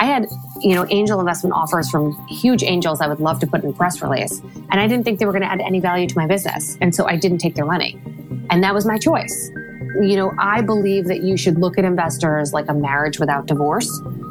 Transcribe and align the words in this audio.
I 0.00 0.04
had, 0.04 0.28
you 0.60 0.74
know, 0.74 0.86
angel 0.88 1.20
investment 1.20 1.54
offers 1.54 1.90
from 1.90 2.16
huge 2.26 2.62
angels 2.62 3.02
I 3.02 3.06
would 3.06 3.20
love 3.20 3.38
to 3.40 3.46
put 3.46 3.62
in 3.62 3.74
press 3.74 4.00
release. 4.00 4.40
And 4.70 4.80
I 4.80 4.86
didn't 4.86 5.04
think 5.04 5.18
they 5.18 5.26
were 5.26 5.32
going 5.32 5.42
to 5.42 5.52
add 5.52 5.60
any 5.60 5.78
value 5.78 6.06
to 6.06 6.16
my 6.16 6.26
business. 6.26 6.78
And 6.80 6.94
so 6.94 7.06
I 7.06 7.16
didn't 7.16 7.36
take 7.36 7.54
their 7.54 7.66
money. 7.66 8.00
And 8.48 8.64
that 8.64 8.72
was 8.72 8.86
my 8.86 8.96
choice. 8.96 9.50
You 10.00 10.16
know, 10.16 10.32
I 10.38 10.62
believe 10.62 11.04
that 11.08 11.22
you 11.22 11.36
should 11.36 11.58
look 11.58 11.76
at 11.76 11.84
investors 11.84 12.54
like 12.54 12.64
a 12.70 12.72
marriage 12.72 13.20
without 13.20 13.44
divorce. 13.44 13.90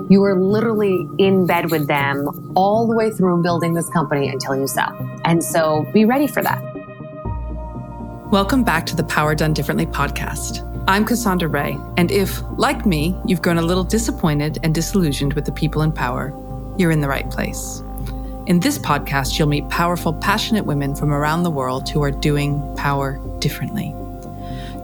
You 0.09 0.23
are 0.23 0.41
literally 0.41 1.07
in 1.19 1.45
bed 1.45 1.69
with 1.69 1.87
them 1.87 2.51
all 2.55 2.87
the 2.87 2.95
way 2.95 3.11
through 3.11 3.43
building 3.43 3.75
this 3.75 3.87
company 3.91 4.27
until 4.27 4.55
you 4.55 4.65
sell. 4.65 4.91
And 5.23 5.43
so 5.43 5.87
be 5.93 6.03
ready 6.03 6.25
for 6.25 6.41
that. 6.41 6.63
Welcome 8.31 8.63
back 8.63 8.87
to 8.87 8.95
the 8.95 9.03
Power 9.03 9.35
Done 9.35 9.53
Differently 9.53 9.85
podcast. 9.85 10.68
I'm 10.89 11.05
Cassandra 11.05 11.47
Ray, 11.47 11.77
and 11.97 12.09
if, 12.09 12.41
like 12.57 12.83
me, 12.83 13.15
you've 13.23 13.43
grown 13.43 13.59
a 13.59 13.61
little 13.61 13.83
disappointed 13.83 14.57
and 14.63 14.73
disillusioned 14.73 15.33
with 15.33 15.45
the 15.45 15.51
people 15.51 15.83
in 15.83 15.91
power, 15.91 16.33
you're 16.79 16.89
in 16.89 16.99
the 16.99 17.07
right 17.07 17.29
place. 17.29 17.83
In 18.47 18.59
this 18.59 18.79
podcast, 18.79 19.37
you'll 19.37 19.49
meet 19.49 19.69
powerful, 19.69 20.13
passionate 20.13 20.65
women 20.65 20.95
from 20.95 21.13
around 21.13 21.43
the 21.43 21.51
world 21.51 21.87
who 21.87 22.01
are 22.01 22.09
doing 22.09 22.75
power 22.75 23.19
differently. 23.37 23.93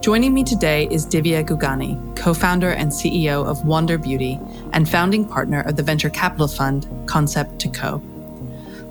Joining 0.01 0.31
me 0.31 0.43
today 0.43 0.87
is 0.91 1.07
Divya 1.07 1.43
Gugnani, 1.43 2.15
co 2.15 2.35
founder 2.35 2.69
and 2.69 2.91
CEO 2.91 3.43
of 3.43 3.65
Wander 3.65 3.97
Beauty 3.97 4.39
and 4.73 4.87
founding 4.87 5.27
partner 5.27 5.61
of 5.61 5.75
the 5.75 5.81
venture 5.81 6.11
capital 6.11 6.47
fund 6.47 6.87
Concept 7.07 7.57
to 7.61 7.67
Co. 7.67 7.99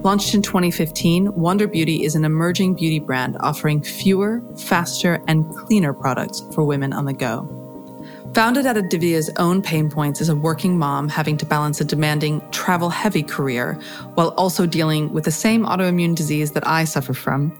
Launched 0.04 0.34
in 0.34 0.42
2015, 0.42 1.34
Wander 1.34 1.66
Beauty 1.66 2.04
is 2.04 2.14
an 2.14 2.26
emerging 2.26 2.74
beauty 2.74 2.98
brand 2.98 3.38
offering 3.40 3.82
fewer, 3.82 4.42
faster, 4.54 5.24
and 5.26 5.48
cleaner 5.56 5.94
products 5.94 6.42
for 6.52 6.62
women 6.62 6.92
on 6.92 7.06
the 7.06 7.14
go. 7.14 7.48
Founded 8.34 8.66
out 8.66 8.76
of 8.76 8.84
Divya's 8.90 9.30
own 9.38 9.62
pain 9.62 9.88
points 9.88 10.20
as 10.20 10.28
a 10.28 10.36
working 10.36 10.78
mom 10.78 11.08
having 11.08 11.38
to 11.38 11.46
balance 11.46 11.80
a 11.80 11.86
demanding, 11.86 12.42
travel 12.50 12.90
heavy 12.90 13.22
career 13.22 13.80
while 14.12 14.34
also 14.36 14.66
dealing 14.66 15.10
with 15.14 15.24
the 15.24 15.30
same 15.30 15.64
autoimmune 15.64 16.14
disease 16.14 16.52
that 16.52 16.66
I 16.66 16.84
suffer 16.84 17.14
from, 17.14 17.56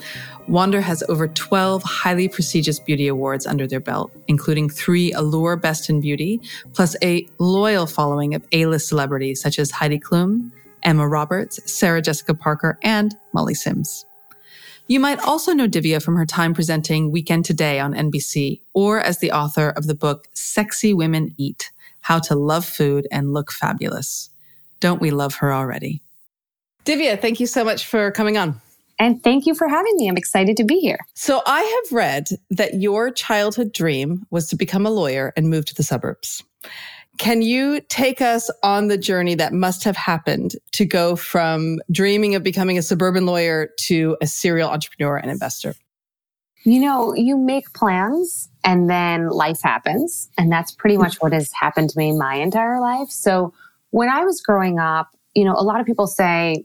Wander 0.47 0.83
has 0.83 1.03
over 1.09 1.29
12 1.29 1.83
highly 1.83 2.29
prestigious 2.29 2.79
beauty 2.79 3.09
awards 3.09 3.47
under 3.47 3.67
their 3.67 3.81
belt, 3.81 4.13
including 4.29 4.69
three 4.69 5.13
Allure 5.13 5.57
Best 5.57 5.89
in 5.89 5.99
Beauty, 5.99 6.43
plus 6.75 6.95
a 7.03 7.27
loyal 7.39 7.87
following 7.87 8.35
of 8.35 8.47
A 8.53 8.67
list 8.67 8.89
celebrities 8.89 9.41
such 9.41 9.59
as 9.59 9.71
Heidi 9.71 9.99
Klum, 9.99 10.51
Emma 10.85 11.09
Roberts, 11.09 11.61
Sarah 11.71 12.03
Jessica 12.03 12.35
Parker, 12.35 12.79
and 12.83 13.15
Molly 13.33 13.55
Sims. 13.55 14.05
You 14.87 15.01
might 15.01 15.19
also 15.21 15.53
know 15.55 15.67
Divya 15.67 16.03
from 16.03 16.17
her 16.17 16.27
time 16.27 16.53
presenting 16.53 17.11
Weekend 17.11 17.47
Today 17.47 17.81
on 17.81 17.95
NBC 17.95 18.61
or 18.75 19.01
as 19.01 19.19
the 19.19 19.33
author 19.33 19.71
of 19.71 19.87
the 19.87 19.95
book 19.95 20.29
Sexy 20.35 20.93
Women 20.93 21.35
Eat 21.39 21.73
How 22.03 22.19
to 22.21 22.35
Love 22.35 22.67
Food 22.67 23.07
and 23.11 23.33
Look 23.33 23.51
Fabulous. 23.51 24.29
Don't 24.81 25.01
we 25.01 25.11
love 25.11 25.37
her 25.37 25.55
already? 25.55 26.03
Divya, 26.85 27.19
thank 27.19 27.41
you 27.41 27.47
so 27.47 27.65
much 27.65 27.87
for 27.87 28.11
coming 28.11 28.37
on. 28.37 28.61
And 28.99 29.23
thank 29.23 29.47
you 29.47 29.55
for 29.55 29.69
having 29.69 29.97
me. 29.97 30.09
I'm 30.09 30.19
excited 30.19 30.57
to 30.59 30.65
be 30.65 30.79
here. 30.81 30.99
So, 31.15 31.43
I 31.47 31.63
have 31.63 31.93
read 31.93 32.29
that 32.51 32.75
your 32.75 33.11
childhood 33.11 33.73
dream 33.73 34.27
was 34.31 34.49
to 34.51 34.57
become 34.57 34.87
a 34.87 34.91
lawyer 34.91 35.33
and 35.37 35.49
move 35.49 35.65
to 35.67 35.75
the 35.75 35.83
suburbs. 35.83 36.45
Can 37.19 37.43
you 37.43 37.81
take 37.89 38.21
us 38.21 38.51
on 38.63 38.89
the 38.89 38.99
journey 38.99 39.35
that 39.37 39.53
must 39.53 39.85
have 39.85 39.97
happened 39.97 40.57
to 40.73 40.85
go 40.85 41.15
from 41.15 41.79
dreaming 41.91 42.35
of 42.35 42.43
becoming 42.43 42.77
a 42.77 42.83
suburban 42.83 43.25
lawyer 43.25 43.71
to 43.81 44.17
a 44.21 44.27
serial 44.27 44.69
entrepreneur 44.69 45.17
and 45.17 45.31
investor? 45.31 45.75
You 46.65 46.81
know, 46.81 47.15
you 47.15 47.37
make 47.37 47.73
plans 47.75 48.49
and 48.65 48.89
then 48.89 49.29
life 49.29 49.61
happens. 49.63 50.31
And 50.39 50.51
that's 50.51 50.73
pretty 50.73 50.97
much 50.97 51.17
what 51.17 51.33
has 51.33 51.53
happened 51.53 51.91
to 51.91 51.99
me 51.99 52.17
my 52.17 52.37
entire 52.37 52.81
life. 52.81 53.11
So 53.11 53.53
when 53.91 54.09
I 54.09 54.25
was 54.25 54.41
growing 54.41 54.79
up, 54.79 55.09
you 55.35 55.45
know, 55.45 55.55
a 55.55 55.63
lot 55.63 55.79
of 55.79 55.87
people 55.87 56.07
say 56.07 56.65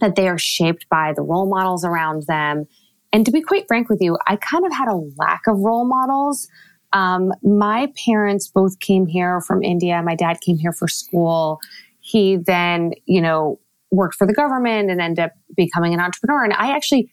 that 0.00 0.14
they 0.14 0.28
are 0.28 0.38
shaped 0.38 0.88
by 0.88 1.12
the 1.14 1.22
role 1.22 1.48
models 1.48 1.84
around 1.84 2.24
them. 2.26 2.66
And 3.12 3.26
to 3.26 3.32
be 3.32 3.42
quite 3.42 3.66
frank 3.66 3.88
with 3.88 4.00
you, 4.00 4.16
I 4.26 4.36
kind 4.36 4.64
of 4.64 4.72
had 4.72 4.88
a 4.88 5.00
lack 5.16 5.42
of 5.46 5.58
role 5.58 5.86
models. 5.86 6.48
Um, 6.96 7.30
my 7.42 7.92
parents 8.06 8.48
both 8.48 8.80
came 8.80 9.06
here 9.06 9.42
from 9.42 9.62
India. 9.62 10.02
My 10.02 10.14
dad 10.14 10.40
came 10.40 10.56
here 10.56 10.72
for 10.72 10.88
school. 10.88 11.60
He 12.00 12.36
then, 12.36 12.92
you 13.04 13.20
know, 13.20 13.60
worked 13.90 14.14
for 14.14 14.26
the 14.26 14.32
government 14.32 14.90
and 14.90 14.98
ended 14.98 15.26
up 15.26 15.32
becoming 15.54 15.92
an 15.92 16.00
entrepreneur. 16.00 16.42
And 16.42 16.54
I 16.54 16.74
actually, 16.74 17.12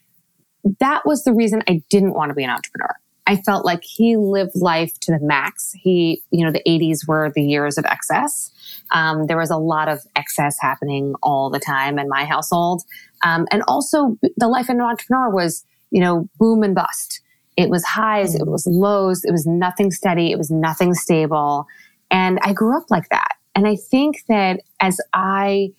that 0.80 1.06
was 1.06 1.26
the 1.26 1.34
reason 1.34 1.64
I 1.68 1.82
didn't 1.90 2.14
want 2.14 2.30
to 2.30 2.34
be 2.34 2.46
an 2.46 2.50
entrepreneur. 2.50 2.96
I 3.28 3.36
felt 3.36 3.66
like 3.66 3.84
he 3.84 4.16
lived 4.16 4.52
life 4.56 4.98
to 5.02 5.12
the 5.12 5.20
max. 5.22 5.74
He, 5.74 6.24
you 6.32 6.46
know, 6.46 6.52
the 6.52 6.64
80s 6.66 7.06
were 7.06 7.34
the 7.36 7.44
years 7.44 7.78
of 7.78 7.84
excess. 7.84 8.52
Um, 8.92 9.28
there 9.28 9.38
was 9.38 9.50
a 9.50 9.58
lot 9.58 9.90
of 9.90 10.00
excess 10.16 10.56
happening 10.62 11.14
all 11.22 11.50
the 11.50 11.60
time 11.60 12.00
in 12.00 12.08
my 12.08 12.24
household. 12.24 12.84
Um, 13.22 13.48
and 13.52 13.64
also 13.68 14.18
the 14.38 14.48
life 14.48 14.70
of 14.70 14.76
an 14.76 14.82
entrepreneur 14.82 15.30
was, 15.30 15.66
you 15.92 16.00
know, 16.00 16.30
boom 16.40 16.64
and 16.64 16.74
bust. 16.74 17.20
It 17.58 17.70
was 17.70 17.84
highs, 17.86 18.36
it 18.36 18.42
mm. 18.42 18.52
was 18.52 18.66
lows, 18.66 19.24
it 19.24 19.32
was 19.32 19.46
nothing 19.46 19.92
steady, 19.92 20.32
it 20.32 20.38
was 20.38 20.50
nothing 20.50 20.94
stable. 20.94 21.68
And 22.10 22.40
I 22.42 22.54
grew 22.54 22.76
up 22.78 22.90
like 22.90 23.10
that. 23.10 23.36
And 23.56 23.68
I 23.68 23.76
think 23.76 24.24
that 24.28 24.62
as 24.80 25.00
I 25.14 25.72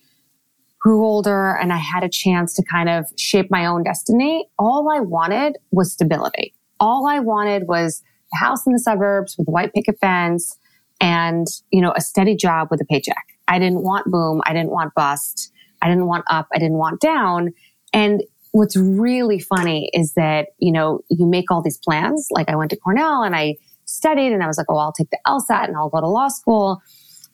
grew 0.78 1.04
older 1.04 1.56
and 1.56 1.72
I 1.72 1.78
had 1.78 2.04
a 2.04 2.08
chance 2.08 2.54
to 2.54 2.62
kind 2.62 2.88
of 2.88 3.06
shape 3.16 3.50
my 3.50 3.66
own 3.66 3.82
destiny, 3.82 4.46
all 4.58 4.90
I 4.90 5.00
wanted 5.00 5.56
was 5.70 5.92
stability. 5.92 6.54
All 6.78 7.06
I 7.06 7.20
wanted 7.20 7.66
was 7.66 8.02
a 8.34 8.36
house 8.36 8.66
in 8.66 8.72
the 8.72 8.78
suburbs 8.78 9.36
with 9.38 9.48
a 9.48 9.50
white 9.50 9.72
picket 9.72 9.98
fence 9.98 10.58
and, 11.00 11.46
you 11.70 11.80
know, 11.80 11.92
a 11.96 12.00
steady 12.00 12.36
job 12.36 12.68
with 12.70 12.80
a 12.80 12.84
paycheck. 12.84 13.24
I 13.48 13.58
didn't 13.58 13.82
want 13.82 14.10
boom. 14.10 14.42
I 14.44 14.52
didn't 14.52 14.70
want 14.70 14.94
bust. 14.94 15.50
I 15.82 15.88
didn't 15.88 16.06
want 16.06 16.24
up. 16.30 16.48
I 16.54 16.58
didn't 16.58 16.78
want 16.78 17.00
down. 17.00 17.54
And 17.92 18.22
what's 18.54 18.76
really 18.76 19.40
funny 19.40 19.90
is 19.92 20.12
that, 20.14 20.50
you 20.60 20.70
know, 20.70 21.00
you 21.10 21.26
make 21.26 21.50
all 21.50 21.60
these 21.60 21.76
plans. 21.76 22.28
Like 22.30 22.48
I 22.48 22.54
went 22.54 22.70
to 22.70 22.76
Cornell 22.76 23.24
and 23.24 23.34
I 23.34 23.56
studied 23.84 24.32
and 24.32 24.44
I 24.44 24.46
was 24.46 24.56
like, 24.56 24.68
oh, 24.68 24.76
I'll 24.76 24.92
take 24.92 25.10
the 25.10 25.18
LSAT 25.26 25.66
and 25.66 25.76
I'll 25.76 25.88
go 25.88 26.00
to 26.00 26.06
law 26.06 26.28
school. 26.28 26.80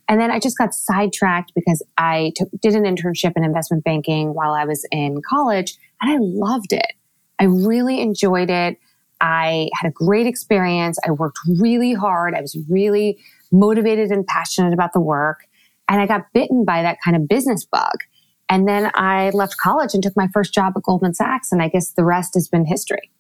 And 0.09 0.19
then 0.19 0.31
I 0.31 0.39
just 0.41 0.57
got 0.57 0.73
sidetracked 0.73 1.53
because 1.55 1.85
I 1.99 2.33
took, 2.37 2.49
did 2.63 2.75
an 2.75 2.85
internship 2.85 3.35
in 3.37 3.45
investment 3.45 3.85
banking 3.85 4.33
while 4.33 4.55
I 4.55 4.65
was 4.65 4.87
in 4.91 5.21
college 5.29 5.77
and 6.01 6.11
I 6.11 6.17
loved 6.19 6.73
it. 6.73 6.95
I 7.39 7.45
really 7.45 8.01
enjoyed 8.01 8.49
it. 8.49 8.79
I 9.21 9.69
had 9.75 9.91
a 9.91 9.93
great 9.93 10.27
experience. 10.27 10.99
I 11.07 11.11
worked 11.11 11.39
really 11.47 11.93
hard. 11.93 12.35
I 12.35 12.41
was 12.41 12.57
really 12.71 13.19
motivated 13.53 14.11
and 14.11 14.27
passionate 14.27 14.73
about 14.73 14.95
the 14.95 15.01
work. 15.01 15.41
And 15.87 16.01
I 16.01 16.07
got 16.07 16.33
bitten 16.33 16.65
by 16.65 16.81
that 16.81 16.97
kind 17.05 17.15
of 17.15 17.29
business 17.29 17.67
bug. 17.67 17.99
And 18.51 18.69
then 18.69 18.91
I 18.95 19.31
left 19.31 19.57
college 19.57 19.95
and 19.95 20.03
took 20.03 20.17
my 20.17 20.27
first 20.35 20.53
job 20.53 20.75
at 20.77 20.83
Goldman 20.83 21.15
Sachs. 21.15 21.53
And 21.53 21.63
I 21.63 21.69
guess 21.69 21.93
the 21.93 22.05
rest 22.05 22.35
has 22.35 22.49
been 22.49 22.67
history. 22.67 23.11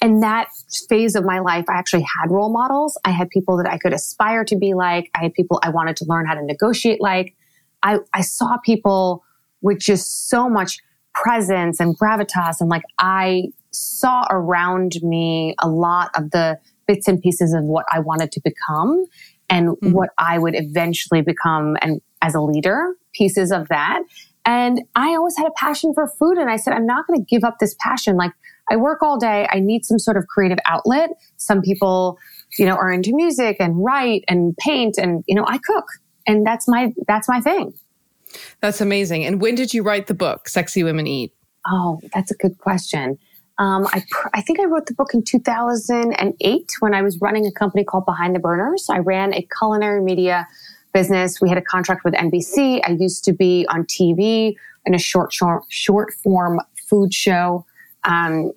And 0.00 0.22
that 0.22 0.48
phase 0.88 1.14
of 1.14 1.24
my 1.24 1.40
life, 1.40 1.66
I 1.68 1.74
actually 1.74 2.02
had 2.02 2.30
role 2.30 2.50
models. 2.50 2.98
I 3.04 3.10
had 3.10 3.28
people 3.28 3.56
that 3.58 3.66
I 3.70 3.78
could 3.78 3.92
aspire 3.92 4.44
to 4.44 4.56
be 4.56 4.72
like. 4.74 5.10
I 5.14 5.24
had 5.24 5.34
people 5.34 5.60
I 5.62 5.70
wanted 5.70 5.96
to 5.96 6.06
learn 6.06 6.26
how 6.26 6.34
to 6.34 6.42
negotiate 6.42 7.00
like. 7.00 7.34
I, 7.82 7.98
I 8.14 8.22
saw 8.22 8.56
people 8.58 9.24
with 9.60 9.78
just 9.78 10.28
so 10.28 10.48
much 10.48 10.78
presence 11.14 11.80
and 11.80 11.98
gravitas. 11.98 12.60
And 12.60 12.70
like 12.70 12.84
I 12.98 13.48
saw 13.72 14.24
around 14.30 14.96
me 15.02 15.54
a 15.58 15.68
lot 15.68 16.10
of 16.14 16.30
the 16.30 16.58
bits 16.86 17.08
and 17.08 17.20
pieces 17.20 17.52
of 17.52 17.64
what 17.64 17.84
I 17.92 18.00
wanted 18.00 18.32
to 18.32 18.40
become 18.40 19.04
and 19.50 19.70
mm-hmm. 19.70 19.92
what 19.92 20.10
I 20.16 20.38
would 20.38 20.54
eventually 20.54 21.22
become 21.22 21.76
and 21.82 22.00
as 22.22 22.34
a 22.34 22.40
leader, 22.40 22.94
pieces 23.12 23.52
of 23.52 23.68
that. 23.68 24.02
And 24.48 24.80
I 24.96 25.14
always 25.14 25.36
had 25.36 25.46
a 25.46 25.50
passion 25.56 25.92
for 25.92 26.08
food. 26.08 26.38
And 26.38 26.48
I 26.48 26.56
said, 26.56 26.72
I'm 26.72 26.86
not 26.86 27.06
going 27.06 27.20
to 27.20 27.24
give 27.26 27.44
up 27.44 27.58
this 27.60 27.76
passion. 27.80 28.16
Like 28.16 28.32
I 28.70 28.76
work 28.76 29.02
all 29.02 29.18
day. 29.18 29.46
I 29.50 29.60
need 29.60 29.84
some 29.84 29.98
sort 29.98 30.16
of 30.16 30.26
creative 30.26 30.56
outlet. 30.64 31.10
Some 31.36 31.60
people, 31.60 32.18
you 32.58 32.64
know, 32.64 32.74
are 32.74 32.90
into 32.90 33.14
music 33.14 33.58
and 33.60 33.84
write 33.84 34.24
and 34.26 34.56
paint 34.56 34.96
and, 34.96 35.22
you 35.28 35.34
know, 35.34 35.44
I 35.46 35.58
cook 35.58 35.84
and 36.26 36.46
that's 36.46 36.66
my, 36.66 36.94
that's 37.06 37.28
my 37.28 37.42
thing. 37.42 37.74
That's 38.62 38.80
amazing. 38.80 39.26
And 39.26 39.38
when 39.42 39.54
did 39.54 39.74
you 39.74 39.82
write 39.82 40.06
the 40.06 40.14
book, 40.14 40.48
Sexy 40.48 40.82
Women 40.82 41.06
Eat? 41.06 41.34
Oh, 41.66 42.00
that's 42.14 42.30
a 42.30 42.34
good 42.34 42.56
question. 42.56 43.18
Um, 43.58 43.86
I, 43.92 44.02
pr- 44.08 44.28
I 44.32 44.40
think 44.40 44.60
I 44.60 44.64
wrote 44.64 44.86
the 44.86 44.94
book 44.94 45.12
in 45.12 45.22
2008 45.24 46.72
when 46.80 46.94
I 46.94 47.02
was 47.02 47.20
running 47.20 47.44
a 47.44 47.52
company 47.52 47.84
called 47.84 48.06
Behind 48.06 48.34
the 48.34 48.38
Burners. 48.38 48.86
I 48.88 48.98
ran 48.98 49.34
a 49.34 49.46
culinary 49.58 50.00
media 50.00 50.46
business. 50.92 51.40
We 51.40 51.48
had 51.48 51.58
a 51.58 51.62
contract 51.62 52.04
with 52.04 52.14
NBC. 52.14 52.80
I 52.84 52.92
used 52.92 53.24
to 53.24 53.32
be 53.32 53.66
on 53.68 53.84
TV 53.84 54.56
in 54.86 54.94
a 54.94 54.98
short, 54.98 55.32
short, 55.32 55.64
short 55.68 56.12
form 56.14 56.60
food 56.88 57.12
show 57.12 57.64
um, 58.04 58.52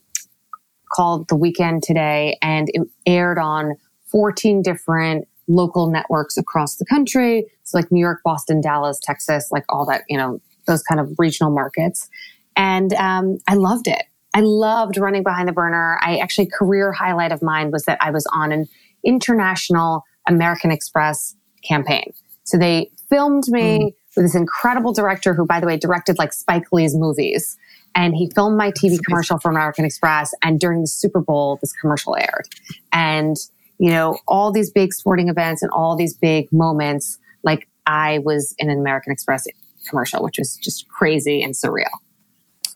called 0.94 1.28
The 1.28 1.36
Weekend 1.36 1.84
Today, 1.84 2.38
and 2.42 2.70
it 2.74 2.88
aired 3.06 3.38
on 3.38 3.76
14 4.12 4.62
different 4.62 5.28
local 5.48 5.90
networks 5.90 6.38
across 6.38 6.76
the 6.76 6.86
country. 6.86 7.46
So 7.64 7.78
like 7.78 7.92
New 7.92 8.00
York, 8.00 8.22
Boston, 8.24 8.62
Dallas, 8.62 9.00
Texas, 9.02 9.50
like 9.52 9.66
all 9.70 9.86
that, 9.86 10.04
you 10.08 10.18
know, 10.18 10.42
those 10.68 10.84
kind 10.84 11.00
of 11.00 11.14
regional 11.18 11.52
markets. 11.52 12.10
And 12.56 12.94
um, 12.94 13.40
I 13.48 13.56
loved 13.56 13.88
it. 13.88 14.04
I 14.34 14.42
loved 14.42 14.98
running 14.98 15.24
behind 15.24 15.48
the 15.48 15.54
burner. 15.54 16.00
I 16.02 16.18
actually 16.18 16.48
career 16.48 16.92
highlight 16.92 17.32
of 17.32 17.42
mine 17.42 17.72
was 17.72 17.84
that 17.84 17.98
I 18.02 18.12
was 18.12 18.26
on 18.34 18.52
an 18.52 18.68
international 19.04 20.04
American 20.28 20.72
Express 20.72 21.36
campaign. 21.64 22.14
So 22.44 22.58
they 22.58 22.92
filmed 23.10 23.46
me 23.48 23.80
mm. 23.80 23.94
with 24.16 24.26
this 24.26 24.36
incredible 24.36 24.94
director 24.94 25.34
who, 25.34 25.46
by 25.46 25.60
the 25.60 25.68
way, 25.68 25.78
directed 25.78 26.18
like 26.18 26.34
Spike 26.34 26.72
Lee's 26.72 26.96
movies. 26.96 27.58
And 27.94 28.16
he 28.16 28.30
filmed 28.34 28.58
my 28.58 28.72
TV 28.72 29.00
commercial 29.06 29.38
for 29.40 29.52
American 29.52 29.86
Express. 29.86 30.34
And 30.42 30.60
during 30.60 30.82
the 30.82 30.88
Super 30.88 31.20
Bowl, 31.20 31.58
this 31.62 31.74
commercial 31.74 32.16
aired. 32.16 32.48
And, 32.94 33.36
you 33.80 33.90
know, 33.90 34.18
all 34.28 34.52
these 34.52 34.72
big 34.72 34.94
sporting 34.94 35.28
events 35.28 35.62
and 35.62 35.72
all 35.72 35.96
these 35.96 36.16
big 36.16 36.52
moments, 36.54 37.20
like 37.44 37.68
I 37.86 38.20
was 38.20 38.56
in 38.60 38.70
an 38.70 38.80
American 38.80 39.12
Express 39.12 39.46
commercial, 39.90 40.24
which 40.24 40.38
was 40.38 40.58
just 40.58 40.88
crazy 40.88 41.42
and 41.42 41.54
surreal. 41.54 41.90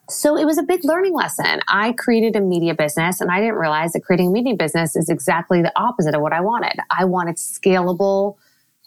So 0.10 0.38
it 0.38 0.46
was 0.46 0.58
a 0.58 0.64
big 0.64 0.84
learning 0.84 1.14
lesson. 1.14 1.62
I 1.68 1.94
created 1.94 2.36
a 2.36 2.42
media 2.42 2.76
business 2.76 3.22
and 3.22 3.32
I 3.32 3.40
didn't 3.40 3.56
realize 3.56 3.94
that 3.94 4.02
creating 4.02 4.28
a 4.28 4.32
media 4.32 4.54
business 4.56 4.96
is 4.96 5.10
exactly 5.10 5.62
the 5.62 5.72
opposite 5.76 6.14
of 6.14 6.22
what 6.22 6.34
I 6.34 6.42
wanted. 6.42 6.74
I 6.96 7.06
wanted 7.06 7.38
scalable, 7.38 8.36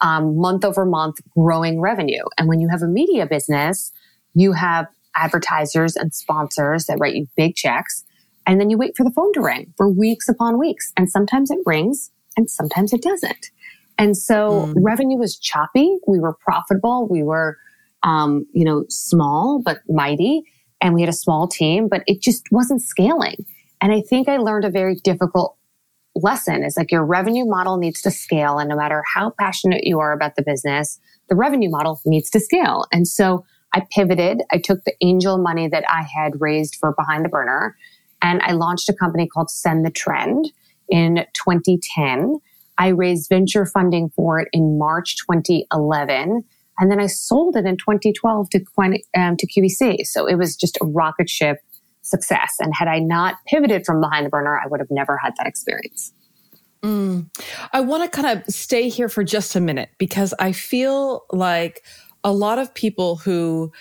um, 0.01 0.37
month 0.37 0.63
over 0.63 0.85
month 0.85 1.17
growing 1.37 1.81
revenue. 1.81 2.23
And 2.37 2.47
when 2.47 2.59
you 2.59 2.69
have 2.69 2.81
a 2.81 2.87
media 2.87 3.25
business, 3.25 3.91
you 4.33 4.53
have 4.53 4.87
advertisers 5.15 5.95
and 5.95 6.13
sponsors 6.13 6.85
that 6.85 6.97
write 6.99 7.15
you 7.15 7.27
big 7.35 7.55
checks. 7.55 8.03
And 8.45 8.59
then 8.59 8.69
you 8.69 8.77
wait 8.77 8.95
for 8.95 9.03
the 9.03 9.11
phone 9.11 9.33
to 9.33 9.41
ring 9.41 9.73
for 9.77 9.89
weeks 9.89 10.29
upon 10.29 10.57
weeks. 10.57 10.91
And 10.97 11.09
sometimes 11.09 11.51
it 11.51 11.59
rings 11.65 12.11
and 12.37 12.49
sometimes 12.49 12.93
it 12.93 13.01
doesn't. 13.01 13.51
And 13.97 14.15
so 14.15 14.67
mm. 14.67 14.73
revenue 14.77 15.17
was 15.17 15.37
choppy. 15.37 15.97
We 16.07 16.19
were 16.19 16.33
profitable. 16.33 17.07
We 17.07 17.21
were, 17.21 17.57
um, 18.03 18.45
you 18.53 18.63
know, 18.63 18.85
small, 18.87 19.61
but 19.63 19.81
mighty 19.89 20.43
and 20.81 20.95
we 20.95 21.01
had 21.01 21.09
a 21.09 21.13
small 21.13 21.47
team, 21.47 21.89
but 21.89 22.03
it 22.07 22.21
just 22.21 22.47
wasn't 22.51 22.81
scaling. 22.81 23.45
And 23.81 23.91
I 23.91 24.01
think 24.01 24.29
I 24.29 24.37
learned 24.37 24.65
a 24.65 24.69
very 24.69 24.95
difficult 24.95 25.57
lesson 26.21 26.63
is 26.63 26.75
like 26.77 26.91
your 26.91 27.05
revenue 27.05 27.45
model 27.45 27.77
needs 27.77 28.01
to 28.01 28.11
scale. 28.11 28.57
And 28.57 28.69
no 28.69 28.75
matter 28.75 29.03
how 29.13 29.33
passionate 29.39 29.83
you 29.83 29.99
are 29.99 30.13
about 30.13 30.35
the 30.35 30.43
business, 30.43 30.99
the 31.29 31.35
revenue 31.35 31.69
model 31.69 31.99
needs 32.05 32.29
to 32.31 32.39
scale. 32.39 32.85
And 32.91 33.07
so 33.07 33.45
I 33.73 33.85
pivoted. 33.91 34.41
I 34.51 34.57
took 34.57 34.83
the 34.83 34.95
angel 35.01 35.37
money 35.37 35.67
that 35.67 35.83
I 35.87 36.03
had 36.03 36.39
raised 36.39 36.75
for 36.75 36.93
behind 36.93 37.25
the 37.25 37.29
burner 37.29 37.75
and 38.21 38.41
I 38.41 38.53
launched 38.53 38.89
a 38.89 38.93
company 38.93 39.27
called 39.27 39.49
Send 39.49 39.85
the 39.85 39.91
Trend 39.91 40.51
in 40.89 41.25
2010. 41.45 42.39
I 42.77 42.87
raised 42.89 43.29
venture 43.29 43.65
funding 43.65 44.09
for 44.15 44.39
it 44.39 44.47
in 44.53 44.77
March 44.77 45.17
2011 45.17 46.43
and 46.79 46.89
then 46.89 46.99
I 46.99 47.07
sold 47.07 47.57
it 47.57 47.65
in 47.65 47.75
2012 47.77 48.49
to, 48.51 48.65
um, 49.17 49.35
to 49.37 49.47
QVC. 49.47 50.05
So 50.05 50.25
it 50.25 50.35
was 50.35 50.55
just 50.55 50.77
a 50.81 50.85
rocket 50.85 51.29
ship 51.29 51.57
success. 52.01 52.55
And 52.59 52.73
had 52.73 52.87
I 52.87 52.99
not 52.99 53.35
pivoted 53.47 53.85
from 53.85 54.01
behind 54.01 54.25
the 54.25 54.29
burner, 54.29 54.59
I 54.59 54.67
would 54.67 54.79
have 54.79 54.91
never 54.91 55.17
had 55.17 55.33
that 55.37 55.47
experience. 55.47 56.13
Mm. 56.83 57.29
I 57.73 57.81
want 57.81 58.03
to 58.03 58.21
kind 58.21 58.39
of 58.39 58.53
stay 58.53 58.89
here 58.89 59.09
for 59.09 59.23
just 59.23 59.55
a 59.55 59.59
minute 59.59 59.89
because 59.97 60.33
I 60.39 60.53
feel 60.53 61.25
like 61.31 61.83
a 62.23 62.31
lot 62.31 62.59
of 62.59 62.73
people 62.73 63.17
who 63.17 63.71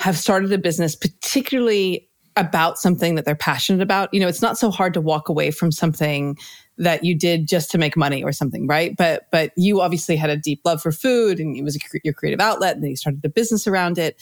have 0.00 0.16
started 0.16 0.52
a 0.52 0.58
business, 0.58 0.96
particularly 0.96 2.08
about 2.36 2.78
something 2.78 3.14
that 3.14 3.24
they're 3.24 3.34
passionate 3.34 3.82
about, 3.82 4.12
you 4.12 4.18
know, 4.18 4.26
it's 4.26 4.42
not 4.42 4.58
so 4.58 4.70
hard 4.70 4.94
to 4.94 5.00
walk 5.00 5.28
away 5.28 5.50
from 5.50 5.70
something 5.70 6.36
that 6.78 7.04
you 7.04 7.14
did 7.16 7.46
just 7.46 7.70
to 7.70 7.78
make 7.78 7.96
money 7.96 8.24
or 8.24 8.32
something, 8.32 8.66
right? 8.66 8.96
But 8.96 9.26
but 9.30 9.52
you 9.56 9.80
obviously 9.80 10.16
had 10.16 10.30
a 10.30 10.36
deep 10.36 10.60
love 10.64 10.82
for 10.82 10.90
food, 10.90 11.38
and 11.38 11.56
it 11.56 11.62
was 11.62 11.78
your 12.02 12.14
creative 12.14 12.40
outlet, 12.40 12.74
and 12.74 12.82
then 12.82 12.90
you 12.90 12.96
started 12.96 13.24
a 13.24 13.28
business 13.28 13.66
around 13.66 13.98
it. 13.98 14.20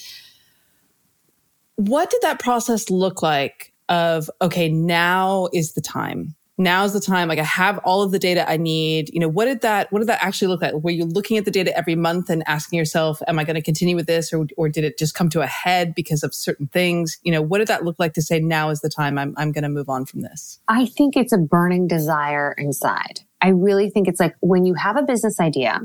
What 1.81 2.11
did 2.11 2.23
that 2.23 2.41
process 2.41 2.91
look 2.91 3.23
like? 3.23 3.73
Of 3.89 4.31
okay, 4.41 4.69
now 4.69 5.49
is 5.53 5.73
the 5.73 5.81
time 5.81 6.37
now's 6.61 6.93
the 6.93 7.01
time. 7.01 7.27
Like 7.27 7.39
I 7.39 7.45
have 7.45 7.79
all 7.79 8.03
of 8.03 8.13
the 8.13 8.19
data 8.19 8.49
I 8.49 8.57
need. 8.57 9.13
You 9.13 9.19
know, 9.19 9.29
what 9.29 9.47
did 9.47 9.63
that, 9.63 9.91
what 9.91 10.01
did 10.01 10.09
that 10.09 10.23
actually 10.23 10.49
look 10.49 10.63
like? 10.63 10.75
Were 10.75 10.91
you 10.91 11.07
looking 11.07 11.39
at 11.39 11.45
the 11.45 11.51
data 11.51 11.77
every 11.77 11.97
month 11.97 12.31
and 12.31 12.45
asking 12.47 12.79
yourself, 12.79 13.21
am 13.27 13.39
I 13.39 13.45
going 13.45 13.57
to 13.57 13.63
continue 13.63 13.97
with 13.97 14.07
this? 14.07 14.33
Or, 14.33 14.47
or 14.57 14.69
did 14.69 14.85
it 14.85 14.99
just 14.99 15.15
come 15.15 15.31
to 15.31 15.41
a 15.41 15.47
head 15.47 15.95
because 15.95 16.23
of 16.23 16.35
certain 16.35 16.69
things? 16.69 17.19
You 17.23 17.33
know, 17.33 17.43
what 17.43 17.59
did 17.59 17.69
that 17.69 17.85
look 17.85 17.97
like 17.99 18.13
to 18.13 18.23
say, 18.23 18.39
now 18.39 18.69
is 18.69 18.81
the 18.81 18.91
time 18.91 19.19
I'm, 19.19 19.35
I'm 19.37 19.51
going 19.51 19.63
to 19.63 19.69
move 19.69 19.89
on 19.89 20.05
from 20.05 20.21
this? 20.21 20.61
I 20.69 20.87
think 20.87 21.17
it's 21.17 21.33
a 21.33 21.39
burning 21.39 21.89
desire 21.89 22.55
inside. 22.59 23.21
I 23.41 23.49
really 23.49 23.91
think 23.91 24.07
it's 24.07 24.21
like 24.21 24.37
when 24.41 24.67
you 24.67 24.75
have 24.75 24.97
a 24.97 25.03
business 25.03 25.41
idea 25.41 25.81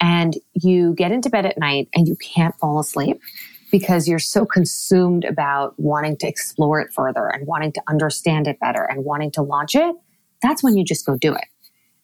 and 0.00 0.34
you 0.52 0.94
get 0.94 1.12
into 1.12 1.30
bed 1.30 1.46
at 1.46 1.58
night 1.58 1.88
and 1.94 2.08
you 2.08 2.16
can't 2.16 2.58
fall 2.58 2.80
asleep 2.80 3.20
because 3.72 4.06
you're 4.06 4.20
so 4.20 4.44
consumed 4.44 5.24
about 5.24 5.74
wanting 5.78 6.16
to 6.18 6.28
explore 6.28 6.78
it 6.78 6.92
further 6.92 7.26
and 7.26 7.46
wanting 7.46 7.72
to 7.72 7.82
understand 7.88 8.46
it 8.46 8.60
better 8.60 8.84
and 8.84 9.04
wanting 9.04 9.32
to 9.32 9.42
launch 9.42 9.74
it, 9.74 9.96
that's 10.42 10.62
when 10.62 10.76
you 10.76 10.84
just 10.84 11.06
go 11.06 11.16
do 11.16 11.32
it. 11.32 11.46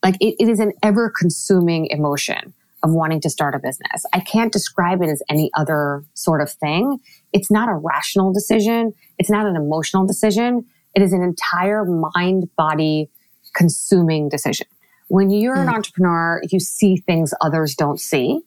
Like 0.03 0.17
it, 0.20 0.35
it 0.41 0.49
is 0.49 0.59
an 0.59 0.73
ever 0.82 1.12
consuming 1.17 1.87
emotion 1.91 2.55
of 2.82 2.93
wanting 2.93 3.20
to 3.20 3.29
start 3.29 3.55
a 3.55 3.59
business. 3.59 4.05
I 4.15 4.20
can't 4.20 4.53
describe 4.53 5.03
it 5.03 5.11
as 5.11 5.23
any 5.29 5.50
other 5.55 6.05
sort 6.15 6.41
of 6.41 6.50
thing. 6.50 6.99
It's 7.32 7.50
not 7.50 7.69
a 7.69 7.75
rational 7.75 8.32
decision. 8.32 8.94
It's 9.19 9.31
not 9.31 9.47
an 9.47 9.56
emotional 9.56 10.06
decision. 10.06 10.64
It 10.94 11.03
is 11.03 11.12
an 11.12 11.23
entire 11.23 11.85
mind 11.85 12.49
body 12.56 13.11
consuming 13.55 14.29
decision. 14.29 14.69
When 15.09 15.31
you're 15.31 15.56
mm. 15.56 15.62
an 15.62 15.69
hmm. 15.69 15.75
entrepreneur, 15.75 16.43
you 16.50 16.61
see 16.61 16.97
things 16.97 17.35
others 17.41 17.75
don't 17.75 18.00
see. 18.00 18.41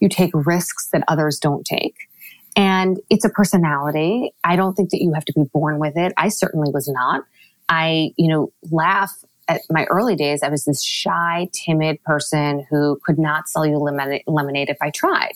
You 0.00 0.08
take 0.08 0.30
risks 0.32 0.88
that 0.92 1.04
others 1.06 1.38
don't 1.38 1.64
take. 1.64 2.07
And 2.58 2.98
it's 3.08 3.24
a 3.24 3.28
personality. 3.28 4.34
I 4.42 4.56
don't 4.56 4.74
think 4.74 4.90
that 4.90 5.00
you 5.00 5.12
have 5.14 5.24
to 5.26 5.32
be 5.32 5.44
born 5.52 5.78
with 5.78 5.96
it. 5.96 6.12
I 6.16 6.28
certainly 6.28 6.72
was 6.72 6.88
not. 6.88 7.22
I, 7.68 8.10
you 8.16 8.26
know, 8.26 8.52
laugh 8.72 9.12
at 9.46 9.60
my 9.70 9.84
early 9.84 10.16
days. 10.16 10.42
I 10.42 10.48
was 10.48 10.64
this 10.64 10.82
shy, 10.82 11.48
timid 11.52 12.02
person 12.02 12.66
who 12.68 12.98
could 13.06 13.16
not 13.16 13.48
sell 13.48 13.64
you 13.64 13.78
lemonade, 13.78 14.68
if 14.70 14.76
I 14.82 14.90
tried. 14.90 15.34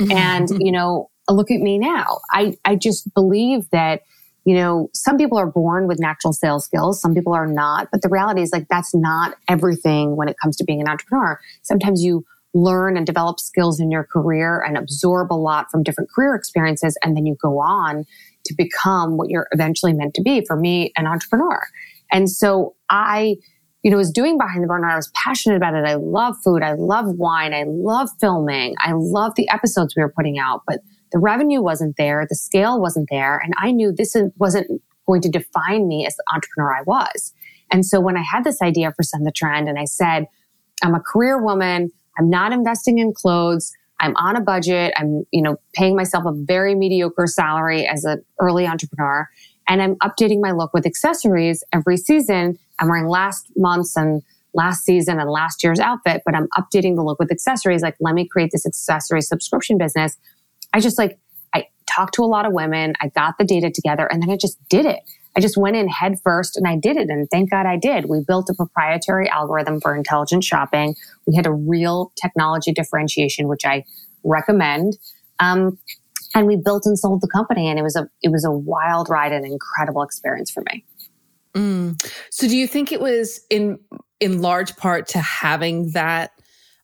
Mm-hmm. 0.00 0.12
And, 0.12 0.48
you 0.64 0.72
know, 0.72 1.10
look 1.28 1.50
at 1.50 1.60
me 1.60 1.76
now. 1.76 2.20
I, 2.30 2.56
I 2.64 2.76
just 2.76 3.12
believe 3.12 3.68
that, 3.68 4.04
you 4.46 4.54
know, 4.54 4.88
some 4.94 5.18
people 5.18 5.36
are 5.36 5.46
born 5.46 5.86
with 5.86 6.00
natural 6.00 6.32
sales 6.32 6.64
skills. 6.64 7.02
Some 7.02 7.14
people 7.14 7.34
are 7.34 7.46
not. 7.46 7.88
But 7.92 8.00
the 8.00 8.08
reality 8.08 8.40
is 8.40 8.50
like, 8.50 8.68
that's 8.68 8.94
not 8.94 9.36
everything 9.46 10.16
when 10.16 10.28
it 10.28 10.36
comes 10.42 10.56
to 10.56 10.64
being 10.64 10.80
an 10.80 10.88
entrepreneur. 10.88 11.38
Sometimes 11.60 12.02
you 12.02 12.24
learn 12.54 12.96
and 12.96 13.06
develop 13.06 13.40
skills 13.40 13.80
in 13.80 13.90
your 13.90 14.04
career 14.04 14.62
and 14.66 14.76
absorb 14.76 15.32
a 15.32 15.34
lot 15.34 15.70
from 15.70 15.82
different 15.82 16.10
career 16.10 16.34
experiences. 16.34 16.98
And 17.02 17.16
then 17.16 17.26
you 17.26 17.36
go 17.40 17.58
on 17.60 18.04
to 18.44 18.54
become 18.54 19.16
what 19.16 19.30
you're 19.30 19.48
eventually 19.52 19.92
meant 19.92 20.14
to 20.14 20.22
be. 20.22 20.44
For 20.44 20.56
me, 20.56 20.92
an 20.96 21.06
entrepreneur. 21.06 21.62
And 22.10 22.28
so 22.30 22.74
I, 22.90 23.36
you 23.82 23.90
know, 23.90 23.96
was 23.96 24.10
doing 24.10 24.36
behind 24.36 24.62
the 24.62 24.68
burner. 24.68 24.88
I 24.88 24.96
was 24.96 25.10
passionate 25.14 25.56
about 25.56 25.74
it. 25.74 25.84
I 25.84 25.94
love 25.94 26.36
food. 26.44 26.62
I 26.62 26.74
love 26.74 27.06
wine. 27.16 27.54
I 27.54 27.64
love 27.66 28.10
filming. 28.20 28.74
I 28.78 28.92
love 28.92 29.34
the 29.36 29.48
episodes 29.48 29.96
we 29.96 30.02
were 30.02 30.12
putting 30.12 30.38
out, 30.38 30.62
but 30.66 30.80
the 31.10 31.18
revenue 31.18 31.62
wasn't 31.62 31.96
there. 31.96 32.26
The 32.28 32.34
scale 32.34 32.80
wasn't 32.80 33.08
there. 33.10 33.38
And 33.38 33.54
I 33.58 33.70
knew 33.70 33.92
this 33.92 34.16
wasn't 34.36 34.82
going 35.06 35.20
to 35.22 35.28
define 35.28 35.88
me 35.88 36.06
as 36.06 36.16
the 36.16 36.24
entrepreneur 36.32 36.74
I 36.74 36.82
was. 36.82 37.32
And 37.70 37.84
so 37.84 38.00
when 38.00 38.16
I 38.16 38.22
had 38.22 38.44
this 38.44 38.60
idea 38.62 38.92
for 38.94 39.02
Send 39.02 39.26
the 39.26 39.32
Trend 39.32 39.68
and 39.68 39.78
I 39.78 39.84
said, 39.84 40.26
I'm 40.82 40.94
a 40.94 41.00
career 41.00 41.42
woman. 41.42 41.90
I'm 42.18 42.30
not 42.30 42.52
investing 42.52 42.98
in 42.98 43.12
clothes. 43.12 43.72
I'm 44.00 44.16
on 44.16 44.36
a 44.36 44.40
budget. 44.40 44.92
I'm, 44.96 45.24
you 45.30 45.42
know, 45.42 45.56
paying 45.74 45.96
myself 45.96 46.24
a 46.26 46.32
very 46.32 46.74
mediocre 46.74 47.26
salary 47.26 47.86
as 47.86 48.04
an 48.04 48.24
early 48.40 48.66
entrepreneur. 48.66 49.28
And 49.68 49.80
I'm 49.80 49.96
updating 49.96 50.40
my 50.40 50.50
look 50.50 50.74
with 50.74 50.86
accessories 50.86 51.62
every 51.72 51.96
season. 51.96 52.58
I'm 52.78 52.88
wearing 52.88 53.06
last 53.06 53.46
month's 53.56 53.96
and 53.96 54.22
last 54.54 54.84
season 54.84 55.18
and 55.18 55.30
last 55.30 55.62
year's 55.62 55.80
outfit, 55.80 56.22
but 56.26 56.34
I'm 56.34 56.48
updating 56.58 56.96
the 56.96 57.02
look 57.02 57.18
with 57.18 57.30
accessories. 57.30 57.80
Like, 57.80 57.96
let 58.00 58.14
me 58.14 58.26
create 58.26 58.50
this 58.52 58.66
accessory 58.66 59.22
subscription 59.22 59.78
business. 59.78 60.16
I 60.72 60.80
just 60.80 60.98
like, 60.98 61.18
I 61.54 61.68
talked 61.86 62.14
to 62.14 62.22
a 62.22 62.26
lot 62.26 62.44
of 62.44 62.52
women. 62.52 62.94
I 63.00 63.08
got 63.08 63.38
the 63.38 63.44
data 63.44 63.70
together 63.70 64.06
and 64.10 64.22
then 64.22 64.30
I 64.30 64.36
just 64.36 64.58
did 64.68 64.84
it. 64.84 65.00
I 65.36 65.40
just 65.40 65.56
went 65.56 65.76
in 65.76 65.88
head 65.88 66.18
first 66.22 66.56
and 66.56 66.66
I 66.66 66.76
did 66.76 66.96
it. 66.96 67.08
And 67.08 67.28
thank 67.30 67.50
God 67.50 67.66
I 67.66 67.76
did. 67.76 68.06
We 68.06 68.20
built 68.26 68.50
a 68.50 68.54
proprietary 68.54 69.28
algorithm 69.28 69.80
for 69.80 69.94
intelligent 69.94 70.44
shopping. 70.44 70.94
We 71.26 71.34
had 71.34 71.46
a 71.46 71.52
real 71.52 72.12
technology 72.20 72.72
differentiation, 72.72 73.48
which 73.48 73.64
I 73.64 73.84
recommend. 74.24 74.98
Um, 75.38 75.78
and 76.34 76.46
we 76.46 76.56
built 76.56 76.86
and 76.86 76.98
sold 76.98 77.20
the 77.20 77.28
company 77.28 77.68
and 77.68 77.78
it 77.78 77.82
was 77.82 77.96
a, 77.96 78.08
it 78.22 78.30
was 78.30 78.44
a 78.44 78.50
wild 78.50 79.08
ride 79.08 79.32
and 79.32 79.44
incredible 79.44 80.02
experience 80.02 80.50
for 80.50 80.62
me. 80.70 80.84
Mm. 81.54 82.10
So 82.30 82.48
do 82.48 82.56
you 82.56 82.66
think 82.66 82.92
it 82.92 83.00
was 83.00 83.40
in, 83.50 83.78
in 84.20 84.40
large 84.40 84.76
part 84.76 85.08
to 85.08 85.18
having 85.18 85.90
that 85.92 86.30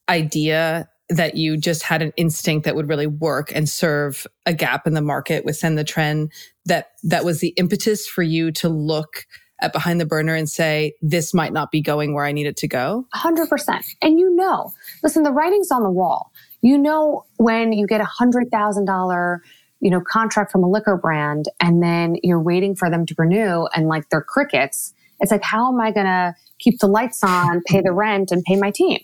idea 0.09 0.89
that 1.09 1.37
you 1.37 1.57
just 1.57 1.83
had 1.83 2.03
an 2.03 2.13
instinct 2.17 2.65
that 2.65 2.77
would 2.77 2.89
really 2.89 3.07
work 3.07 3.51
and 3.55 3.69
serve 3.69 4.27
a 4.45 4.53
gap 4.53 4.87
in 4.87 4.93
the 4.93 5.01
market 5.01 5.45
within 5.45 5.75
the 5.75 5.85
trend 5.85 6.31
that 6.69 6.93
that 7.03 7.25
was 7.25 7.41
the 7.41 7.49
impetus 7.57 8.07
for 8.07 8.23
you 8.23 8.51
to 8.53 8.69
look 8.69 9.27
at 9.61 9.73
behind 9.73 10.01
the 10.01 10.07
burner 10.07 10.35
and 10.35 10.49
say 10.49 10.95
this 11.03 11.35
might 11.35 11.53
not 11.53 11.71
be 11.71 11.81
going 11.81 12.15
where 12.15 12.25
i 12.25 12.33
need 12.33 12.47
it 12.47 12.57
to 12.57 12.69
go 12.69 13.07
100% 13.15 13.85
and 14.03 14.19
you 14.19 14.35
know 14.35 14.73
listen 15.03 15.23
the 15.23 15.33
writing's 15.33 15.71
on 15.71 15.83
the 15.83 15.91
wall 15.91 16.33
you 16.63 16.79
know 16.79 17.25
when 17.37 17.73
you 17.73 17.87
get 17.87 18.01
a 18.01 18.05
hundred 18.05 18.51
thousand 18.51 18.85
dollar 18.85 19.43
you 19.81 19.91
know 19.91 20.01
contract 20.01 20.53
from 20.53 20.63
a 20.63 20.69
liquor 20.69 20.97
brand 20.97 21.47
and 21.61 21.83
then 21.83 22.17
you're 22.23 22.43
waiting 22.43 22.75
for 22.75 22.89
them 22.91 23.05
to 23.07 23.15
renew 23.19 23.67
and 23.75 23.89
like 23.89 24.09
they're 24.11 24.23
crickets 24.23 24.95
it's 25.21 25.33
like 25.33 25.43
how 25.43 25.73
am 25.73 25.81
i 25.81 25.91
going 25.91 26.07
to 26.07 26.35
keep 26.59 26.79
the 26.81 26.87
lights 26.87 27.23
on 27.25 27.61
pay 27.67 27.81
the 27.81 27.93
rent 27.93 28.31
and 28.31 28.45
pay 28.45 28.57
my 28.57 28.71
team 28.71 28.99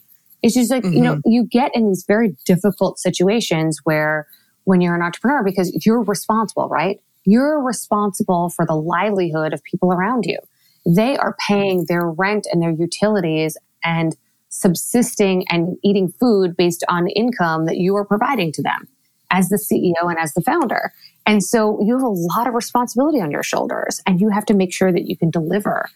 It's 0.45 0.55
just 0.55 0.71
like, 0.71 0.83
mm-hmm. 0.83 0.93
you 0.93 1.01
know, 1.01 1.15
mm-hmm. 1.17 1.31
you 1.31 1.47
get 1.47 1.71
in 1.75 1.89
these 1.89 2.05
very 2.07 2.37
difficult 2.45 2.99
situations 2.99 3.81
where 3.85 4.27
when 4.65 4.83
you're 4.83 4.95
an 4.95 5.01
entrepreneur, 5.01 5.43
because 5.43 5.73
you're 5.87 6.03
responsible, 6.03 6.69
right? 6.69 7.01
You're 7.25 7.63
responsible 7.63 8.51
for 8.51 8.67
the 8.67 8.75
livelihood 8.75 9.53
of 9.53 9.63
people 9.65 9.93
around 9.93 10.25
you. 10.27 10.39
They 10.87 11.17
are 11.17 11.37
paying 11.47 11.87
their 11.89 12.09
rent 12.11 12.47
and 12.53 12.63
their 12.63 12.71
utilities 12.71 13.57
and 13.83 14.17
subsisting 14.49 15.45
and 15.49 15.77
eating 15.83 16.09
food 16.09 16.57
based 16.57 16.85
on 16.89 17.09
income 17.09 17.67
that 17.67 17.79
you 17.79 17.97
are 17.97 18.05
providing 18.05 18.53
to 18.53 18.63
them 18.63 18.89
as 19.31 19.49
the 19.49 19.57
CEO 19.57 20.09
and 20.09 20.19
as 20.19 20.33
the 20.35 20.43
founder. 20.43 20.93
And 21.27 21.43
so 21.43 21.83
you 21.83 21.95
have 21.95 22.05
a 22.05 22.09
lot 22.09 22.47
of 22.47 22.55
responsibility 22.55 23.21
on 23.21 23.31
your 23.31 23.43
shoulders 23.43 24.01
and 24.07 24.21
you 24.21 24.29
have 24.29 24.45
to 24.47 24.55
make 24.55 24.73
sure 24.73 24.93
that 24.93 25.07
you 25.07 25.17
can 25.17 25.31
deliver 25.31 25.89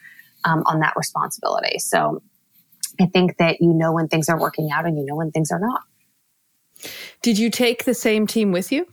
um, 0.44 0.62
on 0.66 0.80
that 0.80 0.94
responsibility. 0.96 1.78
So 1.78 2.22
I 3.00 3.06
think 3.06 3.36
that 3.36 3.60
you 3.60 3.72
know 3.72 3.92
when 3.92 4.08
things 4.08 4.28
are 4.28 4.40
working 4.40 4.70
out 4.72 4.86
and 4.86 4.98
you 4.98 5.04
know 5.04 5.14
when 5.14 5.30
things 5.30 5.50
are 5.50 5.60
not. 5.60 5.82
Did 7.22 7.38
you 7.38 7.50
take 7.50 7.84
the 7.84 7.94
same 7.94 8.26
team 8.26 8.52
with 8.52 8.72
you? 8.72 8.86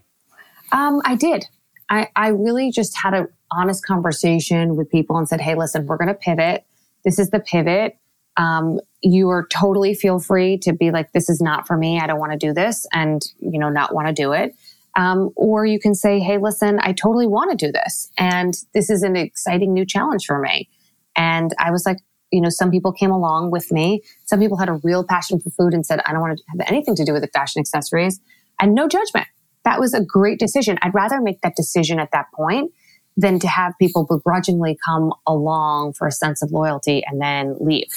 Um, 0.71 1.01
I 1.05 1.15
did. 1.15 1.45
I, 1.89 2.09
I 2.15 2.29
really 2.29 2.71
just 2.71 2.97
had 2.97 3.13
an 3.13 3.27
honest 3.51 3.85
conversation 3.85 4.75
with 4.75 4.89
people 4.89 5.17
and 5.17 5.27
said, 5.27 5.41
hey, 5.41 5.55
listen, 5.55 5.85
we're 5.85 5.97
going 5.97 6.07
to 6.07 6.13
pivot. 6.13 6.65
This 7.03 7.19
is 7.19 7.29
the 7.29 7.39
pivot. 7.39 7.97
Um, 8.37 8.79
you 9.01 9.29
are 9.29 9.47
totally 9.47 9.93
feel 9.93 10.19
free 10.19 10.57
to 10.59 10.73
be 10.73 10.91
like, 10.91 11.11
this 11.13 11.29
is 11.29 11.41
not 11.41 11.67
for 11.67 11.77
me. 11.77 11.99
I 11.99 12.07
don't 12.07 12.19
want 12.19 12.33
to 12.33 12.37
do 12.37 12.53
this 12.53 12.85
and, 12.91 13.23
you 13.39 13.59
know, 13.59 13.69
not 13.69 13.93
want 13.93 14.07
to 14.07 14.13
do 14.13 14.33
it. 14.33 14.55
Um, 14.97 15.29
or 15.35 15.65
you 15.65 15.79
can 15.79 15.93
say, 15.93 16.19
hey, 16.19 16.37
listen, 16.37 16.79
I 16.81 16.93
totally 16.93 17.27
want 17.27 17.51
to 17.51 17.65
do 17.65 17.71
this. 17.71 18.09
And 18.17 18.55
this 18.73 18.89
is 18.89 19.03
an 19.03 19.15
exciting 19.15 19.73
new 19.73 19.85
challenge 19.85 20.25
for 20.25 20.39
me. 20.39 20.69
And 21.15 21.53
I 21.59 21.71
was 21.71 21.85
like, 21.85 21.99
you 22.31 22.41
know, 22.41 22.49
some 22.49 22.71
people 22.71 22.91
came 22.91 23.11
along 23.11 23.51
with 23.51 23.71
me. 23.71 24.01
Some 24.25 24.39
people 24.39 24.57
had 24.57 24.69
a 24.69 24.79
real 24.83 25.03
passion 25.03 25.39
for 25.39 25.49
food 25.51 25.73
and 25.73 25.85
said, 25.85 26.01
I 26.05 26.11
don't 26.11 26.21
want 26.21 26.37
to 26.37 26.43
have 26.49 26.67
anything 26.67 26.95
to 26.95 27.05
do 27.05 27.13
with 27.13 27.21
the 27.21 27.29
fashion 27.29 27.59
accessories 27.59 28.19
and 28.59 28.73
no 28.73 28.87
judgment. 28.87 29.27
That 29.65 29.79
was 29.79 29.93
a 29.93 30.01
great 30.01 30.39
decision. 30.39 30.77
I'd 30.81 30.93
rather 30.93 31.19
make 31.19 31.41
that 31.41 31.55
decision 31.55 31.99
at 31.99 32.11
that 32.11 32.27
point 32.33 32.71
than 33.17 33.39
to 33.39 33.47
have 33.47 33.73
people 33.79 34.05
begrudgingly 34.05 34.77
come 34.85 35.13
along 35.25 35.93
for 35.93 36.07
a 36.07 36.11
sense 36.11 36.41
of 36.41 36.51
loyalty 36.51 37.03
and 37.05 37.21
then 37.21 37.57
leave. 37.59 37.91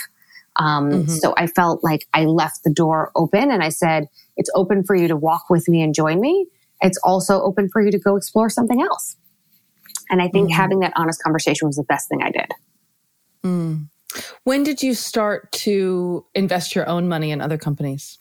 Um, 0.56 0.90
mm-hmm. 0.90 1.08
So 1.08 1.34
I 1.36 1.46
felt 1.46 1.84
like 1.84 2.06
I 2.12 2.24
left 2.24 2.64
the 2.64 2.70
door 2.70 3.12
open 3.14 3.50
and 3.50 3.62
I 3.62 3.68
said, 3.68 4.08
it's 4.36 4.50
open 4.54 4.84
for 4.84 4.96
you 4.96 5.08
to 5.08 5.16
walk 5.16 5.50
with 5.50 5.68
me 5.68 5.82
and 5.82 5.94
join 5.94 6.20
me. 6.20 6.46
It's 6.80 6.98
also 7.04 7.40
open 7.42 7.68
for 7.68 7.82
you 7.82 7.90
to 7.90 7.98
go 7.98 8.16
explore 8.16 8.48
something 8.48 8.80
else. 8.80 9.16
And 10.10 10.22
I 10.22 10.28
think 10.28 10.50
mm-hmm. 10.50 10.56
having 10.56 10.80
that 10.80 10.92
honest 10.96 11.22
conversation 11.22 11.66
was 11.66 11.76
the 11.76 11.84
best 11.84 12.08
thing 12.08 12.22
I 12.22 12.30
did. 12.30 12.52
Mm. 13.44 13.88
When 14.44 14.62
did 14.62 14.82
you 14.82 14.94
start 14.94 15.52
to 15.52 16.24
invest 16.34 16.74
your 16.74 16.88
own 16.88 17.08
money 17.08 17.30
in 17.30 17.40
other 17.40 17.58
companies? 17.58 18.18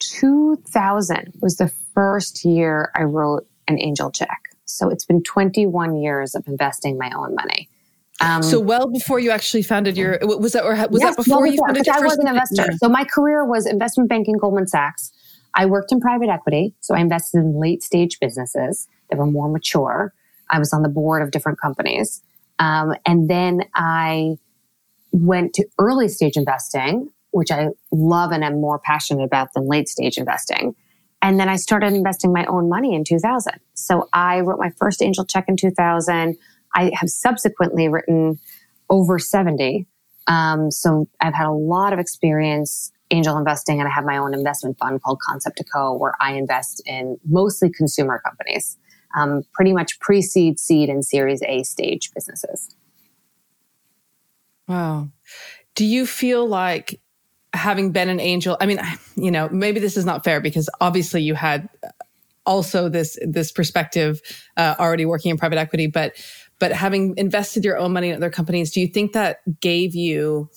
2000 0.00 1.32
was 1.40 1.56
the 1.56 1.72
first 1.94 2.44
year 2.44 2.90
I 2.94 3.02
wrote 3.02 3.46
an 3.68 3.80
angel 3.80 4.10
check. 4.10 4.40
So 4.64 4.88
it's 4.88 5.04
been 5.04 5.22
21 5.22 5.96
years 5.96 6.34
of 6.34 6.46
investing 6.46 6.98
my 6.98 7.10
own 7.14 7.34
money. 7.34 7.68
Um, 8.20 8.42
so 8.42 8.60
well 8.60 8.86
before 8.88 9.18
you 9.18 9.30
actually 9.30 9.62
founded 9.62 9.96
your 9.96 10.18
was 10.22 10.52
that 10.52 10.64
or 10.64 10.74
was 10.88 11.00
yes, 11.00 11.16
that 11.16 11.16
before, 11.16 11.42
well 11.42 11.42
before 11.42 11.46
you 11.48 11.58
founded 11.66 11.86
your 11.86 11.96
I 11.96 12.00
was 12.00 12.16
an 12.18 12.28
investor. 12.28 12.66
Yeah. 12.70 12.76
So 12.76 12.88
my 12.88 13.04
career 13.04 13.44
was 13.44 13.66
investment 13.66 14.08
banking, 14.08 14.36
Goldman 14.38 14.68
Sachs. 14.68 15.12
I 15.56 15.66
worked 15.66 15.92
in 15.92 16.00
private 16.00 16.28
equity, 16.28 16.74
so 16.80 16.94
I 16.94 17.00
invested 17.00 17.38
in 17.38 17.60
late 17.60 17.82
stage 17.82 18.18
businesses 18.20 18.88
that 19.10 19.18
were 19.18 19.26
more 19.26 19.48
mature. 19.48 20.12
I 20.50 20.58
was 20.58 20.72
on 20.72 20.82
the 20.82 20.88
board 20.88 21.22
of 21.22 21.30
different 21.32 21.60
companies, 21.60 22.22
um, 22.58 22.94
and 23.04 23.28
then 23.28 23.62
I 23.74 24.36
went 25.10 25.54
to 25.54 25.66
early 25.78 26.08
stage 26.08 26.36
investing, 26.36 27.10
which 27.30 27.50
I 27.50 27.68
love 27.92 28.30
and 28.32 28.44
am 28.44 28.60
more 28.60 28.78
passionate 28.78 29.24
about 29.24 29.48
than 29.54 29.68
late 29.68 29.88
stage 29.88 30.18
investing. 30.18 30.74
And 31.24 31.40
then 31.40 31.48
I 31.48 31.56
started 31.56 31.94
investing 31.94 32.34
my 32.34 32.44
own 32.44 32.68
money 32.68 32.94
in 32.94 33.02
2000. 33.02 33.54
So 33.72 34.10
I 34.12 34.40
wrote 34.40 34.58
my 34.60 34.68
first 34.76 35.00
angel 35.00 35.24
check 35.24 35.46
in 35.48 35.56
2000. 35.56 36.36
I 36.74 36.92
have 36.94 37.08
subsequently 37.08 37.88
written 37.88 38.38
over 38.90 39.18
70. 39.18 39.86
Um, 40.26 40.70
so 40.70 41.08
I've 41.22 41.32
had 41.32 41.46
a 41.46 41.52
lot 41.52 41.94
of 41.94 41.98
experience 41.98 42.92
angel 43.10 43.38
investing 43.38 43.80
and 43.80 43.88
I 43.88 43.90
have 43.90 44.04
my 44.04 44.18
own 44.18 44.34
investment 44.34 44.76
fund 44.76 45.02
called 45.02 45.18
Concept 45.26 45.62
Co 45.72 45.96
where 45.96 46.12
I 46.20 46.34
invest 46.34 46.82
in 46.84 47.16
mostly 47.24 47.70
consumer 47.70 48.20
companies, 48.22 48.76
um, 49.16 49.44
pretty 49.54 49.72
much 49.72 49.98
pre-seed, 50.00 50.60
seed 50.60 50.90
and 50.90 51.02
series 51.02 51.40
A 51.44 51.62
stage 51.62 52.10
businesses. 52.14 52.76
Wow. 54.68 55.08
Do 55.74 55.86
you 55.86 56.04
feel 56.04 56.46
like 56.46 57.00
having 57.54 57.92
been 57.92 58.08
an 58.08 58.20
angel, 58.20 58.56
I 58.60 58.66
mean, 58.66 58.80
you 59.16 59.30
know, 59.30 59.48
maybe 59.48 59.80
this 59.80 59.96
is 59.96 60.04
not 60.04 60.24
fair 60.24 60.40
because 60.40 60.68
obviously 60.80 61.22
you 61.22 61.34
had 61.34 61.68
also 62.46 62.88
this 62.88 63.18
this 63.26 63.50
perspective 63.52 64.20
uh, 64.56 64.74
already 64.78 65.06
working 65.06 65.30
in 65.30 65.38
private 65.38 65.58
equity, 65.58 65.86
but 65.86 66.14
but 66.58 66.72
having 66.72 67.14
invested 67.16 67.64
your 67.64 67.78
own 67.78 67.92
money 67.92 68.10
in 68.10 68.16
other 68.16 68.30
companies, 68.30 68.70
do 68.70 68.80
you 68.80 68.86
think 68.86 69.12
that 69.12 69.38
gave 69.60 69.94
you 69.94 70.50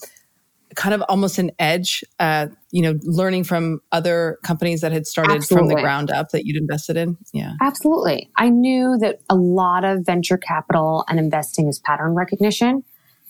kind 0.75 0.93
of 0.93 1.01
almost 1.09 1.39
an 1.39 1.51
edge, 1.57 2.03
uh, 2.19 2.47
you 2.71 2.81
know, 2.81 2.93
learning 3.03 3.43
from 3.43 3.81
other 3.91 4.37
companies 4.43 4.81
that 4.81 4.91
had 4.91 5.07
started 5.07 5.37
Absolutely. 5.37 5.69
from 5.69 5.75
the 5.75 5.81
ground 5.81 6.11
up 6.11 6.29
that 6.29 6.45
you'd 6.45 6.55
invested 6.55 6.97
in? 6.97 7.17
Yeah. 7.33 7.53
Absolutely. 7.61 8.29
I 8.37 8.49
knew 8.49 8.97
that 8.99 9.19
a 9.29 9.35
lot 9.35 9.83
of 9.83 10.05
venture 10.05 10.37
capital 10.37 11.03
and 11.07 11.19
investing 11.19 11.67
is 11.67 11.79
pattern 11.79 12.13
recognition. 12.13 12.83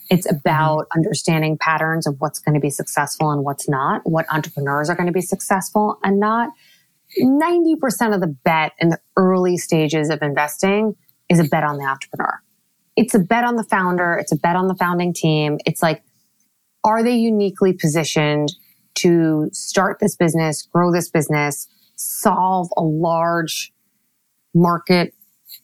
It's 0.10 0.30
about 0.30 0.80
mm-hmm. 0.80 1.00
understanding 1.00 1.58
patterns 1.58 2.08
of 2.08 2.16
what's 2.20 2.40
going 2.40 2.56
to 2.56 2.62
be 2.62 2.70
successful 2.70 3.32
and 3.32 3.44
what's 3.44 3.68
not, 3.68 4.02
what 4.06 4.26
entrepreneurs 4.32 4.90
are 4.90 4.96
going 4.96 5.08
to 5.08 5.14
be 5.14 5.22
successful 5.22 6.00
and 6.04 6.20
not. 6.20 6.50
90% 7.22 8.14
of 8.14 8.20
the 8.20 8.36
bet 8.44 8.74
in 8.80 8.90
the 8.90 9.00
early 9.16 9.58
stages 9.58 10.10
of 10.10 10.22
investing 10.22 10.96
is 11.30 11.40
a 11.40 11.46
bet 11.46 11.64
on 11.64 11.78
the 11.78 11.86
entrepreneur 11.86 12.42
it's 12.98 13.14
a 13.14 13.20
bet 13.20 13.46
on 13.46 13.56
the 13.56 13.64
founder. 13.64 14.16
It's 14.16 14.32
a 14.32 14.36
bet 14.36 14.56
on 14.56 14.68
the 14.68 14.76
founding 14.76 15.14
team. 15.14 15.60
It's 15.66 15.82
like, 15.84 16.04
are 16.84 17.04
they 17.04 17.16
uniquely 17.16 17.72
positioned 17.72 18.50
to 18.96 19.50
start 19.54 20.00
this 20.02 20.16
business, 20.16 20.64
grow 20.64 20.92
this 20.92 21.08
business, 21.08 21.68
solve 21.96 22.70
a 22.76 22.82
large 22.82 23.72
market 24.56 25.14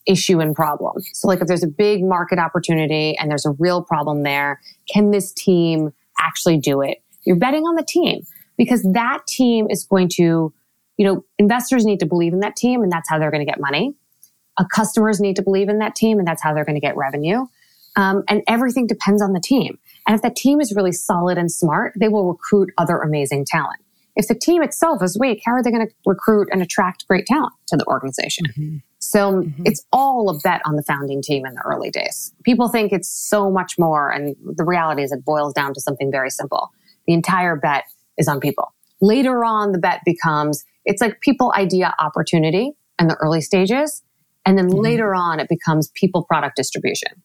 issue 0.08 0.40
and 0.40 0.56
problem? 0.56 1.02
So 1.14 1.28
like 1.28 1.42
if 1.42 1.48
there's 1.48 1.64
a 1.64 1.68
big 1.68 2.04
market 2.04 2.40
opportunity 2.40 3.18
and 3.18 3.30
there's 3.30 3.46
a 3.46 3.52
real 3.52 3.82
problem 3.82 4.24
there, 4.24 4.62
can 4.92 5.12
this 5.12 5.32
team 5.32 5.94
actually 6.20 6.58
do 6.58 6.82
it? 6.82 7.02
You're 7.26 7.38
betting 7.38 7.64
on 7.64 7.76
the 7.76 7.84
team 7.84 8.24
because 8.58 8.84
that 8.94 9.26
team 9.28 9.68
is 9.70 9.84
going 9.84 10.10
to, 10.16 10.54
you 10.98 11.06
know, 11.06 11.26
investors 11.38 11.86
need 11.86 12.00
to 12.00 12.06
believe 12.06 12.34
in 12.34 12.40
that 12.42 12.56
team 12.56 12.82
and 12.82 12.92
that's 12.92 13.10
how 13.10 13.20
they're 13.20 13.32
going 13.32 13.46
to 13.46 13.50
get 13.50 13.60
money. 13.60 13.96
Uh, 14.58 14.66
customers 14.66 15.20
need 15.20 15.36
to 15.38 15.42
believe 15.42 15.70
in 15.70 15.80
that 15.80 15.96
team 15.96 16.20
and 16.20 16.28
that's 16.28 16.44
how 16.44 16.54
they're 16.54 16.66
going 16.66 16.76
to 16.76 16.82
get 16.82 16.96
revenue. 16.96 17.46
Um, 17.96 18.24
and 18.28 18.42
everything 18.48 18.88
depends 18.88 19.22
on 19.22 19.34
the 19.34 19.40
team. 19.40 19.78
And 20.08 20.16
if 20.16 20.22
that 20.24 20.36
team 20.36 20.60
is 20.60 20.76
really 20.76 20.92
solid 20.92 21.38
and 21.38 21.52
smart, 21.52 21.94
they 22.00 22.10
will 22.10 22.28
recruit 22.28 22.72
other 22.78 22.98
amazing 22.98 23.46
talent. 23.46 23.83
If 24.16 24.28
the 24.28 24.36
team 24.36 24.62
itself 24.62 25.02
is 25.02 25.18
weak, 25.20 25.42
how 25.46 25.54
are 25.54 25.64
they 25.64 25.72
going 25.72 25.88
to 25.88 25.94
recruit 26.06 26.48
and 26.52 26.62
attract 26.62 27.08
great 27.08 27.26
talent 27.26 27.54
to 27.68 27.78
the 27.78 27.86
organization? 27.88 28.46
Mm-hmm. 28.48 28.78
So 29.00 29.42
mm-hmm. 29.42 29.64
it's 29.66 29.86
all 29.92 30.30
a 30.30 30.40
bet 30.40 30.62
on 30.66 30.76
the 30.76 30.84
founding 30.84 31.22
team 31.22 31.46
in 31.46 31.56
the 31.56 31.62
early 31.62 31.90
days. 31.90 32.34
People 32.44 32.70
think 32.70 32.94
it's 32.94 33.10
so 33.10 33.50
much 33.50 33.78
more. 33.78 34.12
And 34.12 34.36
the 34.44 34.64
reality 34.64 35.04
is 35.04 35.12
it 35.12 35.26
boils 35.26 35.54
down 35.54 35.74
to 35.74 35.82
something 35.82 36.12
very 36.12 36.30
simple. 36.30 36.70
The 37.08 37.14
entire 37.14 37.56
bet 37.56 37.84
is 38.18 38.28
on 38.28 38.40
people. 38.40 38.74
Later 39.02 39.44
on, 39.44 39.72
the 39.72 39.80
bet 39.80 40.02
becomes, 40.06 40.64
it's 40.86 41.02
like 41.02 41.20
people 41.20 41.52
idea 41.56 41.94
opportunity 42.00 42.72
in 43.00 43.08
the 43.08 43.16
early 43.16 43.42
stages. 43.42 44.04
And 44.46 44.58
then 44.58 44.70
mm-hmm. 44.70 44.80
later 44.80 45.16
on, 45.16 45.40
it 45.40 45.50
becomes 45.50 45.92
people 45.96 46.24
product 46.24 46.56
distribution. 46.56 47.22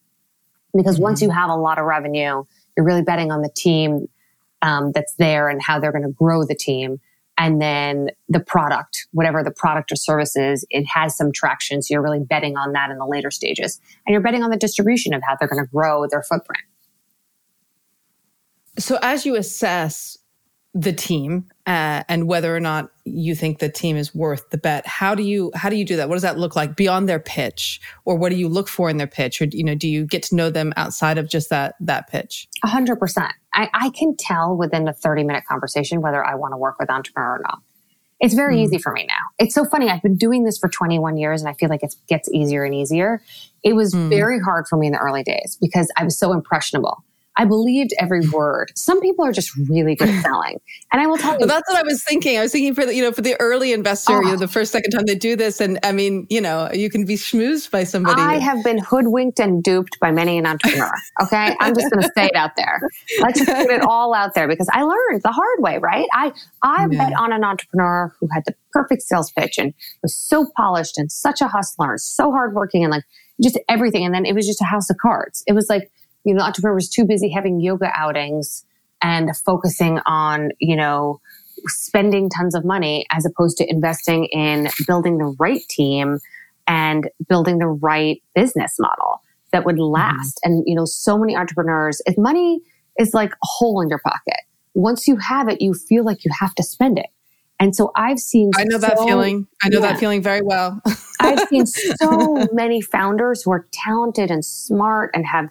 Because 0.75 0.95
mm-hmm. 0.95 1.03
once 1.03 1.21
you 1.21 1.29
have 1.29 1.49
a 1.49 1.55
lot 1.55 1.77
of 1.77 1.85
revenue, 1.85 2.43
you're 2.75 2.85
really 2.85 3.03
betting 3.03 3.31
on 3.31 3.41
the 3.41 3.49
team 3.55 4.07
um, 4.61 4.91
that's 4.93 5.13
there 5.15 5.49
and 5.49 5.61
how 5.61 5.79
they're 5.79 5.91
going 5.91 6.03
to 6.03 6.11
grow 6.11 6.45
the 6.45 6.55
team. 6.55 6.99
And 7.37 7.61
then 7.61 8.09
the 8.27 8.41
product, 8.41 9.07
whatever 9.11 9.43
the 9.43 9.51
product 9.51 9.91
or 9.93 9.95
service 9.95 10.35
is, 10.35 10.65
it 10.69 10.85
has 10.93 11.15
some 11.15 11.31
traction. 11.31 11.81
So 11.81 11.93
you're 11.93 12.01
really 12.01 12.19
betting 12.19 12.57
on 12.57 12.73
that 12.73 12.91
in 12.91 12.97
the 12.97 13.05
later 13.05 13.31
stages. 13.31 13.79
And 14.05 14.11
you're 14.13 14.21
betting 14.21 14.43
on 14.43 14.49
the 14.49 14.57
distribution 14.57 15.13
of 15.13 15.21
how 15.25 15.37
they're 15.39 15.47
going 15.47 15.63
to 15.63 15.69
grow 15.69 16.05
their 16.09 16.21
footprint. 16.21 16.63
So 18.77 18.99
as 19.01 19.25
you 19.25 19.35
assess 19.35 20.17
the 20.73 20.93
team 20.93 21.45
uh, 21.65 22.03
and 22.07 22.27
whether 22.27 22.55
or 22.55 22.59
not 22.59 22.91
you 23.03 23.33
think 23.33 23.59
the 23.59 23.69
team 23.69 23.97
is 23.97 24.13
worth 24.13 24.49
the 24.51 24.57
bet 24.57 24.85
how 24.85 25.15
do 25.15 25.23
you 25.23 25.51
how 25.55 25.67
do 25.67 25.75
you 25.75 25.83
do 25.83 25.95
that 25.95 26.07
what 26.07 26.15
does 26.15 26.21
that 26.21 26.37
look 26.37 26.55
like 26.55 26.75
beyond 26.75 27.09
their 27.09 27.19
pitch 27.19 27.81
or 28.05 28.15
what 28.15 28.29
do 28.29 28.35
you 28.35 28.47
look 28.47 28.67
for 28.67 28.87
in 28.87 28.97
their 28.97 29.07
pitch 29.07 29.41
or 29.41 29.45
you 29.45 29.63
know 29.63 29.73
do 29.73 29.87
you 29.87 30.05
get 30.05 30.21
to 30.21 30.35
know 30.35 30.51
them 30.51 30.71
outside 30.77 31.17
of 31.17 31.27
just 31.27 31.49
that 31.49 31.73
that 31.79 32.07
pitch 32.07 32.47
A 32.63 32.67
hundred 32.67 32.97
percent 32.97 33.33
I 33.53 33.89
can 33.89 34.15
tell 34.17 34.55
within 34.55 34.87
a 34.87 34.93
30 34.93 35.23
minute 35.23 35.43
conversation 35.47 36.01
whether 36.01 36.23
i 36.23 36.35
want 36.35 36.53
to 36.53 36.57
work 36.57 36.77
with 36.79 36.89
entrepreneur 36.89 37.35
or 37.35 37.41
not 37.43 37.59
it's 38.19 38.33
very 38.33 38.57
mm. 38.57 38.63
easy 38.63 38.77
for 38.77 38.91
me 38.91 39.05
now 39.07 39.13
it's 39.37 39.55
so 39.55 39.65
funny 39.65 39.89
i've 39.89 40.01
been 40.01 40.17
doing 40.17 40.43
this 40.43 40.57
for 40.57 40.69
21 40.69 41.17
years 41.17 41.41
and 41.41 41.49
i 41.49 41.53
feel 41.53 41.69
like 41.69 41.83
it 41.83 41.95
gets 42.07 42.29
easier 42.31 42.63
and 42.63 42.75
easier 42.75 43.21
it 43.63 43.73
was 43.73 43.93
mm. 43.93 44.09
very 44.09 44.39
hard 44.39 44.67
for 44.67 44.77
me 44.77 44.87
in 44.87 44.93
the 44.93 44.99
early 44.99 45.23
days 45.23 45.57
because 45.61 45.91
i 45.97 46.03
was 46.03 46.17
so 46.17 46.33
impressionable 46.33 47.03
I 47.39 47.45
believed 47.45 47.93
every 47.97 48.27
word. 48.27 48.69
Some 48.75 48.99
people 48.99 49.25
are 49.25 49.31
just 49.31 49.55
really 49.69 49.95
good 49.95 50.09
at 50.09 50.21
selling. 50.23 50.59
And 50.91 51.01
I 51.01 51.07
will 51.07 51.17
tell 51.17 51.33
you. 51.33 51.39
Well, 51.39 51.47
that's 51.47 51.69
what 51.69 51.79
I 51.79 51.83
was 51.83 52.03
thinking. 52.03 52.37
I 52.37 52.41
was 52.41 52.51
thinking 52.51 52.75
for 52.75 52.85
the, 52.85 52.93
you 52.93 53.01
know, 53.01 53.13
for 53.13 53.21
the 53.21 53.39
early 53.39 53.71
investor, 53.71 54.11
oh. 54.11 54.19
you 54.19 54.27
know, 54.27 54.33
ah. 54.33 54.35
the 54.35 54.47
first, 54.49 54.73
second 54.73 54.91
time 54.91 55.05
they 55.05 55.15
do 55.15 55.37
this. 55.37 55.61
And 55.61 55.79
I 55.81 55.93
mean, 55.93 56.27
you 56.29 56.41
know, 56.41 56.69
you 56.73 56.89
can 56.89 57.05
be 57.05 57.15
schmoozed 57.15 57.71
by 57.71 57.85
somebody. 57.85 58.21
I 58.21 58.39
have 58.39 58.61
been 58.61 58.77
hoodwinked 58.77 59.39
and 59.39 59.63
duped 59.63 60.01
by 60.01 60.11
many 60.11 60.37
an 60.37 60.45
entrepreneur. 60.45 60.91
Okay. 61.23 61.55
I'm 61.61 61.73
just 61.73 61.89
going 61.89 62.03
to 62.03 62.11
say 62.13 62.25
it 62.25 62.35
out 62.35 62.57
there. 62.57 62.81
Let's 63.21 63.39
just 63.39 63.49
put 63.49 63.71
it 63.71 63.83
all 63.83 64.13
out 64.13 64.35
there 64.35 64.49
because 64.49 64.67
I 64.73 64.83
learned 64.83 65.23
the 65.23 65.31
hard 65.31 65.59
way, 65.61 65.77
right? 65.77 66.09
I, 66.13 66.33
I 66.61 66.87
yeah. 66.91 67.05
bet 67.05 67.13
on 67.17 67.31
an 67.31 67.45
entrepreneur 67.45 68.13
who 68.19 68.27
had 68.33 68.43
the 68.45 68.53
perfect 68.73 69.03
sales 69.03 69.31
pitch 69.31 69.57
and 69.57 69.73
was 70.03 70.13
so 70.13 70.45
polished 70.57 70.97
and 70.97 71.09
such 71.09 71.39
a 71.39 71.47
hustler 71.47 71.91
and 71.91 72.01
so 72.01 72.31
hardworking 72.31 72.83
and 72.83 72.91
like 72.91 73.05
just 73.41 73.57
everything. 73.69 74.03
And 74.03 74.13
then 74.13 74.25
it 74.25 74.35
was 74.35 74.45
just 74.45 74.59
a 74.59 74.65
house 74.65 74.89
of 74.89 74.97
cards. 74.97 75.41
It 75.47 75.53
was 75.53 75.69
like, 75.69 75.89
you 76.23 76.33
know, 76.33 76.39
the 76.39 76.45
entrepreneur 76.45 76.75
was 76.75 76.89
too 76.89 77.05
busy 77.05 77.29
having 77.29 77.59
yoga 77.59 77.91
outings 77.93 78.65
and 79.01 79.35
focusing 79.37 79.99
on, 80.05 80.49
you 80.59 80.75
know, 80.75 81.21
spending 81.67 82.29
tons 82.29 82.55
of 82.55 82.63
money 82.65 83.05
as 83.11 83.25
opposed 83.25 83.57
to 83.57 83.69
investing 83.69 84.25
in 84.25 84.69
building 84.87 85.17
the 85.17 85.35
right 85.39 85.61
team 85.69 86.19
and 86.67 87.09
building 87.27 87.57
the 87.57 87.67
right 87.67 88.21
business 88.35 88.75
model 88.79 89.21
that 89.51 89.65
would 89.65 89.75
mm-hmm. 89.75 89.93
last. 89.93 90.39
Mm-hmm. 90.45 90.51
And, 90.51 90.63
you 90.67 90.75
know, 90.75 90.85
so 90.85 91.17
many 91.17 91.35
entrepreneurs, 91.35 92.01
if 92.05 92.17
money 92.17 92.61
is 92.97 93.13
like 93.13 93.31
a 93.31 93.37
hole 93.43 93.81
in 93.81 93.89
your 93.89 93.99
pocket, 93.99 94.41
once 94.73 95.07
you 95.07 95.17
have 95.17 95.49
it, 95.49 95.61
you 95.61 95.73
feel 95.73 96.03
like 96.03 96.23
you 96.23 96.31
have 96.39 96.53
to 96.55 96.63
spend 96.63 96.99
it. 96.99 97.07
And 97.61 97.75
so 97.75 97.91
I've 97.95 98.19
seen 98.19 98.51
I 98.55 98.63
know 98.63 98.77
so, 98.77 98.87
that 98.87 98.99
feeling. 98.99 99.47
I 99.61 99.69
know 99.69 99.81
yeah, 99.81 99.91
that 99.91 99.99
feeling 99.99 100.21
very 100.21 100.41
well. 100.41 100.81
I've 101.19 101.47
seen 101.49 101.65
so 101.65 102.47
many 102.53 102.79
founders 102.79 103.41
who 103.43 103.51
are 103.51 103.67
talented 103.73 104.31
and 104.31 104.45
smart 104.45 105.11
and 105.13 105.25
have 105.25 105.49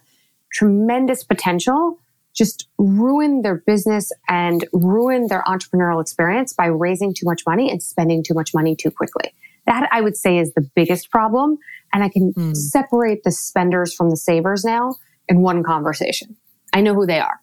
tremendous 0.52 1.24
potential 1.24 1.98
just 2.38 2.68
ruin 2.78 3.42
their 3.42 3.56
business 3.56 4.12
and 4.28 4.64
ruin 4.72 5.26
their 5.26 5.42
entrepreneurial 5.48 6.00
experience 6.00 6.52
by 6.52 6.66
raising 6.66 7.12
too 7.12 7.26
much 7.26 7.42
money 7.44 7.68
and 7.68 7.82
spending 7.82 8.22
too 8.22 8.32
much 8.32 8.54
money 8.54 8.76
too 8.76 8.92
quickly. 8.92 9.32
That 9.66 9.88
I 9.90 10.00
would 10.00 10.16
say 10.16 10.38
is 10.38 10.54
the 10.54 10.66
biggest 10.74 11.10
problem. 11.10 11.58
And 11.92 12.04
I 12.04 12.08
can 12.08 12.32
mm. 12.32 12.56
separate 12.56 13.24
the 13.24 13.32
spenders 13.32 13.92
from 13.92 14.10
the 14.10 14.16
savers 14.16 14.64
now 14.64 14.94
in 15.26 15.42
one 15.42 15.64
conversation. 15.64 16.36
I 16.72 16.80
know 16.80 16.94
who 16.94 17.06
they 17.06 17.18
are. 17.18 17.40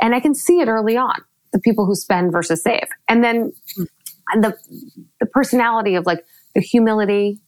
And 0.00 0.14
I 0.14 0.20
can 0.20 0.34
see 0.34 0.60
it 0.60 0.68
early 0.68 0.96
on, 0.96 1.20
the 1.52 1.58
people 1.58 1.84
who 1.84 1.94
spend 1.94 2.30
versus 2.30 2.62
save. 2.62 2.86
And 3.08 3.24
then 3.24 3.52
and 4.32 4.44
the, 4.44 4.56
the 5.20 5.26
personality 5.26 5.96
of 5.96 6.06
like 6.06 6.24
the 6.54 6.60
humility, 6.60 7.40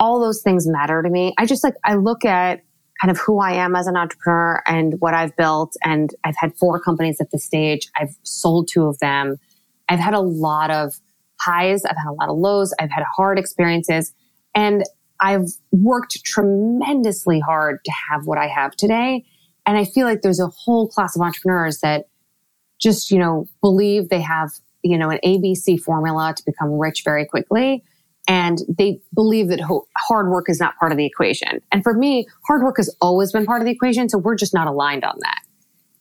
all 0.00 0.18
those 0.18 0.42
things 0.42 0.66
matter 0.66 1.02
to 1.02 1.10
me. 1.10 1.34
I 1.38 1.46
just 1.46 1.62
like, 1.62 1.74
I 1.84 1.94
look 1.94 2.24
at 2.24 2.62
kind 3.00 3.10
of 3.10 3.18
who 3.18 3.40
I 3.40 3.52
am 3.52 3.74
as 3.74 3.86
an 3.86 3.96
entrepreneur 3.96 4.62
and 4.66 5.00
what 5.00 5.14
I've 5.14 5.36
built. 5.36 5.76
And 5.82 6.14
I've 6.24 6.36
had 6.36 6.54
four 6.56 6.80
companies 6.80 7.20
at 7.20 7.30
this 7.30 7.44
stage. 7.44 7.88
I've 8.00 8.16
sold 8.22 8.68
two 8.68 8.86
of 8.86 8.98
them. 8.98 9.36
I've 9.88 9.98
had 9.98 10.14
a 10.14 10.20
lot 10.20 10.70
of 10.70 10.94
highs. 11.40 11.84
I've 11.84 11.96
had 11.96 12.10
a 12.10 12.12
lot 12.12 12.28
of 12.28 12.36
lows. 12.36 12.72
I've 12.78 12.90
had 12.90 13.04
hard 13.16 13.38
experiences 13.38 14.12
and 14.54 14.84
I've 15.20 15.48
worked 15.72 16.24
tremendously 16.24 17.40
hard 17.40 17.80
to 17.84 17.92
have 18.10 18.26
what 18.26 18.38
I 18.38 18.46
have 18.46 18.76
today. 18.76 19.24
And 19.66 19.76
I 19.76 19.84
feel 19.84 20.06
like 20.06 20.22
there's 20.22 20.40
a 20.40 20.48
whole 20.48 20.88
class 20.88 21.16
of 21.16 21.22
entrepreneurs 21.22 21.80
that 21.80 22.08
just, 22.78 23.10
you 23.10 23.18
know, 23.18 23.46
believe 23.60 24.08
they 24.08 24.20
have, 24.20 24.50
you 24.82 24.98
know, 24.98 25.10
an 25.10 25.18
ABC 25.24 25.80
formula 25.80 26.34
to 26.36 26.42
become 26.44 26.72
rich 26.72 27.02
very 27.04 27.24
quickly 27.24 27.82
and 28.26 28.58
they 28.68 29.00
believe 29.14 29.48
that 29.48 29.60
hard 29.98 30.30
work 30.30 30.46
is 30.48 30.58
not 30.58 30.76
part 30.78 30.92
of 30.92 30.98
the 30.98 31.04
equation. 31.04 31.60
And 31.72 31.82
for 31.82 31.94
me, 31.94 32.26
hard 32.46 32.62
work 32.62 32.76
has 32.78 32.94
always 33.00 33.32
been 33.32 33.44
part 33.44 33.60
of 33.60 33.66
the 33.66 33.72
equation. 33.72 34.08
So 34.08 34.18
we're 34.18 34.36
just 34.36 34.54
not 34.54 34.66
aligned 34.66 35.04
on 35.04 35.16
that. 35.20 35.40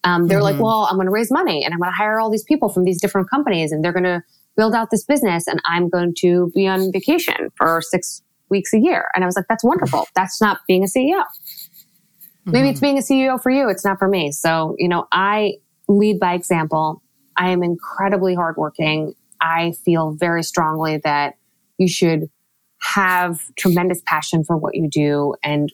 Um, 0.06 0.27
they're 0.27 0.38
mm-hmm. 0.38 0.44
like, 0.44 0.60
well, 0.60 0.88
I'm 0.89 0.96
going 0.96 1.08
to 1.08 1.12
raise 1.12 1.32
money 1.32 1.63
and 1.63 1.74
I'm 1.74 1.80
going 1.80 1.92
to 1.92 1.96
hire 1.96 2.20
all 2.20 2.30
these 2.30 2.44
people 2.44 2.70
from 2.70 2.84
these 2.84 3.00
different 3.01 3.30
companies 3.30 3.72
and 3.72 3.84
they're 3.84 3.94
going 3.94 4.03
to 4.03 4.22
build 4.56 4.75
out 4.75 4.89
this 4.92 5.03
business 5.03 5.48
and 5.48 5.62
I'm 5.65 5.89
going 5.89 6.13
to 6.20 6.51
be 6.53 6.68
on 6.68 6.92
vacation 6.92 7.51
for 7.58 7.82
six 7.82 8.22
weeks 8.50 8.74
a 8.74 8.80
year. 8.80 9.08
And 9.15 9.24
I 9.24 9.27
was 9.27 9.36
like, 9.36 9.46
that's 9.50 9.63
wonderful. 9.63 10.06
That's 10.15 10.41
not 10.41 10.60
being 10.67 10.84
a 10.84 10.88
CEO. 10.88 11.19
Mm-hmm. 11.19 12.52
Maybe 12.52 12.69
it's 12.69 12.80
mm-hmm. 12.80 12.86
being 12.86 12.97
a 12.97 13.32
CEO 13.36 13.41
for 13.41 13.50
you. 13.50 13.69
It's 13.69 13.86
not 13.86 13.97
for 14.00 14.08
me. 14.08 14.32
So, 14.32 14.76
you 14.78 14.88
know, 14.88 15.08
I 15.12 15.56
lead 15.88 16.19
by 16.19 16.34
example. 16.34 17.02
I 17.38 17.50
am 17.50 17.63
incredibly 17.63 18.36
hardworking. 18.36 19.15
I 19.41 19.74
feel 19.84 20.12
very 20.12 20.43
strongly 20.43 21.02
that 21.04 21.36
you 21.77 21.88
should 21.88 22.29
have 22.79 23.39
tremendous 23.57 24.01
passion 24.05 24.43
for 24.43 24.57
what 24.57 24.75
you 24.75 24.89
do 24.89 25.36
and 25.43 25.71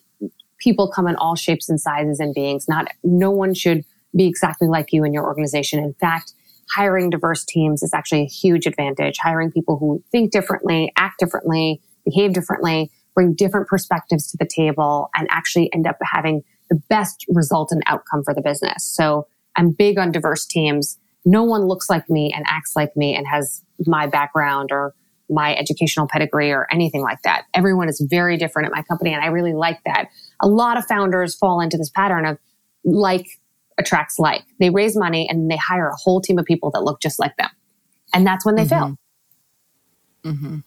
people 0.58 0.90
come 0.90 1.08
in 1.08 1.16
all 1.16 1.34
shapes 1.34 1.68
and 1.68 1.80
sizes 1.80 2.20
and 2.20 2.34
beings. 2.34 2.66
Not, 2.68 2.88
no 3.02 3.30
one 3.30 3.54
should 3.54 3.84
be 4.14 4.26
exactly 4.26 4.68
like 4.68 4.92
you 4.92 5.04
in 5.04 5.12
your 5.12 5.24
organization. 5.24 5.82
In 5.82 5.94
fact, 5.94 6.32
hiring 6.70 7.10
diverse 7.10 7.44
teams 7.44 7.82
is 7.82 7.92
actually 7.92 8.22
a 8.22 8.26
huge 8.26 8.66
advantage. 8.66 9.16
Hiring 9.18 9.50
people 9.50 9.78
who 9.78 10.02
think 10.12 10.30
differently, 10.30 10.92
act 10.96 11.18
differently, 11.18 11.80
behave 12.04 12.32
differently, 12.32 12.90
bring 13.14 13.34
different 13.34 13.66
perspectives 13.68 14.30
to 14.30 14.36
the 14.36 14.46
table 14.46 15.10
and 15.16 15.26
actually 15.30 15.72
end 15.72 15.86
up 15.86 15.96
having 16.02 16.42
the 16.68 16.80
best 16.88 17.24
result 17.28 17.72
and 17.72 17.82
outcome 17.86 18.22
for 18.22 18.34
the 18.34 18.42
business. 18.42 18.84
So 18.84 19.26
I'm 19.56 19.72
big 19.72 19.98
on 19.98 20.12
diverse 20.12 20.46
teams. 20.46 20.98
No 21.24 21.42
one 21.42 21.62
looks 21.62 21.90
like 21.90 22.08
me 22.08 22.32
and 22.34 22.44
acts 22.48 22.76
like 22.76 22.96
me 22.96 23.16
and 23.16 23.26
has 23.26 23.62
my 23.86 24.06
background 24.06 24.70
or 24.70 24.94
my 25.30 25.54
educational 25.56 26.06
pedigree 26.08 26.50
or 26.50 26.66
anything 26.72 27.02
like 27.02 27.22
that. 27.22 27.44
Everyone 27.54 27.88
is 27.88 28.04
very 28.10 28.36
different 28.36 28.66
at 28.66 28.72
my 28.72 28.82
company. 28.82 29.12
And 29.14 29.22
I 29.22 29.28
really 29.28 29.54
like 29.54 29.80
that. 29.84 30.08
A 30.40 30.48
lot 30.48 30.76
of 30.76 30.84
founders 30.86 31.34
fall 31.34 31.60
into 31.60 31.76
this 31.76 31.90
pattern 31.90 32.26
of 32.26 32.38
like 32.84 33.26
attracts 33.78 34.18
like. 34.18 34.42
They 34.58 34.70
raise 34.70 34.96
money 34.96 35.28
and 35.28 35.50
they 35.50 35.56
hire 35.56 35.88
a 35.88 35.96
whole 35.96 36.20
team 36.20 36.38
of 36.38 36.44
people 36.44 36.70
that 36.72 36.82
look 36.82 37.00
just 37.00 37.18
like 37.18 37.36
them. 37.36 37.50
And 38.12 38.26
that's 38.26 38.44
when 38.44 38.56
they 38.56 38.64
mm-hmm. 38.64 38.68
fail. 38.68 38.96
Mm-hmm. 40.24 40.58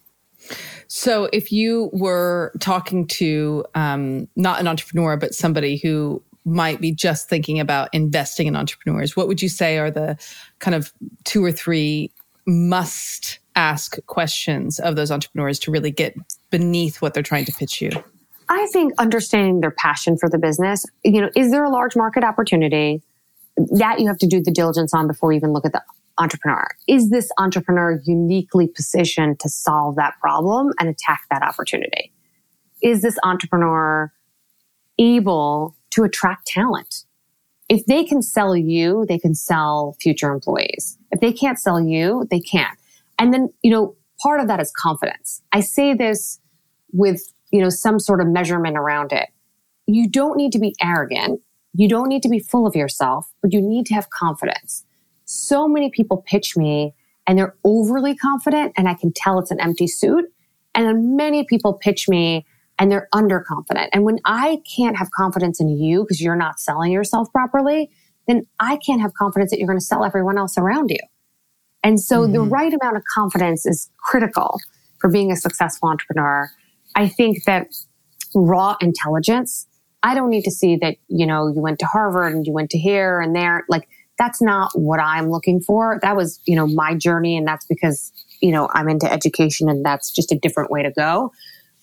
So, 0.88 1.28
if 1.32 1.50
you 1.50 1.90
were 1.92 2.52
talking 2.60 3.06
to 3.08 3.64
um, 3.74 4.28
not 4.36 4.60
an 4.60 4.68
entrepreneur, 4.68 5.16
but 5.16 5.34
somebody 5.34 5.78
who 5.78 6.22
might 6.44 6.80
be 6.80 6.92
just 6.92 7.28
thinking 7.28 7.58
about 7.58 7.88
investing 7.92 8.46
in 8.46 8.54
entrepreneurs, 8.54 9.16
what 9.16 9.26
would 9.26 9.40
you 9.40 9.48
say 9.48 9.78
are 9.78 9.90
the 9.90 10.18
kind 10.58 10.74
of 10.74 10.92
two 11.24 11.42
or 11.42 11.50
three 11.50 12.12
must 12.46 13.38
ask 13.56 14.04
questions 14.06 14.78
of 14.78 14.96
those 14.96 15.10
entrepreneurs 15.10 15.58
to 15.60 15.70
really 15.70 15.90
get 15.90 16.14
beneath 16.50 17.00
what 17.00 17.14
they're 17.14 17.22
trying 17.22 17.44
to 17.44 17.52
pitch 17.52 17.80
you? 17.80 17.90
I 18.48 18.66
think 18.72 18.92
understanding 18.98 19.60
their 19.60 19.70
passion 19.70 20.18
for 20.18 20.28
the 20.28 20.38
business, 20.38 20.84
you 21.02 21.20
know, 21.20 21.30
is 21.34 21.50
there 21.50 21.64
a 21.64 21.70
large 21.70 21.96
market 21.96 22.24
opportunity 22.24 23.02
that 23.56 24.00
you 24.00 24.06
have 24.06 24.18
to 24.18 24.26
do 24.26 24.42
the 24.42 24.50
diligence 24.50 24.92
on 24.92 25.06
before 25.06 25.32
you 25.32 25.38
even 25.38 25.52
look 25.52 25.64
at 25.64 25.72
the 25.72 25.82
entrepreneur? 26.18 26.66
Is 26.86 27.10
this 27.10 27.30
entrepreneur 27.38 28.00
uniquely 28.04 28.66
positioned 28.68 29.40
to 29.40 29.48
solve 29.48 29.96
that 29.96 30.14
problem 30.20 30.72
and 30.78 30.88
attack 30.88 31.22
that 31.30 31.42
opportunity? 31.42 32.12
Is 32.82 33.02
this 33.02 33.16
entrepreneur 33.24 34.12
able 34.98 35.74
to 35.90 36.04
attract 36.04 36.46
talent? 36.46 37.04
If 37.68 37.86
they 37.86 38.04
can 38.04 38.20
sell 38.20 38.54
you, 38.54 39.06
they 39.08 39.18
can 39.18 39.34
sell 39.34 39.96
future 40.00 40.30
employees. 40.30 40.98
If 41.10 41.20
they 41.20 41.32
can't 41.32 41.58
sell 41.58 41.80
you, 41.80 42.26
they 42.30 42.40
can't. 42.40 42.78
And 43.18 43.32
then, 43.32 43.52
you 43.62 43.70
know, 43.70 43.96
part 44.22 44.40
of 44.40 44.48
that 44.48 44.60
is 44.60 44.72
confidence. 44.76 45.42
I 45.52 45.60
say 45.60 45.94
this 45.94 46.40
with, 46.92 47.22
you 47.50 47.60
know, 47.60 47.68
some 47.68 47.98
sort 47.98 48.20
of 48.20 48.26
measurement 48.26 48.76
around 48.76 49.12
it. 49.12 49.28
You 49.86 50.08
don't 50.08 50.36
need 50.36 50.52
to 50.52 50.58
be 50.58 50.74
arrogant. 50.82 51.40
You 51.74 51.88
don't 51.88 52.08
need 52.08 52.22
to 52.22 52.28
be 52.28 52.38
full 52.38 52.66
of 52.66 52.74
yourself, 52.74 53.30
but 53.42 53.52
you 53.52 53.60
need 53.60 53.86
to 53.86 53.94
have 53.94 54.10
confidence. 54.10 54.84
So 55.24 55.66
many 55.68 55.90
people 55.90 56.24
pitch 56.26 56.56
me 56.56 56.94
and 57.26 57.38
they're 57.38 57.56
overly 57.64 58.14
confident 58.14 58.72
and 58.76 58.88
I 58.88 58.94
can 58.94 59.12
tell 59.12 59.38
it's 59.38 59.50
an 59.50 59.60
empty 59.60 59.86
suit. 59.86 60.24
And 60.74 60.86
then 60.86 61.16
many 61.16 61.44
people 61.44 61.74
pitch 61.74 62.08
me 62.08 62.46
and 62.78 62.90
they're 62.90 63.08
underconfident. 63.14 63.88
And 63.92 64.04
when 64.04 64.18
I 64.24 64.58
can't 64.76 64.96
have 64.96 65.10
confidence 65.10 65.60
in 65.60 65.68
you 65.68 66.02
because 66.02 66.20
you're 66.20 66.36
not 66.36 66.60
selling 66.60 66.92
yourself 66.92 67.30
properly, 67.32 67.90
then 68.26 68.42
I 68.58 68.78
can't 68.84 69.00
have 69.00 69.14
confidence 69.14 69.50
that 69.50 69.58
you're 69.58 69.68
going 69.68 69.78
to 69.78 69.84
sell 69.84 70.04
everyone 70.04 70.38
else 70.38 70.58
around 70.58 70.90
you. 70.90 70.98
And 71.84 72.00
so 72.00 72.22
mm-hmm. 72.22 72.32
the 72.32 72.40
right 72.40 72.72
amount 72.72 72.96
of 72.96 73.02
confidence 73.14 73.66
is 73.66 73.90
critical 73.98 74.58
for 74.98 75.10
being 75.10 75.30
a 75.30 75.36
successful 75.36 75.90
entrepreneur. 75.90 76.50
I 76.96 77.08
think 77.08 77.44
that 77.44 77.68
raw 78.34 78.76
intelligence, 78.80 79.66
I 80.02 80.14
don't 80.14 80.30
need 80.30 80.44
to 80.44 80.50
see 80.50 80.76
that, 80.76 80.96
you 81.08 81.26
know, 81.26 81.48
you 81.48 81.60
went 81.60 81.78
to 81.80 81.86
Harvard 81.86 82.34
and 82.34 82.46
you 82.46 82.52
went 82.52 82.70
to 82.70 82.78
here 82.78 83.20
and 83.20 83.36
there. 83.36 83.64
Like 83.68 83.86
that's 84.18 84.40
not 84.40 84.70
what 84.74 84.98
I'm 84.98 85.28
looking 85.28 85.60
for. 85.60 85.98
That 86.02 86.16
was, 86.16 86.40
you 86.46 86.56
know, 86.56 86.66
my 86.66 86.94
journey. 86.94 87.36
And 87.36 87.46
that's 87.46 87.66
because, 87.66 88.12
you 88.40 88.50
know, 88.50 88.68
I'm 88.72 88.88
into 88.88 89.10
education 89.12 89.68
and 89.68 89.84
that's 89.84 90.10
just 90.10 90.32
a 90.32 90.38
different 90.38 90.70
way 90.70 90.82
to 90.82 90.90
go. 90.90 91.32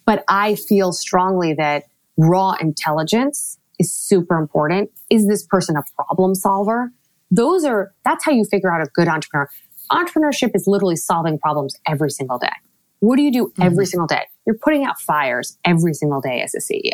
But 0.06 0.24
I 0.28 0.56
feel 0.56 0.94
strongly 0.94 1.54
that 1.54 1.84
raw 2.18 2.54
intelligence 2.60 3.60
is 3.80 3.94
super 3.94 4.38
important. 4.38 4.90
Is 5.10 5.28
this 5.28 5.46
person 5.46 5.76
a 5.76 5.84
problem 5.96 6.34
solver? 6.34 6.92
Those 7.30 7.64
are, 7.66 7.94
that's 8.04 8.26
how 8.26 8.32
you 8.32 8.46
figure 8.46 8.74
out 8.74 8.82
a 8.82 8.90
good 8.94 9.08
entrepreneur 9.08 9.50
entrepreneurship 9.92 10.52
is 10.56 10.66
literally 10.68 10.96
solving 10.96 11.38
problems 11.38 11.76
every 11.88 12.10
single 12.10 12.38
day. 12.38 12.54
What 13.00 13.18
do 13.18 13.24
you 13.24 13.32
do 13.32 13.52
every 13.60 13.86
mm-hmm. 13.86 13.90
single 13.90 14.08
day? 14.08 14.24
You're 14.46 14.58
putting 14.58 14.86
out 14.86 15.00
fires 15.00 15.58
every 15.66 15.94
single 15.94 16.22
day 16.22 16.42
as 16.42 16.54
a 16.54 16.60
CEO. 16.60 16.92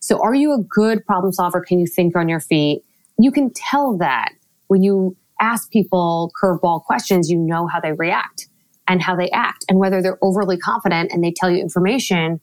So 0.00 0.22
are 0.22 0.34
you 0.34 0.52
a 0.52 0.62
good 0.62 1.04
problem 1.04 1.32
solver? 1.32 1.60
Can 1.60 1.78
you 1.78 1.86
think 1.86 2.16
on 2.16 2.28
your 2.28 2.40
feet? 2.40 2.82
you 3.18 3.30
can 3.30 3.50
tell 3.52 3.96
that 3.98 4.30
when 4.68 4.82
you 4.82 5.16
ask 5.40 5.70
people 5.70 6.32
curveball 6.42 6.82
questions, 6.84 7.30
you 7.30 7.38
know 7.38 7.66
how 7.66 7.80
they 7.80 7.92
react 7.92 8.48
and 8.88 9.02
how 9.02 9.16
they 9.16 9.30
act 9.30 9.64
and 9.68 9.78
whether 9.78 10.02
they're 10.02 10.18
overly 10.22 10.56
confident 10.56 11.10
and 11.12 11.22
they 11.22 11.32
tell 11.32 11.50
you 11.50 11.58
information 11.58 12.40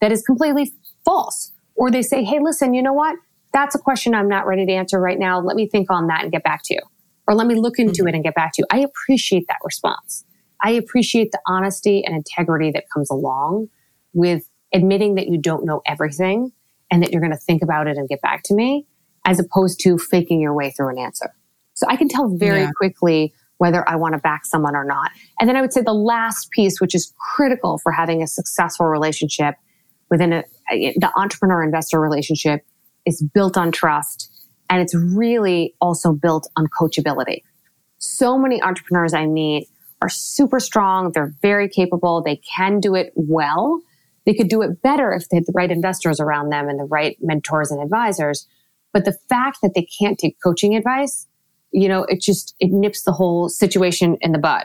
that 0.00 0.12
is 0.12 0.22
completely 0.22 0.72
false. 1.04 1.52
Or 1.74 1.90
they 1.90 2.02
say, 2.02 2.24
Hey, 2.24 2.38
listen, 2.40 2.74
you 2.74 2.82
know 2.82 2.92
what? 2.92 3.16
That's 3.52 3.74
a 3.74 3.78
question 3.78 4.14
I'm 4.14 4.28
not 4.28 4.46
ready 4.46 4.66
to 4.66 4.72
answer 4.72 5.00
right 5.00 5.18
now. 5.18 5.40
Let 5.40 5.56
me 5.56 5.68
think 5.68 5.90
on 5.90 6.08
that 6.08 6.22
and 6.22 6.32
get 6.32 6.42
back 6.42 6.62
to 6.64 6.74
you. 6.74 6.80
Or 7.26 7.34
let 7.34 7.46
me 7.46 7.54
look 7.54 7.78
into 7.78 8.02
mm-hmm. 8.02 8.08
it 8.08 8.14
and 8.14 8.24
get 8.24 8.34
back 8.34 8.52
to 8.54 8.62
you. 8.62 8.66
I 8.70 8.80
appreciate 8.80 9.46
that 9.48 9.58
response. 9.64 10.24
I 10.62 10.70
appreciate 10.70 11.32
the 11.32 11.40
honesty 11.46 12.04
and 12.04 12.14
integrity 12.14 12.70
that 12.72 12.84
comes 12.92 13.10
along 13.10 13.68
with 14.12 14.48
admitting 14.72 15.14
that 15.16 15.28
you 15.28 15.38
don't 15.38 15.64
know 15.64 15.82
everything 15.86 16.52
and 16.90 17.02
that 17.02 17.12
you're 17.12 17.20
going 17.20 17.32
to 17.32 17.38
think 17.38 17.62
about 17.62 17.86
it 17.86 17.96
and 17.96 18.08
get 18.08 18.20
back 18.22 18.42
to 18.44 18.54
me 18.54 18.86
as 19.24 19.40
opposed 19.40 19.80
to 19.80 19.98
faking 19.98 20.40
your 20.40 20.54
way 20.54 20.70
through 20.70 20.88
an 20.88 20.98
answer. 20.98 21.34
So 21.74 21.86
I 21.88 21.96
can 21.96 22.08
tell 22.08 22.28
very 22.28 22.62
yeah. 22.62 22.70
quickly 22.76 23.34
whether 23.58 23.88
I 23.88 23.96
want 23.96 24.14
to 24.14 24.18
back 24.18 24.44
someone 24.44 24.76
or 24.76 24.84
not. 24.84 25.10
And 25.40 25.48
then 25.48 25.56
I 25.56 25.60
would 25.60 25.72
say 25.72 25.80
the 25.80 25.94
last 25.94 26.50
piece, 26.50 26.80
which 26.80 26.94
is 26.94 27.12
critical 27.18 27.78
for 27.78 27.90
having 27.92 28.22
a 28.22 28.26
successful 28.26 28.86
relationship 28.86 29.54
within 30.10 30.32
a, 30.32 30.44
the 30.70 31.10
entrepreneur 31.16 31.62
investor 31.62 32.00
relationship 32.00 32.64
is 33.04 33.22
built 33.34 33.56
on 33.56 33.72
trust. 33.72 34.30
And 34.68 34.80
it's 34.80 34.94
really 34.94 35.74
also 35.80 36.12
built 36.12 36.48
on 36.56 36.66
coachability. 36.66 37.42
So 37.98 38.38
many 38.38 38.60
entrepreneurs 38.62 39.14
I 39.14 39.26
meet 39.26 39.68
are 40.02 40.08
super 40.08 40.60
strong. 40.60 41.12
They're 41.12 41.34
very 41.42 41.68
capable. 41.68 42.22
They 42.22 42.36
can 42.36 42.80
do 42.80 42.94
it 42.94 43.12
well. 43.14 43.80
They 44.24 44.34
could 44.34 44.48
do 44.48 44.62
it 44.62 44.82
better 44.82 45.12
if 45.12 45.28
they 45.28 45.36
had 45.36 45.46
the 45.46 45.52
right 45.54 45.70
investors 45.70 46.20
around 46.20 46.50
them 46.50 46.68
and 46.68 46.78
the 46.78 46.84
right 46.84 47.16
mentors 47.20 47.70
and 47.70 47.80
advisors. 47.82 48.46
But 48.92 49.04
the 49.04 49.16
fact 49.28 49.58
that 49.62 49.74
they 49.74 49.86
can't 49.98 50.18
take 50.18 50.36
coaching 50.42 50.74
advice, 50.74 51.26
you 51.70 51.88
know, 51.88 52.04
it 52.04 52.20
just, 52.20 52.54
it 52.60 52.70
nips 52.70 53.02
the 53.02 53.12
whole 53.12 53.48
situation 53.48 54.16
in 54.20 54.32
the 54.32 54.38
bud. 54.38 54.64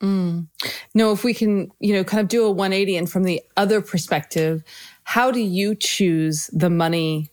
Mm. 0.00 0.48
No, 0.94 1.12
if 1.12 1.24
we 1.24 1.34
can, 1.34 1.70
you 1.80 1.94
know, 1.94 2.04
kind 2.04 2.20
of 2.20 2.28
do 2.28 2.44
a 2.44 2.50
180 2.50 2.96
and 2.96 3.10
from 3.10 3.24
the 3.24 3.42
other 3.56 3.80
perspective, 3.80 4.62
how 5.04 5.30
do 5.30 5.40
you 5.40 5.74
choose 5.74 6.48
the 6.52 6.70
money 6.70 7.30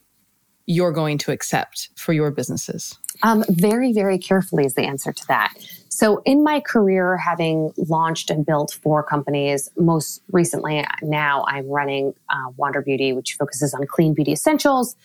you're 0.72 0.92
going 0.92 1.18
to 1.20 1.32
accept 1.32 1.90
for 1.96 2.14
your 2.14 2.32
businesses? 2.32 2.98
Um, 3.24 3.44
very, 3.50 3.92
very 3.92 4.18
carefully 4.18 4.66
is 4.66 4.74
the 4.74 4.84
answer 4.84 5.12
to 5.12 5.28
that. 5.28 5.54
So, 5.90 6.22
in 6.26 6.44
my 6.44 6.62
career, 6.62 7.18
having 7.18 7.74
launched 7.78 8.30
and 8.30 8.46
built 8.46 8.80
four 8.82 9.04
companies, 9.04 9.70
most 9.78 10.22
recently 10.32 10.86
now 11.02 11.44
I'm 11.48 11.68
running 11.68 12.14
uh, 12.30 12.52
Wander 12.56 12.82
Beauty, 12.82 13.12
which 13.12 13.36
focuses 13.38 13.74
on 13.74 13.86
clean 13.86 14.14
beauty 14.14 14.32
essentials 14.32 14.96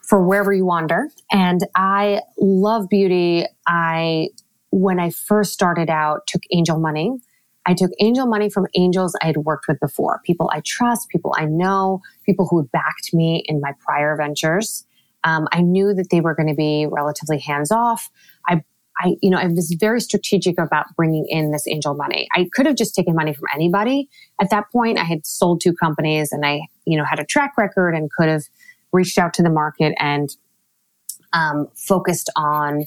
for 0.00 0.22
wherever 0.22 0.52
you 0.52 0.64
wander. 0.64 1.08
And 1.30 1.60
I 1.74 2.22
love 2.38 2.88
beauty. 2.88 3.44
I, 3.66 4.30
when 4.70 4.98
I 4.98 5.10
first 5.10 5.52
started 5.52 5.90
out, 5.90 6.26
took 6.26 6.42
angel 6.50 6.78
money. 6.78 7.20
I 7.66 7.74
took 7.74 7.90
angel 8.00 8.26
money 8.26 8.50
from 8.50 8.66
angels 8.74 9.16
I 9.22 9.26
had 9.26 9.38
worked 9.38 9.68
with 9.68 9.80
before, 9.80 10.20
people 10.24 10.50
I 10.52 10.60
trust, 10.64 11.08
people 11.08 11.34
I 11.36 11.46
know, 11.46 12.02
people 12.24 12.46
who 12.46 12.58
had 12.58 12.72
backed 12.72 13.14
me 13.14 13.42
in 13.46 13.60
my 13.60 13.72
prior 13.84 14.16
ventures. 14.16 14.86
Um, 15.24 15.48
I 15.52 15.62
knew 15.62 15.94
that 15.94 16.10
they 16.10 16.20
were 16.20 16.34
going 16.34 16.48
to 16.48 16.54
be 16.54 16.86
relatively 16.90 17.38
hands 17.38 17.72
off. 17.72 18.10
I, 18.46 18.62
I, 18.98 19.16
you 19.22 19.30
know, 19.30 19.38
I 19.38 19.46
was 19.46 19.74
very 19.80 20.00
strategic 20.00 20.58
about 20.58 20.94
bringing 20.96 21.26
in 21.28 21.50
this 21.50 21.66
angel 21.66 21.94
money. 21.94 22.28
I 22.36 22.48
could 22.52 22.66
have 22.66 22.76
just 22.76 22.94
taken 22.94 23.14
money 23.14 23.32
from 23.32 23.46
anybody. 23.54 24.08
At 24.40 24.50
that 24.50 24.70
point, 24.70 24.98
I 24.98 25.04
had 25.04 25.24
sold 25.24 25.62
two 25.62 25.72
companies 25.72 26.30
and 26.30 26.44
I, 26.44 26.60
you 26.84 26.98
know, 26.98 27.04
had 27.04 27.18
a 27.18 27.24
track 27.24 27.54
record 27.56 27.94
and 27.94 28.10
could 28.10 28.28
have 28.28 28.44
reached 28.92 29.18
out 29.18 29.34
to 29.34 29.42
the 29.42 29.50
market 29.50 29.94
and 29.98 30.30
um, 31.32 31.68
focused 31.74 32.30
on 32.36 32.86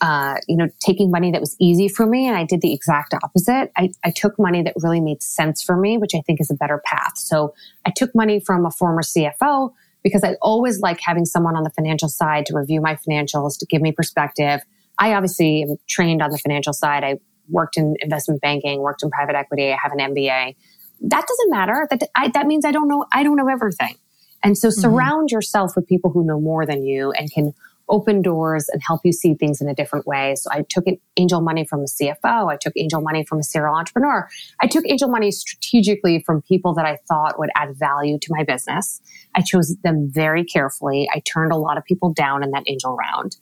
uh, 0.00 0.36
you 0.48 0.56
know 0.56 0.68
taking 0.80 1.10
money 1.10 1.30
that 1.30 1.40
was 1.40 1.56
easy 1.60 1.88
for 1.88 2.06
me 2.06 2.26
and 2.26 2.36
i 2.36 2.44
did 2.44 2.60
the 2.60 2.72
exact 2.72 3.14
opposite. 3.22 3.70
I, 3.76 3.90
I 4.04 4.10
took 4.10 4.38
money 4.38 4.62
that 4.62 4.74
really 4.82 5.00
made 5.00 5.22
sense 5.22 5.62
for 5.62 5.76
me 5.76 5.98
which 5.98 6.14
i 6.14 6.20
think 6.20 6.40
is 6.40 6.50
a 6.50 6.54
better 6.54 6.80
path. 6.84 7.16
So 7.16 7.54
i 7.86 7.90
took 7.90 8.14
money 8.14 8.40
from 8.40 8.66
a 8.66 8.70
former 8.70 9.02
cfo 9.02 9.72
because 10.02 10.24
i 10.24 10.34
always 10.42 10.80
like 10.80 11.00
having 11.00 11.24
someone 11.24 11.56
on 11.56 11.62
the 11.62 11.70
financial 11.70 12.08
side 12.08 12.46
to 12.46 12.56
review 12.56 12.80
my 12.80 12.96
financials 12.96 13.58
to 13.58 13.66
give 13.66 13.82
me 13.82 13.92
perspective. 13.92 14.60
I 14.98 15.14
obviously 15.14 15.62
am 15.62 15.76
trained 15.88 16.22
on 16.22 16.30
the 16.30 16.38
financial 16.38 16.72
side. 16.72 17.02
I 17.02 17.18
worked 17.48 17.76
in 17.76 17.96
investment 18.00 18.40
banking 18.40 18.80
worked 18.80 19.02
in 19.02 19.10
private 19.10 19.36
equity. 19.36 19.72
I 19.72 19.78
have 19.82 19.92
an 19.92 19.98
mba 19.98 20.54
that 21.00 21.26
doesn't 21.26 21.50
matter. 21.50 21.86
That, 21.90 22.02
I, 22.14 22.28
that 22.28 22.46
means 22.46 22.64
i 22.64 22.72
don't 22.72 22.88
know 22.88 23.04
i 23.12 23.22
don't 23.22 23.36
know 23.36 23.48
everything. 23.48 23.96
And 24.42 24.58
so 24.58 24.68
mm-hmm. 24.68 24.80
surround 24.80 25.28
mm-hmm. 25.28 25.36
yourself 25.36 25.74
with 25.74 25.88
people 25.88 26.10
who 26.10 26.24
know 26.24 26.40
more 26.40 26.66
than 26.66 26.84
you 26.84 27.12
and 27.12 27.32
can 27.32 27.54
open 27.88 28.22
doors 28.22 28.68
and 28.68 28.82
help 28.86 29.00
you 29.04 29.12
see 29.12 29.34
things 29.34 29.60
in 29.60 29.68
a 29.68 29.74
different 29.74 30.06
way. 30.06 30.34
So 30.36 30.50
I 30.50 30.64
took 30.68 30.84
angel 31.16 31.40
money 31.40 31.66
from 31.66 31.80
a 31.80 31.84
CFO. 31.84 32.50
I 32.50 32.56
took 32.56 32.72
angel 32.76 33.00
money 33.00 33.24
from 33.24 33.38
a 33.38 33.42
serial 33.42 33.74
entrepreneur. 33.74 34.28
I 34.60 34.66
took 34.66 34.84
angel 34.88 35.08
money 35.08 35.30
strategically 35.30 36.22
from 36.24 36.42
people 36.42 36.74
that 36.74 36.86
I 36.86 36.98
thought 37.08 37.38
would 37.38 37.50
add 37.56 37.76
value 37.76 38.18
to 38.20 38.28
my 38.30 38.44
business. 38.44 39.00
I 39.34 39.42
chose 39.42 39.76
them 39.82 40.08
very 40.10 40.44
carefully. 40.44 41.08
I 41.14 41.20
turned 41.20 41.52
a 41.52 41.56
lot 41.56 41.76
of 41.76 41.84
people 41.84 42.12
down 42.12 42.42
in 42.42 42.50
that 42.52 42.64
angel 42.66 42.96
round. 42.96 43.36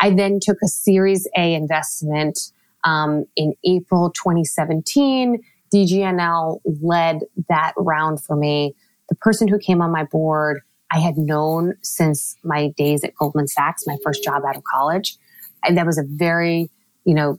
I 0.00 0.10
then 0.10 0.40
took 0.42 0.58
a 0.62 0.68
Series 0.68 1.28
A 1.36 1.54
investment 1.54 2.38
um, 2.82 3.24
in 3.36 3.54
April 3.64 4.10
2017. 4.10 5.40
DGNL 5.72 6.60
led 6.82 7.20
that 7.48 7.72
round 7.76 8.22
for 8.22 8.36
me 8.36 8.74
the 9.08 9.14
person 9.16 9.48
who 9.48 9.58
came 9.58 9.82
on 9.82 9.90
my 9.90 10.04
board, 10.04 10.62
I 10.90 11.00
had 11.00 11.16
known 11.16 11.74
since 11.82 12.36
my 12.44 12.68
days 12.76 13.04
at 13.04 13.14
Goldman 13.14 13.48
Sachs, 13.48 13.84
my 13.86 13.96
first 14.04 14.22
job 14.22 14.42
out 14.46 14.56
of 14.56 14.64
college. 14.64 15.16
And 15.64 15.76
that 15.76 15.86
was 15.86 15.98
a 15.98 16.04
very, 16.06 16.70
you 17.04 17.14
know, 17.14 17.38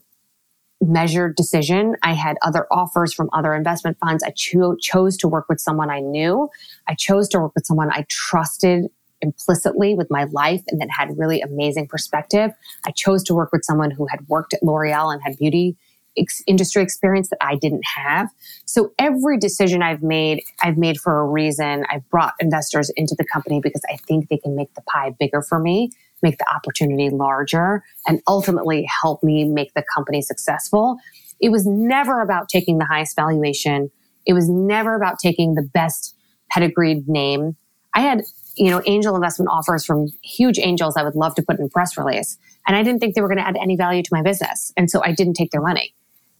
measured 0.81 1.36
decision. 1.36 1.95
I 2.03 2.13
had 2.13 2.38
other 2.41 2.67
offers 2.71 3.13
from 3.13 3.29
other 3.34 3.53
investment 3.53 3.97
funds. 3.99 4.23
I 4.23 4.31
cho- 4.31 4.75
chose 4.75 5.17
to 5.17 5.27
work 5.27 5.45
with 5.47 5.60
someone 5.60 5.89
I 5.89 5.99
knew. 5.99 6.49
I 6.88 6.95
chose 6.95 7.29
to 7.29 7.39
work 7.39 7.53
with 7.55 7.65
someone 7.65 7.89
I 7.91 8.05
trusted 8.10 8.86
implicitly 9.21 9.95
with 9.95 10.08
my 10.12 10.25
life 10.25 10.62
and 10.67 10.79
that 10.81 10.89
had 10.95 11.17
really 11.17 11.41
amazing 11.41 11.88
perspective. 11.88 12.51
I 12.86 12.91
chose 12.91 13.23
to 13.23 13.34
work 13.34 13.51
with 13.51 13.63
someone 13.63 13.91
who 13.91 14.05
had 14.08 14.27
worked 14.27 14.53
at 14.53 14.62
L'Oreal 14.63 15.12
and 15.12 15.21
had 15.23 15.38
beauty 15.38 15.77
ex- 16.17 16.41
industry 16.47 16.82
experience 16.84 17.30
that 17.30 17.38
I 17.41 17.56
didn't 17.56 17.84
have. 17.86 18.30
So 18.65 18.93
every 18.99 19.38
decision 19.38 19.82
I've 19.82 20.04
made, 20.04 20.43
I've 20.62 20.78
made 20.78 20.99
for 20.99 21.19
a 21.19 21.25
reason. 21.25 21.86
I've 21.89 22.08
brought 22.10 22.34
investors 22.39 22.91
into 22.95 23.15
the 23.17 23.25
company 23.25 23.60
because 23.62 23.82
I 23.91 23.97
think 23.97 24.30
they 24.30 24.38
can 24.38 24.56
make 24.56 24.73
the 24.73 24.82
pie 24.82 25.15
bigger 25.19 25.41
for 25.41 25.60
me, 25.60 25.91
make 26.21 26.38
the 26.38 26.45
opportunity 26.54 27.10
larger, 27.10 27.84
and 28.08 28.21
ultimately 28.28 28.88
help 29.01 29.23
me 29.23 29.43
make 29.45 29.73
the 29.73 29.84
company 29.93 30.21
successful. 30.21 30.97
It 31.39 31.49
was 31.49 31.65
never 31.65 32.21
about 32.21 32.49
taking 32.49 32.78
the 32.78 32.86
highest 32.86 33.15
valuation. 33.15 33.91
It 34.25 34.34
was 34.34 34.49
never 34.49 34.95
about 34.95 35.19
taking 35.19 35.56
the 35.56 35.62
best 35.62 36.15
pedigreed 36.49 37.08
name. 37.08 37.56
I 37.93 38.01
had, 38.01 38.23
you 38.56 38.69
know, 38.69 38.82
angel 38.86 39.15
investment 39.15 39.49
offers 39.51 39.86
from 39.86 40.08
huge 40.23 40.60
angels 40.60 40.95
I 40.97 41.04
would 41.04 41.15
love 41.15 41.36
to 41.36 41.43
put 41.43 41.60
in 41.60 41.69
press 41.69 41.97
release. 41.97 42.38
And 42.67 42.75
I 42.75 42.84
didn't 42.84 42.99
think 42.99 43.15
they 43.15 43.21
were 43.21 43.28
going 43.28 43.38
to 43.38 43.47
add 43.47 43.58
any 43.58 43.75
value 43.75 44.04
to 44.04 44.10
my 44.12 44.21
business. 44.21 44.73
And 44.75 44.89
so 44.89 45.04
I 45.04 45.12
didn't 45.12 45.36
take 45.36 45.51
their 45.51 45.62
money. 45.62 45.93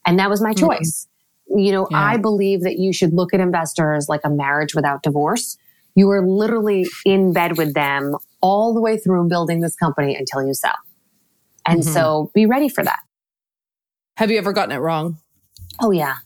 And 0.06 0.20
that 0.20 0.30
was 0.30 0.42
my 0.42 0.54
mm-hmm. 0.54 0.68
choice. 0.68 1.08
Mm-hmm. 1.52 1.60
You 1.60 1.72
know, 1.72 1.88
yeah. 1.92 2.00
I 2.00 2.18
believe 2.18 2.62
that 2.62 2.78
you 2.78 2.94
should 2.94 3.14
look 3.14 3.34
at 3.34 3.40
investors 3.40 4.08
like 4.10 4.22
a 4.24 4.30
marriage 4.30 4.76
without 4.76 5.04
divorce. 5.04 5.58
You 5.96 6.10
are 6.12 6.26
literally 6.26 6.88
in 7.06 7.34
bed 7.34 7.58
with 7.58 7.74
them 7.74 8.16
all 8.42 8.74
the 8.74 8.82
way 8.82 8.98
through 8.98 9.28
building 9.28 9.62
this 9.62 9.76
company 9.76 10.16
until 10.16 10.46
you 10.46 10.54
sell. 10.54 10.76
And 11.66 11.82
mm-hmm. 11.82 11.94
so 11.94 12.32
be 12.34 12.46
ready 12.46 12.70
for 12.70 12.84
that. 12.84 13.00
Have 14.18 14.32
you 14.32 14.38
ever 14.38 14.54
gotten 14.54 14.72
it 14.72 14.80
wrong? 14.80 15.18
Oh, 15.82 15.92
yeah. 15.92 16.16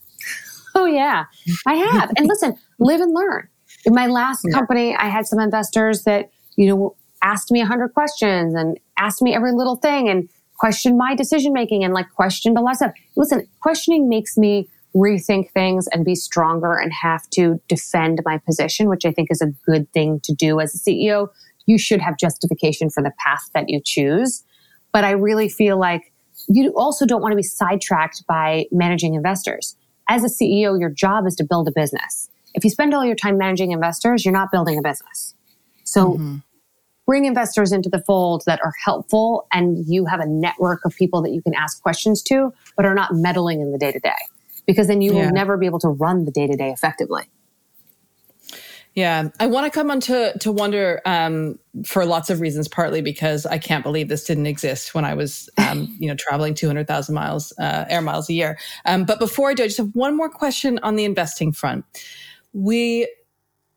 Oh, 0.76 0.86
yeah. 0.86 1.26
I 1.66 1.74
have. 1.74 2.12
and 2.16 2.28
listen, 2.28 2.56
live 2.78 3.02
and 3.02 3.12
learn. 3.12 3.50
In 3.86 3.94
my 3.94 4.06
last 4.06 4.46
yeah. 4.48 4.56
company, 4.56 4.96
I 4.96 5.10
had 5.10 5.26
some 5.26 5.40
investors 5.40 6.04
that, 6.04 6.30
you 6.58 6.68
know, 6.68 6.96
asked 7.24 7.52
me 7.52 7.60
a 7.60 7.66
hundred 7.66 7.94
questions 7.96 8.54
and 8.54 8.80
asked 8.98 9.22
me 9.22 9.34
every 9.34 9.52
little 9.52 9.78
thing. 9.78 10.08
And 10.08 10.30
question 10.60 10.98
my 10.98 11.16
decision 11.16 11.54
making 11.54 11.84
and 11.84 11.94
like 11.94 12.10
question 12.14 12.56
a 12.58 12.62
lot 12.62 12.72
of 12.72 12.78
stuff. 12.78 12.92
Listen, 13.16 13.48
questioning 13.62 14.10
makes 14.10 14.38
me 14.38 14.68
rethink 14.96 15.52
things 15.52 15.88
and 15.88 16.04
be 16.04 16.16
stronger 16.16 16.74
and 16.74 16.92
have 16.92 17.30
to 17.32 17.62
defend 17.68 18.20
my 18.26 18.38
position, 18.40 18.90
which 18.90 19.06
I 19.06 19.12
think 19.12 19.30
is 19.32 19.42
a 19.42 19.48
good 19.66 19.92
thing 19.94 20.20
to 20.24 20.34
do 20.34 20.60
as 20.60 20.76
a 20.76 20.78
CEO. 20.78 21.30
You 21.66 21.78
should 21.78 22.02
have 22.02 22.18
justification 22.18 22.90
for 22.90 23.02
the 23.02 23.12
path 23.24 23.50
that 23.54 23.70
you 23.70 23.82
choose. 23.84 24.44
But 24.92 25.04
I 25.04 25.12
really 25.12 25.50
feel 25.50 25.80
like 25.80 26.12
you 26.48 26.74
also 26.76 27.06
don't 27.06 27.22
want 27.22 27.32
to 27.32 27.38
be 27.38 27.44
sidetracked 27.44 28.26
by 28.28 28.66
managing 28.72 29.14
investors. 29.14 29.76
As 30.10 30.24
a 30.24 30.28
CEO, 30.28 30.80
your 30.80 30.90
job 30.90 31.28
is 31.28 31.36
to 31.36 31.44
build 31.44 31.68
a 31.68 31.72
business. 31.72 32.30
If 32.56 32.64
you 32.64 32.72
spend 32.72 32.96
all 32.96 33.06
your 33.06 33.16
time 33.16 33.38
managing 33.38 33.72
investors, 33.72 34.26
you're 34.26 34.34
not 34.34 34.52
building 34.52 34.80
a 34.80 34.82
business. 34.82 35.36
So 35.84 36.14
mm-hmm 36.14 36.38
bring 37.10 37.26
investors 37.26 37.72
into 37.72 37.90
the 37.90 38.00
fold 38.02 38.44
that 38.46 38.60
are 38.64 38.72
helpful 38.86 39.48
and 39.52 39.84
you 39.88 40.06
have 40.06 40.20
a 40.20 40.28
network 40.28 40.86
of 40.86 40.96
people 40.96 41.24
that 41.24 41.32
you 41.32 41.42
can 41.42 41.56
ask 41.56 41.82
questions 41.82 42.22
to, 42.22 42.54
but 42.76 42.86
are 42.86 42.94
not 42.94 43.16
meddling 43.16 43.62
in 43.62 43.72
the 43.72 43.80
day 43.80 43.92
to 43.92 44.00
day. 44.00 44.12
Because 44.68 44.86
then 44.86 45.02
you 45.02 45.16
yeah. 45.16 45.26
will 45.26 45.32
never 45.32 45.58
be 45.58 45.66
able 45.66 45.80
to 45.80 45.88
run 45.88 46.26
the 46.26 46.32
day 46.32 46.46
to 46.46 46.56
day 46.56 46.70
effectively. 46.70 47.24
Yeah, 48.94 49.30
I 49.40 49.48
want 49.48 49.66
to 49.66 49.72
come 49.72 49.90
on 49.90 50.00
to, 50.02 50.38
to 50.38 50.52
Wander 50.52 51.02
um, 51.04 51.58
for 51.84 52.06
lots 52.06 52.30
of 52.30 52.42
reasons, 52.42 52.68
partly 52.68 53.02
because 53.02 53.48
I 53.48 53.58
can't 53.58 53.84
believe 53.84 54.08
this 54.08 54.26
didn't 54.26 54.46
exist 54.46 54.94
when 54.94 55.04
I 55.04 55.16
was, 55.16 55.50
um, 55.58 55.96
you 56.00 56.10
know, 56.10 56.16
traveling 56.16 56.54
200,000 56.54 57.16
miles, 57.16 57.52
uh, 57.58 57.86
air 57.90 58.04
miles 58.04 58.30
a 58.30 58.34
year. 58.34 58.60
Um, 58.86 59.06
but 59.06 59.18
before 59.18 59.50
I 59.50 59.56
do, 59.56 59.64
I 59.64 59.66
just 59.66 59.80
have 59.80 59.96
one 59.96 60.16
more 60.16 60.30
question 60.30 60.80
on 60.84 60.96
the 60.96 61.06
investing 61.06 61.54
front. 61.54 61.86
We 62.54 63.08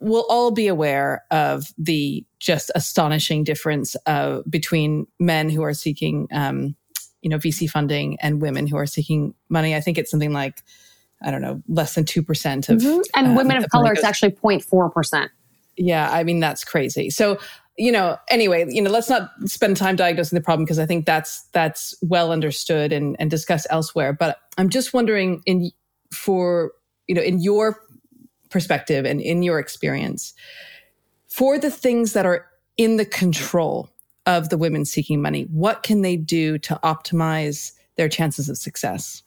will 0.03 0.27
all 0.29 0.51
be 0.51 0.67
aware 0.67 1.25
of 1.31 1.73
the 1.79 2.25
just 2.39 2.71
astonishing 2.75 3.45
difference 3.45 3.97
uh, 4.07 4.41
between 4.49 5.07
men 5.19 5.49
who 5.49 5.63
are 5.63 5.75
seeking, 5.75 6.29
um, 6.33 6.75
you 7.23 7.31
know, 7.31 7.39
VC 7.39 7.71
funding 7.71 8.19
and 8.21 8.43
women 8.43 8.67
who 8.67 8.77
are 8.77 8.87
seeking 8.87 9.35
money. 9.49 9.75
I 9.75 9.81
think 9.81 9.97
it's 9.99 10.11
something 10.11 10.33
like 10.33 10.63
I 11.25 11.31
don't 11.31 11.41
know, 11.41 11.63
less 11.69 11.95
than 11.95 12.05
2% 12.05 12.69
of. 12.69 12.79
Mm-hmm. 12.79 13.01
And 13.15 13.27
um, 13.29 13.35
women 13.35 13.57
of 13.57 13.69
color, 13.71 13.93
it's 13.93 14.05
actually 14.05 14.33
0.4%. 14.33 15.29
Yeah, 15.77 16.11
I 16.11 16.25
mean, 16.25 16.41
that's 16.41 16.65
crazy. 16.65 17.11
So, 17.11 17.39
you 17.79 17.93
know, 17.93 18.19
anyway, 18.29 18.67
you 18.69 18.83
know, 18.83 18.91
let's 18.91 19.09
not 19.09 19.31
spend 19.47 19.77
time 19.77 19.97
diagnosing 19.97 20.37
the 20.37 20.43
problem 20.43 20.65
because 20.65 20.79
I 20.79 20.87
think 20.87 21.07
that's 21.07 21.45
that's 21.53 21.95
well 22.03 22.31
understood 22.31 22.93
and, 22.93 23.17
and 23.19 23.31
discussed 23.31 23.67
elsewhere. 23.71 24.13
But 24.13 24.39
I'm 24.59 24.69
just 24.69 24.93
wondering 24.93 25.43
in 25.47 25.71
for, 26.13 26.73
you 27.07 27.15
know, 27.15 27.23
in 27.23 27.41
your 27.41 27.81
perspective 28.53 29.05
and 29.05 29.21
in 29.21 29.43
your 29.43 29.59
experience, 29.59 30.35
for 31.29 31.59
the 31.59 31.71
things 31.71 32.13
that 32.13 32.27
are 32.27 32.47
in 32.77 32.97
the 32.97 33.07
control 33.07 33.89
of 34.27 34.51
the 34.51 34.59
women 34.59 34.85
seeking 34.85 35.21
money, 35.21 35.43
what 35.51 35.83
can 35.83 36.03
they 36.03 36.17
do 36.17 36.59
to 36.59 36.79
optimize 36.85 37.73
their 37.97 38.09
chances 38.09 38.49
of 38.49 38.57
success? 38.57 39.23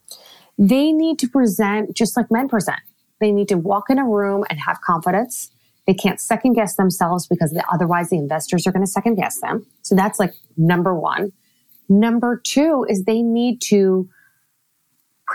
they 0.58 0.92
need 0.92 1.20
to 1.20 1.28
present 1.28 1.96
just 1.96 2.16
like 2.16 2.32
men 2.32 2.48
present. 2.48 2.80
They 3.20 3.32
need 3.32 3.48
to 3.50 3.58
walk 3.58 3.90
in 3.90 4.00
a 4.00 4.06
room 4.06 4.44
and 4.50 4.60
have 4.60 4.82
confidence. 4.82 5.52
They 5.88 5.94
can't 5.94 6.20
second 6.20 6.54
guess 6.54 6.76
themselves 6.76 7.28
because 7.28 7.58
otherwise 7.72 8.10
the 8.10 8.18
investors 8.18 8.66
are 8.66 8.72
going 8.72 8.86
to 8.86 8.92
second 8.92 9.16
guess 9.16 9.40
them. 9.40 9.66
So 9.82 9.96
that's 9.96 10.20
like 10.20 10.34
number 10.58 10.96
one. 10.96 11.32
Number 11.88 12.42
two 12.44 12.86
is 12.90 13.04
they 13.04 13.22
need 13.22 13.62
to 13.64 14.10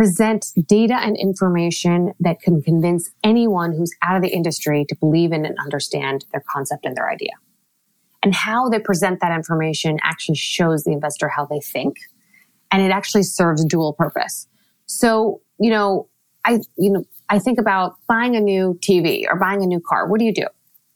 present 0.01 0.47
data 0.67 0.95
and 0.95 1.15
information 1.19 2.15
that 2.21 2.41
can 2.41 2.63
convince 2.63 3.11
anyone 3.23 3.71
who's 3.71 3.95
out 4.01 4.17
of 4.17 4.23
the 4.23 4.31
industry 4.31 4.87
to 4.89 4.97
believe 4.97 5.31
in 5.31 5.45
and 5.45 5.55
understand 5.59 6.25
their 6.33 6.43
concept 6.51 6.87
and 6.87 6.97
their 6.97 7.11
idea. 7.11 7.33
And 8.23 8.35
how 8.35 8.71
they 8.71 8.79
present 8.79 9.21
that 9.21 9.31
information 9.31 9.99
actually 10.03 10.37
shows 10.37 10.85
the 10.85 10.93
investor 10.93 11.29
how 11.29 11.45
they 11.45 11.61
think. 11.61 11.99
And 12.73 12.81
it 12.81 12.91
actually 12.91 13.25
serves 13.25 13.63
a 13.63 13.69
dual 13.69 13.93
purpose. 13.93 14.49
So, 14.87 15.43
you 15.59 15.69
know, 15.69 16.09
I, 16.47 16.61
you 16.79 16.91
know, 16.91 17.05
I 17.29 17.39
think 17.39 17.61
about 17.61 17.97
buying 18.09 18.35
a 18.35 18.41
new 18.41 18.79
TV 18.83 19.25
or 19.29 19.39
buying 19.39 19.63
a 19.63 19.67
new 19.67 19.83
car. 19.87 20.09
What 20.09 20.19
do 20.19 20.25
you 20.25 20.33
do? 20.33 20.47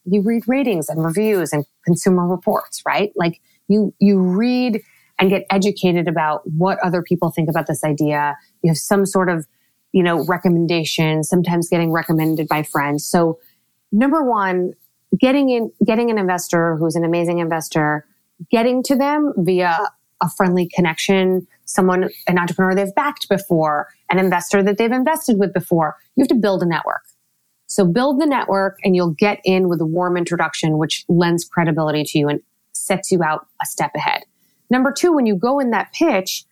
You 0.06 0.22
read 0.22 0.44
ratings 0.46 0.88
and 0.88 1.04
reviews 1.04 1.52
and 1.52 1.66
consumer 1.84 2.26
reports, 2.26 2.80
right? 2.86 3.12
Like 3.16 3.42
you, 3.68 3.92
you 3.98 4.18
read 4.18 4.80
and 5.18 5.31
get 5.31 5.44
educated 5.50 6.09
about 6.09 6.42
what 6.50 6.79
other 6.81 7.03
people 7.03 7.31
think 7.31 7.48
about 7.48 7.66
this 7.66 7.85
idea. 7.85 8.37
You 8.62 8.70
have 8.70 8.79
some 8.79 9.07
sort 9.07 9.29
of, 9.29 9.46
you 9.92 10.03
know, 10.03 10.24
recommendation, 10.27 11.22
sometimes 11.22 11.68
getting 11.68 11.92
recommended 11.92 12.48
by 12.48 12.62
friends. 12.62 13.05
So 13.07 13.38
number 13.92 14.22
one, 14.22 14.72
getting 15.18 15.50
in, 15.50 15.70
getting 15.87 16.11
an 16.11 16.18
investor 16.18 16.77
who's 16.77 16.96
an 16.96 17.05
amazing 17.05 17.38
investor, 17.38 18.07
getting 18.50 18.83
to 18.85 18.96
them 18.96 19.33
via 19.37 19.79
a 20.20 20.29
friendly 20.37 20.68
connection, 20.74 21.46
someone, 21.64 22.09
an 22.27 22.38
entrepreneur 22.38 22.74
they've 22.74 22.94
backed 22.94 23.29
before, 23.29 23.88
an 24.11 24.18
investor 24.18 24.62
that 24.62 24.79
they've 24.79 24.92
invested 24.92 25.38
with 25.38 25.53
before. 25.53 25.96
You 26.16 26.22
have 26.22 26.29
to 26.29 26.35
build 26.35 26.62
a 26.62 26.66
network. 26.66 27.03
So 27.66 27.85
build 27.85 28.20
the 28.20 28.27
network 28.27 28.79
and 28.85 28.94
you'll 28.94 29.14
get 29.14 29.40
in 29.44 29.68
with 29.68 29.81
a 29.81 29.87
warm 29.87 30.16
introduction, 30.16 30.79
which 30.79 31.05
lends 31.09 31.44
credibility 31.44 32.05
to 32.05 32.18
you 32.18 32.29
and 32.29 32.40
sets 32.72 33.11
you 33.11 33.22
out 33.22 33.46
a 33.62 33.66
step 33.66 33.90
ahead. 33.94 34.22
Number 34.70 34.92
two, 34.92 35.12
when 35.12 35.27
you 35.27 35.37
go 35.37 35.59
in 35.59 35.70
that 35.70 35.92
pitch, 35.92 36.44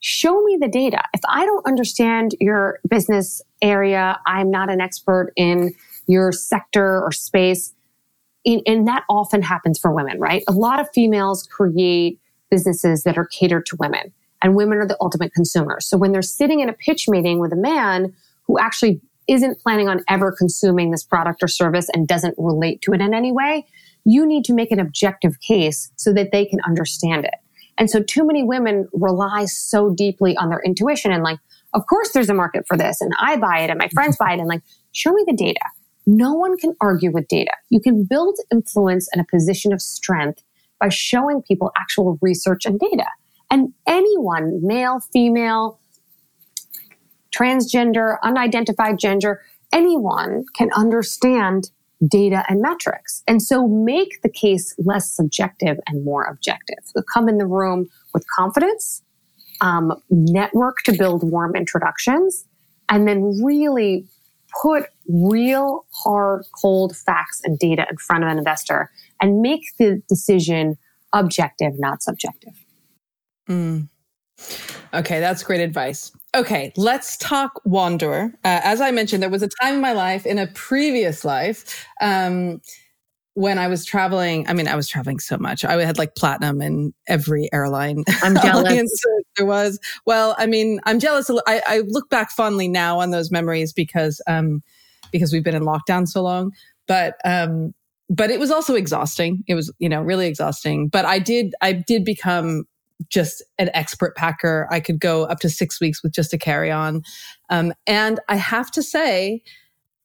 show 0.00 0.42
me 0.42 0.56
the 0.60 0.68
data. 0.68 1.02
If 1.14 1.20
I 1.28 1.44
don't 1.44 1.66
understand 1.66 2.34
your 2.40 2.80
business 2.88 3.42
area, 3.62 4.18
I'm 4.26 4.50
not 4.50 4.70
an 4.70 4.80
expert 4.80 5.32
in 5.36 5.74
your 6.06 6.32
sector 6.32 7.02
or 7.02 7.12
space. 7.12 7.74
And 8.44 8.88
that 8.88 9.04
often 9.10 9.42
happens 9.42 9.78
for 9.78 9.92
women, 9.92 10.18
right? 10.18 10.42
A 10.48 10.52
lot 10.52 10.80
of 10.80 10.88
females 10.94 11.46
create 11.50 12.18
businesses 12.50 13.02
that 13.02 13.18
are 13.18 13.26
catered 13.26 13.66
to 13.66 13.76
women 13.78 14.12
and 14.40 14.54
women 14.54 14.78
are 14.78 14.86
the 14.86 14.96
ultimate 15.00 15.34
consumers. 15.34 15.86
So 15.86 15.96
when 15.96 16.12
they're 16.12 16.22
sitting 16.22 16.60
in 16.60 16.68
a 16.68 16.72
pitch 16.72 17.08
meeting 17.08 17.40
with 17.40 17.52
a 17.52 17.56
man 17.56 18.14
who 18.44 18.58
actually 18.58 19.00
isn't 19.26 19.60
planning 19.60 19.88
on 19.88 20.02
ever 20.08 20.32
consuming 20.32 20.90
this 20.90 21.04
product 21.04 21.42
or 21.42 21.48
service 21.48 21.88
and 21.92 22.08
doesn't 22.08 22.34
relate 22.38 22.80
to 22.82 22.92
it 22.92 23.00
in 23.00 23.12
any 23.12 23.32
way, 23.32 23.66
you 24.04 24.26
need 24.26 24.44
to 24.44 24.54
make 24.54 24.70
an 24.70 24.80
objective 24.80 25.40
case 25.40 25.90
so 25.96 26.12
that 26.14 26.32
they 26.32 26.46
can 26.46 26.60
understand 26.66 27.24
it. 27.24 27.34
And 27.78 27.88
so 27.88 28.02
too 28.02 28.26
many 28.26 28.42
women 28.42 28.88
rely 28.92 29.44
so 29.44 29.94
deeply 29.94 30.36
on 30.36 30.50
their 30.50 30.60
intuition 30.64 31.12
and 31.12 31.22
like, 31.22 31.38
of 31.74 31.82
course 31.88 32.12
there's 32.12 32.28
a 32.28 32.34
market 32.34 32.64
for 32.66 32.76
this 32.76 33.00
and 33.00 33.12
I 33.18 33.36
buy 33.36 33.60
it 33.60 33.70
and 33.70 33.78
my 33.78 33.88
friends 33.88 34.16
buy 34.16 34.32
it 34.32 34.40
and 34.40 34.48
like, 34.48 34.62
show 34.92 35.12
me 35.12 35.22
the 35.26 35.36
data. 35.36 35.60
No 36.06 36.32
one 36.32 36.56
can 36.56 36.74
argue 36.80 37.12
with 37.12 37.28
data. 37.28 37.52
You 37.70 37.80
can 37.80 38.04
build 38.04 38.36
influence 38.52 39.08
and 39.12 39.20
a 39.20 39.26
position 39.30 39.72
of 39.72 39.80
strength 39.80 40.42
by 40.80 40.88
showing 40.88 41.42
people 41.42 41.70
actual 41.76 42.18
research 42.22 42.64
and 42.64 42.80
data. 42.80 43.06
And 43.50 43.72
anyone, 43.86 44.60
male, 44.62 45.00
female, 45.12 45.80
transgender, 47.30 48.16
unidentified 48.22 48.98
gender, 48.98 49.42
anyone 49.72 50.44
can 50.54 50.70
understand 50.74 51.70
data 52.06 52.44
and 52.48 52.62
metrics. 52.62 53.22
And 53.26 53.42
so 53.42 53.66
make 53.66 54.22
the 54.22 54.28
case 54.28 54.74
less 54.78 55.10
subjective 55.10 55.78
and 55.86 56.04
more 56.04 56.24
objective. 56.24 56.78
So 56.84 57.02
come 57.02 57.28
in 57.28 57.38
the 57.38 57.46
room 57.46 57.88
with 58.14 58.24
confidence, 58.36 59.02
um, 59.60 60.00
network 60.10 60.78
to 60.84 60.92
build 60.92 61.28
warm 61.28 61.56
introductions, 61.56 62.44
and 62.88 63.08
then 63.08 63.42
really 63.42 64.06
put 64.62 64.84
real 65.08 65.84
hard, 65.92 66.44
cold 66.60 66.96
facts 66.96 67.40
and 67.44 67.58
data 67.58 67.86
in 67.90 67.96
front 67.96 68.24
of 68.24 68.30
an 68.30 68.38
investor 68.38 68.90
and 69.20 69.42
make 69.42 69.62
the 69.78 70.02
decision 70.08 70.78
objective, 71.12 71.78
not 71.78 72.02
subjective. 72.02 72.54
Mm. 73.48 73.88
Okay, 74.94 75.20
that's 75.20 75.42
great 75.42 75.60
advice. 75.60 76.12
Okay, 76.36 76.72
let's 76.76 77.16
talk 77.16 77.60
Wanderer. 77.64 78.32
Uh, 78.44 78.60
as 78.62 78.80
I 78.80 78.90
mentioned, 78.90 79.22
there 79.22 79.30
was 79.30 79.42
a 79.42 79.48
time 79.62 79.76
in 79.76 79.80
my 79.80 79.92
life, 79.92 80.26
in 80.26 80.38
a 80.38 80.46
previous 80.48 81.24
life, 81.24 81.86
um, 82.00 82.60
when 83.34 83.58
I 83.58 83.68
was 83.68 83.84
traveling. 83.84 84.46
I 84.46 84.52
mean, 84.52 84.68
I 84.68 84.76
was 84.76 84.88
traveling 84.88 85.20
so 85.20 85.38
much. 85.38 85.64
I 85.64 85.82
had 85.84 85.96
like 85.96 86.16
platinum 86.16 86.60
in 86.60 86.92
every 87.06 87.48
airline. 87.52 88.04
I'm 88.22 88.34
jealous. 88.42 88.90
there 89.36 89.46
was. 89.46 89.78
Well, 90.04 90.34
I 90.38 90.46
mean, 90.46 90.80
I'm 90.84 90.98
jealous. 90.98 91.30
I, 91.46 91.62
I, 91.66 91.82
look 91.86 92.10
back 92.10 92.30
fondly 92.30 92.68
now 92.68 92.98
on 92.98 93.10
those 93.10 93.30
memories 93.30 93.72
because 93.72 94.20
um, 94.26 94.62
because 95.12 95.32
we've 95.32 95.44
been 95.44 95.54
in 95.54 95.62
lockdown 95.62 96.06
so 96.06 96.22
long. 96.22 96.52
But 96.86 97.16
um, 97.24 97.74
but 98.10 98.30
it 98.30 98.40
was 98.40 98.50
also 98.50 98.74
exhausting. 98.74 99.44
It 99.46 99.54
was, 99.54 99.72
you 99.78 99.88
know, 99.88 100.02
really 100.02 100.26
exhausting. 100.26 100.88
But 100.88 101.04
I 101.04 101.18
did, 101.18 101.54
I 101.60 101.72
did 101.72 102.04
become 102.04 102.64
just 103.08 103.42
an 103.58 103.70
expert 103.74 104.16
packer. 104.16 104.66
I 104.70 104.80
could 104.80 105.00
go 105.00 105.24
up 105.24 105.40
to 105.40 105.48
six 105.48 105.80
weeks 105.80 106.02
with 106.02 106.12
just 106.12 106.32
a 106.32 106.38
carry 106.38 106.70
on. 106.70 107.02
Um, 107.50 107.72
and 107.86 108.20
I 108.28 108.36
have 108.36 108.70
to 108.72 108.82
say, 108.82 109.42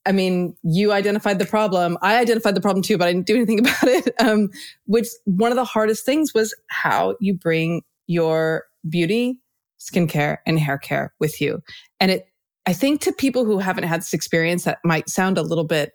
I 0.05 0.11
mean, 0.11 0.55
you 0.63 0.91
identified 0.91 1.39
the 1.39 1.45
problem. 1.45 1.97
I 2.01 2.19
identified 2.19 2.55
the 2.55 2.61
problem 2.61 2.83
too, 2.83 2.97
but 2.97 3.07
I 3.07 3.13
didn't 3.13 3.27
do 3.27 3.35
anything 3.35 3.59
about 3.67 3.83
it. 3.83 4.13
Um, 4.19 4.49
which 4.85 5.07
one 5.25 5.51
of 5.51 5.55
the 5.55 5.65
hardest 5.65 6.05
things 6.05 6.33
was 6.33 6.53
how 6.67 7.15
you 7.19 7.33
bring 7.33 7.81
your 8.07 8.65
beauty, 8.87 9.39
skincare, 9.79 10.37
and 10.45 10.59
hair 10.59 10.77
care 10.77 11.13
with 11.19 11.39
you. 11.39 11.61
And 11.99 12.11
it, 12.11 12.25
I 12.65 12.73
think 12.73 13.01
to 13.01 13.11
people 13.11 13.45
who 13.45 13.59
haven't 13.59 13.85
had 13.85 14.01
this 14.01 14.13
experience, 14.13 14.63
that 14.65 14.79
might 14.83 15.09
sound 15.09 15.37
a 15.37 15.41
little 15.41 15.65
bit 15.65 15.93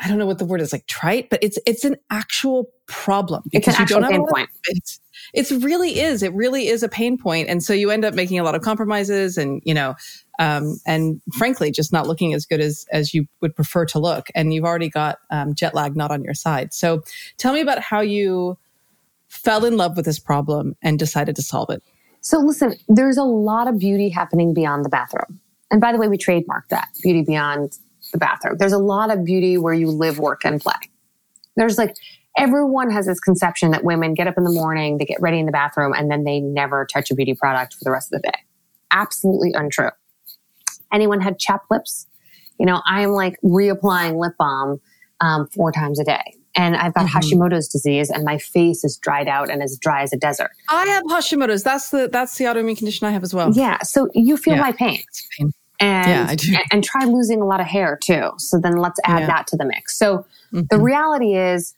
I 0.00 0.08
don't 0.08 0.18
know 0.18 0.26
what 0.26 0.38
the 0.38 0.46
word 0.46 0.62
is 0.62 0.72
like 0.72 0.86
trite, 0.86 1.28
but 1.28 1.42
it's 1.42 1.58
it's 1.66 1.84
an 1.84 1.96
actual 2.08 2.70
problem 2.86 3.42
because 3.52 3.78
it's 3.78 3.80
you 3.80 3.86
don't 3.86 4.02
have 4.02 4.10
pain 4.10 4.26
point. 4.26 4.48
It's 4.68 4.98
it 5.34 5.62
really 5.62 6.00
is. 6.00 6.22
It 6.22 6.32
really 6.32 6.68
is 6.68 6.82
a 6.82 6.88
pain 6.88 7.18
point, 7.18 7.48
and 7.48 7.62
so 7.62 7.74
you 7.74 7.90
end 7.90 8.04
up 8.04 8.14
making 8.14 8.38
a 8.38 8.42
lot 8.42 8.54
of 8.54 8.62
compromises, 8.62 9.36
and 9.36 9.60
you 9.64 9.74
know, 9.74 9.94
um, 10.38 10.78
and 10.86 11.20
frankly, 11.36 11.70
just 11.70 11.92
not 11.92 12.06
looking 12.06 12.32
as 12.32 12.46
good 12.46 12.60
as 12.60 12.86
as 12.90 13.12
you 13.12 13.26
would 13.42 13.54
prefer 13.54 13.84
to 13.86 13.98
look. 13.98 14.28
And 14.34 14.54
you've 14.54 14.64
already 14.64 14.88
got 14.88 15.18
um, 15.30 15.54
jet 15.54 15.74
lag 15.74 15.96
not 15.96 16.10
on 16.10 16.24
your 16.24 16.34
side. 16.34 16.72
So, 16.72 17.02
tell 17.36 17.52
me 17.52 17.60
about 17.60 17.80
how 17.80 18.00
you 18.00 18.56
fell 19.28 19.66
in 19.66 19.76
love 19.76 19.96
with 19.96 20.06
this 20.06 20.18
problem 20.18 20.76
and 20.82 20.98
decided 20.98 21.36
to 21.36 21.42
solve 21.42 21.68
it. 21.68 21.82
So, 22.22 22.38
listen, 22.38 22.74
there's 22.88 23.18
a 23.18 23.24
lot 23.24 23.68
of 23.68 23.78
beauty 23.78 24.08
happening 24.08 24.54
beyond 24.54 24.84
the 24.84 24.88
bathroom. 24.88 25.40
And 25.70 25.80
by 25.80 25.92
the 25.92 25.98
way, 25.98 26.08
we 26.08 26.16
trademarked 26.16 26.68
that 26.70 26.88
beauty 27.02 27.22
beyond 27.22 27.78
the 28.12 28.18
bathroom. 28.18 28.56
There's 28.58 28.72
a 28.72 28.78
lot 28.78 29.10
of 29.10 29.24
beauty 29.24 29.58
where 29.58 29.74
you 29.74 29.88
live, 29.88 30.18
work, 30.18 30.44
and 30.44 30.60
play. 30.60 30.74
There's 31.56 31.78
like, 31.78 31.94
everyone 32.36 32.90
has 32.90 33.06
this 33.06 33.20
conception 33.20 33.70
that 33.72 33.84
women 33.84 34.14
get 34.14 34.26
up 34.26 34.34
in 34.36 34.44
the 34.44 34.52
morning, 34.52 34.98
they 34.98 35.04
get 35.04 35.20
ready 35.20 35.38
in 35.38 35.46
the 35.46 35.52
bathroom, 35.52 35.92
and 35.92 36.10
then 36.10 36.24
they 36.24 36.40
never 36.40 36.86
touch 36.92 37.10
a 37.10 37.14
beauty 37.14 37.34
product 37.34 37.74
for 37.74 37.84
the 37.84 37.90
rest 37.90 38.12
of 38.12 38.20
the 38.20 38.28
day. 38.28 38.38
Absolutely 38.90 39.52
untrue. 39.52 39.90
Anyone 40.92 41.20
had 41.20 41.38
chapped 41.38 41.70
lips? 41.70 42.06
You 42.58 42.66
know, 42.66 42.82
I'm 42.86 43.10
like 43.10 43.40
reapplying 43.42 44.20
lip 44.20 44.34
balm 44.38 44.80
um, 45.20 45.46
four 45.48 45.72
times 45.72 46.00
a 46.00 46.04
day. 46.04 46.22
And 46.56 46.76
I've 46.76 46.94
got 46.94 47.06
mm-hmm. 47.06 47.18
Hashimoto's 47.18 47.68
disease, 47.68 48.10
and 48.10 48.24
my 48.24 48.36
face 48.38 48.82
is 48.82 48.98
dried 48.98 49.28
out 49.28 49.50
and 49.50 49.62
as 49.62 49.78
dry 49.80 50.02
as 50.02 50.12
a 50.12 50.16
desert. 50.16 50.50
I 50.68 50.84
have 50.86 51.04
Hashimoto's. 51.04 51.62
That's 51.62 51.90
the 51.90 52.08
that's 52.10 52.36
the 52.38 52.46
autoimmune 52.46 52.76
condition 52.76 53.06
I 53.06 53.12
have 53.12 53.22
as 53.22 53.32
well. 53.32 53.52
Yeah. 53.52 53.78
So 53.82 54.08
you 54.14 54.36
feel 54.36 54.54
yeah. 54.54 54.60
my 54.60 54.72
pain. 54.72 55.00
pain. 55.38 55.52
And, 55.80 56.44
yeah, 56.44 56.60
and 56.70 56.84
try 56.84 57.06
losing 57.06 57.40
a 57.40 57.46
lot 57.46 57.60
of 57.60 57.66
hair 57.66 57.98
too. 58.02 58.32
So 58.36 58.58
then 58.58 58.76
let's 58.76 59.00
add 59.04 59.20
yeah. 59.20 59.26
that 59.26 59.46
to 59.48 59.56
the 59.56 59.64
mix. 59.64 59.96
So 59.96 60.26
mm-hmm. 60.52 60.62
the 60.70 60.78
reality 60.78 61.34
is 61.34 61.74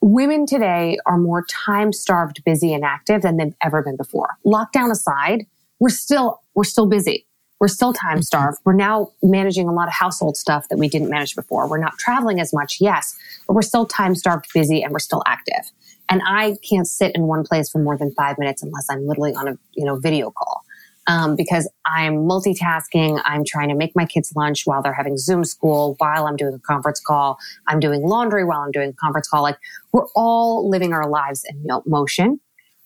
women 0.00 0.46
today 0.46 0.98
are 1.06 1.18
more 1.18 1.44
time 1.46 1.92
starved, 1.92 2.44
busy, 2.44 2.74
and 2.74 2.84
active 2.84 3.22
than 3.22 3.36
they've 3.36 3.54
ever 3.62 3.82
been 3.82 3.96
before. 3.96 4.36
Lockdown 4.44 4.90
aside, 4.90 5.46
we're 5.78 5.88
still 5.88 6.42
we're 6.54 6.64
still 6.64 6.86
busy. 6.86 7.26
We're 7.58 7.68
still 7.68 7.92
time 7.92 8.16
mm-hmm. 8.16 8.22
starved. 8.22 8.58
We're 8.64 8.74
now 8.74 9.12
managing 9.22 9.66
a 9.66 9.72
lot 9.72 9.88
of 9.88 9.94
household 9.94 10.36
stuff 10.36 10.68
that 10.68 10.76
we 10.78 10.88
didn't 10.88 11.08
manage 11.08 11.34
before. 11.34 11.66
We're 11.68 11.78
not 11.78 11.96
traveling 11.98 12.38
as 12.38 12.52
much, 12.52 12.78
yes, 12.80 13.16
but 13.46 13.54
we're 13.54 13.62
still 13.62 13.86
time 13.86 14.14
starved, 14.14 14.46
busy, 14.52 14.82
and 14.82 14.92
we're 14.92 14.98
still 14.98 15.22
active. 15.26 15.72
And 16.08 16.20
I 16.26 16.56
can't 16.68 16.86
sit 16.86 17.14
in 17.14 17.22
one 17.22 17.44
place 17.44 17.70
for 17.70 17.78
more 17.78 17.96
than 17.96 18.12
five 18.12 18.38
minutes 18.38 18.62
unless 18.62 18.86
I'm 18.90 19.06
literally 19.06 19.34
on 19.34 19.48
a 19.48 19.58
you 19.72 19.84
know 19.84 19.96
video 19.96 20.30
call. 20.30 20.64
Um, 21.08 21.36
because 21.36 21.70
I'm 21.86 22.26
multitasking. 22.26 23.20
I'm 23.24 23.44
trying 23.46 23.68
to 23.68 23.76
make 23.76 23.94
my 23.94 24.06
kids 24.06 24.32
lunch 24.34 24.62
while 24.64 24.82
they're 24.82 24.92
having 24.92 25.16
Zoom 25.16 25.44
school, 25.44 25.94
while 25.98 26.26
I'm 26.26 26.34
doing 26.34 26.54
a 26.54 26.58
conference 26.58 27.00
call. 27.00 27.38
I'm 27.68 27.78
doing 27.78 28.02
laundry 28.02 28.44
while 28.44 28.60
I'm 28.60 28.72
doing 28.72 28.90
a 28.90 28.92
conference 28.92 29.28
call. 29.28 29.42
Like 29.42 29.56
we're 29.92 30.06
all 30.16 30.68
living 30.68 30.92
our 30.92 31.08
lives 31.08 31.44
in 31.48 31.64
motion. 31.86 32.40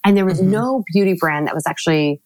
And 0.04 0.16
there 0.16 0.26
was 0.26 0.40
mm-hmm. 0.40 0.50
no 0.50 0.84
beauty 0.92 1.14
brand 1.18 1.46
that 1.46 1.54
was 1.54 1.66
actually 1.66 2.20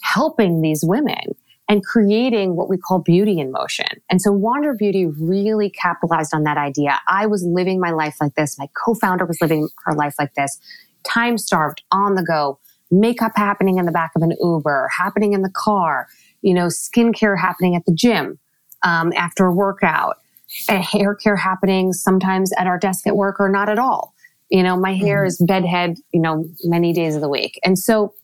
helping 0.00 0.60
these 0.60 0.84
women 0.84 1.34
and 1.68 1.84
creating 1.84 2.54
what 2.54 2.68
we 2.68 2.76
call 2.76 3.00
beauty 3.00 3.40
in 3.40 3.50
motion. 3.50 3.86
And 4.08 4.22
so 4.22 4.30
Wander 4.32 4.74
Beauty 4.74 5.06
really 5.06 5.70
capitalized 5.70 6.32
on 6.32 6.44
that 6.44 6.56
idea. 6.56 7.00
I 7.08 7.26
was 7.26 7.44
living 7.44 7.80
my 7.80 7.90
life 7.90 8.16
like 8.20 8.34
this. 8.34 8.56
My 8.58 8.68
co-founder 8.84 9.26
was 9.26 9.40
living 9.40 9.68
her 9.84 9.94
life 9.94 10.14
like 10.18 10.34
this, 10.34 10.58
time 11.04 11.38
starved, 11.38 11.82
on 11.90 12.14
the 12.14 12.22
go, 12.22 12.60
makeup 12.90 13.32
happening 13.36 13.78
in 13.78 13.86
the 13.86 13.92
back 13.92 14.12
of 14.16 14.22
an 14.22 14.32
Uber, 14.40 14.88
happening 14.96 15.32
in 15.32 15.42
the 15.42 15.52
car, 15.54 16.06
you 16.42 16.54
know, 16.54 16.66
skincare 16.66 17.38
happening 17.38 17.74
at 17.74 17.84
the 17.86 17.92
gym 17.92 18.38
um, 18.82 19.12
after 19.16 19.46
a 19.46 19.54
workout, 19.54 20.16
hair 20.68 21.14
care 21.14 21.36
happening 21.36 21.92
sometimes 21.92 22.52
at 22.58 22.66
our 22.66 22.78
desk 22.78 23.06
at 23.06 23.16
work 23.16 23.40
or 23.40 23.48
not 23.48 23.68
at 23.68 23.78
all. 23.78 24.14
You 24.50 24.62
know, 24.62 24.76
my 24.76 24.94
hair 24.94 25.20
mm-hmm. 25.20 25.26
is 25.26 25.44
bedhead, 25.46 25.96
you 26.12 26.20
know, 26.20 26.48
many 26.64 26.92
days 26.92 27.16
of 27.16 27.20
the 27.20 27.28
week. 27.28 27.58
And 27.64 27.78
so 27.78 28.14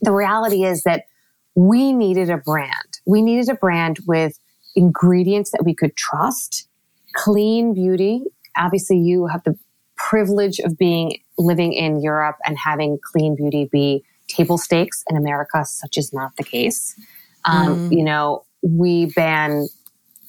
the 0.00 0.12
reality 0.12 0.64
is 0.64 0.82
that 0.82 1.04
we 1.54 1.92
needed 1.92 2.30
a 2.30 2.38
brand. 2.38 3.00
We 3.06 3.22
needed 3.22 3.48
a 3.48 3.54
brand 3.54 3.98
with 4.06 4.38
ingredients 4.74 5.50
that 5.52 5.64
we 5.64 5.74
could 5.74 5.96
trust, 5.96 6.66
clean 7.14 7.74
beauty. 7.74 8.24
Obviously, 8.56 8.98
you 8.98 9.26
have 9.26 9.44
the 9.44 9.56
privilege 9.96 10.58
of 10.58 10.76
being 10.76 11.18
living 11.38 11.72
in 11.72 12.00
Europe 12.00 12.36
and 12.44 12.56
having 12.58 12.98
clean 13.02 13.34
beauty 13.34 13.68
be 13.70 14.04
table 14.28 14.58
stakes 14.58 15.04
in 15.08 15.16
America. 15.16 15.64
Such 15.64 15.98
is 15.98 16.12
not 16.12 16.36
the 16.36 16.44
case. 16.44 16.94
Um, 17.44 17.90
mm. 17.90 17.98
You 17.98 18.04
know, 18.04 18.44
we 18.62 19.06
ban 19.06 19.66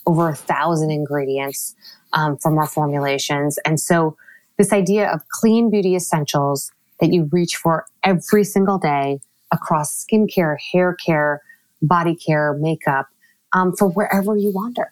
over 0.05 0.29
a 0.29 0.35
thousand 0.35 0.91
ingredients 0.91 1.75
um, 2.13 2.37
from 2.37 2.57
our 2.57 2.67
formulations, 2.67 3.57
and 3.65 3.79
so 3.79 4.17
this 4.57 4.71
idea 4.71 5.09
of 5.11 5.21
clean 5.29 5.69
beauty 5.69 5.95
essentials 5.95 6.71
that 6.99 7.11
you 7.11 7.29
reach 7.31 7.55
for 7.55 7.85
every 8.03 8.43
single 8.43 8.77
day 8.77 9.19
across 9.51 10.05
skincare, 10.05 10.57
hair 10.71 10.95
care, 10.95 11.41
body 11.81 12.15
care, 12.15 12.53
makeup, 12.53 13.07
um, 13.53 13.75
for 13.75 13.87
wherever 13.89 14.35
you 14.35 14.51
wander 14.51 14.91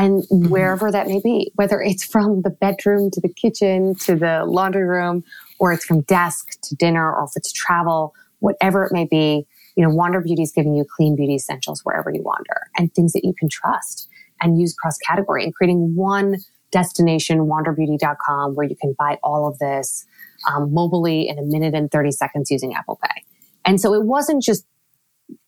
and 0.00 0.22
mm-hmm. 0.22 0.48
wherever 0.48 0.90
that 0.90 1.06
may 1.06 1.20
be, 1.20 1.52
whether 1.56 1.80
it's 1.80 2.04
from 2.04 2.42
the 2.42 2.50
bedroom 2.50 3.10
to 3.10 3.20
the 3.20 3.28
kitchen 3.28 3.94
to 3.96 4.16
the 4.16 4.44
laundry 4.46 4.84
room, 4.84 5.22
or 5.58 5.72
it's 5.72 5.84
from 5.84 6.00
desk 6.02 6.60
to 6.62 6.74
dinner, 6.74 7.14
or 7.14 7.24
if 7.24 7.32
it's 7.36 7.52
travel, 7.52 8.14
whatever 8.38 8.84
it 8.84 8.92
may 8.92 9.04
be, 9.04 9.46
you 9.76 9.84
know, 9.84 9.94
Wander 9.94 10.20
Beauty 10.20 10.42
is 10.42 10.52
giving 10.52 10.74
you 10.74 10.84
clean 10.96 11.16
beauty 11.16 11.34
essentials 11.34 11.82
wherever 11.84 12.10
you 12.10 12.22
wander 12.22 12.68
and 12.76 12.92
things 12.94 13.12
that 13.12 13.24
you 13.24 13.34
can 13.38 13.48
trust 13.48 14.08
and 14.40 14.58
use 14.58 14.74
cross 14.74 14.96
category 15.06 15.44
and 15.44 15.54
creating 15.54 15.94
one 15.94 16.36
destination, 16.70 17.40
wanderbeauty.com, 17.40 18.54
where 18.54 18.66
you 18.66 18.76
can 18.76 18.94
buy 18.98 19.18
all 19.22 19.46
of 19.46 19.58
this 19.58 20.06
um, 20.48 20.72
mobilely 20.72 21.28
in 21.28 21.38
a 21.38 21.42
minute 21.42 21.74
and 21.74 21.90
30 21.90 22.12
seconds 22.12 22.50
using 22.50 22.74
Apple 22.74 22.98
Pay. 23.02 23.22
And 23.66 23.80
so 23.80 23.92
it 23.92 24.04
wasn't 24.04 24.42
just, 24.42 24.64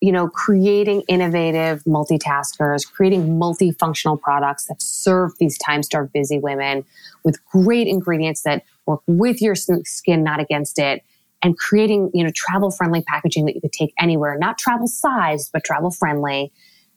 you 0.01 0.11
know, 0.11 0.27
creating 0.27 1.03
innovative 1.07 1.83
multitaskers, 1.83 2.81
creating 2.91 3.39
multifunctional 3.39 4.19
products 4.19 4.65
that 4.65 4.81
serve 4.81 5.31
these 5.39 5.57
time 5.57 5.83
starved 5.83 6.13
busy 6.13 6.39
women 6.39 6.85
with 7.23 7.43
great 7.45 7.87
ingredients 7.87 8.43
that 8.43 8.63
work 8.85 9.01
with 9.07 9.41
your 9.41 9.55
skin, 9.55 10.23
not 10.23 10.39
against 10.39 10.79
it. 10.79 11.03
And 11.41 11.57
creating, 11.57 12.09
you 12.13 12.23
know, 12.23 12.31
travel 12.33 12.71
friendly 12.71 13.01
packaging 13.01 13.45
that 13.45 13.55
you 13.55 13.59
could 13.59 13.73
take 13.73 13.93
anywhere, 13.99 14.37
not 14.37 14.57
travel 14.57 14.87
sized, 14.87 15.51
but 15.51 15.65
travel 15.65 15.91
friendly. 15.91 16.53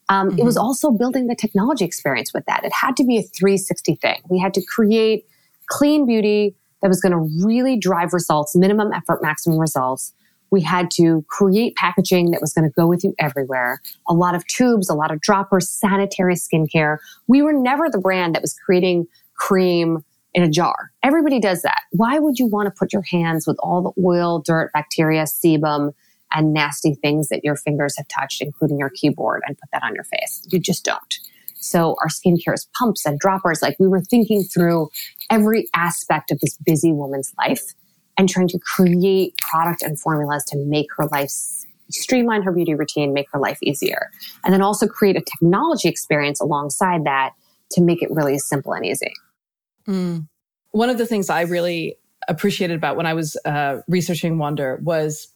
Um, 0.08 0.30
mm-hmm. 0.30 0.38
It 0.38 0.44
was 0.44 0.56
mm-hmm. 0.56 0.64
also 0.64 0.92
building 0.92 1.26
the 1.26 1.34
technology 1.34 1.84
experience 1.84 2.32
with 2.32 2.46
that. 2.46 2.64
It 2.64 2.72
had 2.72 2.96
to 2.98 3.04
be 3.04 3.18
a 3.18 3.22
360 3.22 3.96
thing. 3.96 4.20
We 4.28 4.38
had 4.38 4.54
to 4.54 4.62
create 4.64 5.26
clean 5.68 6.06
beauty 6.06 6.54
that 6.80 6.88
was 6.88 7.00
going 7.00 7.12
to 7.12 7.44
really 7.44 7.76
drive 7.76 8.12
results, 8.12 8.54
minimum 8.54 8.92
effort, 8.92 9.20
maximum 9.20 9.58
results 9.58 10.12
we 10.50 10.60
had 10.60 10.90
to 10.92 11.24
create 11.28 11.74
packaging 11.76 12.30
that 12.30 12.40
was 12.40 12.52
going 12.52 12.68
to 12.68 12.74
go 12.74 12.86
with 12.86 13.04
you 13.04 13.14
everywhere. 13.18 13.80
A 14.08 14.14
lot 14.14 14.34
of 14.34 14.46
tubes, 14.46 14.88
a 14.88 14.94
lot 14.94 15.10
of 15.10 15.20
droppers, 15.20 15.68
sanitary 15.68 16.34
skincare. 16.34 16.98
We 17.26 17.42
were 17.42 17.52
never 17.52 17.88
the 17.90 17.98
brand 17.98 18.34
that 18.34 18.42
was 18.42 18.54
creating 18.64 19.06
cream 19.34 20.04
in 20.34 20.42
a 20.42 20.48
jar. 20.48 20.92
Everybody 21.02 21.40
does 21.40 21.62
that. 21.62 21.82
Why 21.92 22.18
would 22.18 22.38
you 22.38 22.46
want 22.46 22.66
to 22.66 22.70
put 22.70 22.92
your 22.92 23.02
hands 23.02 23.46
with 23.46 23.56
all 23.60 23.82
the 23.82 24.06
oil, 24.06 24.40
dirt, 24.40 24.70
bacteria, 24.72 25.24
sebum, 25.24 25.92
and 26.32 26.52
nasty 26.52 26.94
things 26.94 27.28
that 27.28 27.44
your 27.44 27.56
fingers 27.56 27.96
have 27.96 28.06
touched, 28.08 28.42
including 28.42 28.78
your 28.78 28.90
keyboard, 28.90 29.42
and 29.46 29.58
put 29.58 29.70
that 29.72 29.82
on 29.82 29.94
your 29.94 30.04
face? 30.04 30.46
You 30.50 30.58
just 30.58 30.84
don't. 30.84 31.18
So 31.54 31.96
our 32.00 32.08
skincare 32.08 32.54
is 32.54 32.68
pumps 32.78 33.06
and 33.06 33.18
droppers. 33.18 33.62
Like 33.62 33.76
we 33.78 33.88
were 33.88 34.02
thinking 34.02 34.44
through 34.44 34.90
every 35.30 35.68
aspect 35.74 36.30
of 36.30 36.38
this 36.40 36.56
busy 36.64 36.92
woman's 36.92 37.32
life 37.38 37.62
and 38.18 38.28
trying 38.28 38.48
to 38.48 38.58
create 38.58 39.36
product 39.38 39.82
and 39.82 39.98
formulas 39.98 40.44
to 40.44 40.56
make 40.56 40.88
her 40.96 41.06
life 41.06 41.30
streamline 41.90 42.42
her 42.42 42.52
beauty 42.52 42.74
routine, 42.74 43.12
make 43.12 43.26
her 43.32 43.38
life 43.38 43.58
easier. 43.62 44.10
And 44.44 44.52
then 44.52 44.62
also 44.62 44.86
create 44.86 45.16
a 45.16 45.20
technology 45.20 45.88
experience 45.88 46.40
alongside 46.40 47.04
that 47.04 47.32
to 47.72 47.80
make 47.80 48.02
it 48.02 48.10
really 48.10 48.38
simple 48.38 48.72
and 48.72 48.84
easy. 48.84 49.12
Mm. 49.86 50.28
One 50.72 50.90
of 50.90 50.98
the 50.98 51.06
things 51.06 51.30
I 51.30 51.42
really 51.42 51.96
appreciated 52.28 52.76
about 52.76 52.96
when 52.96 53.06
I 53.06 53.14
was 53.14 53.36
uh, 53.44 53.78
researching 53.88 54.38
Wander 54.38 54.80
was 54.82 55.28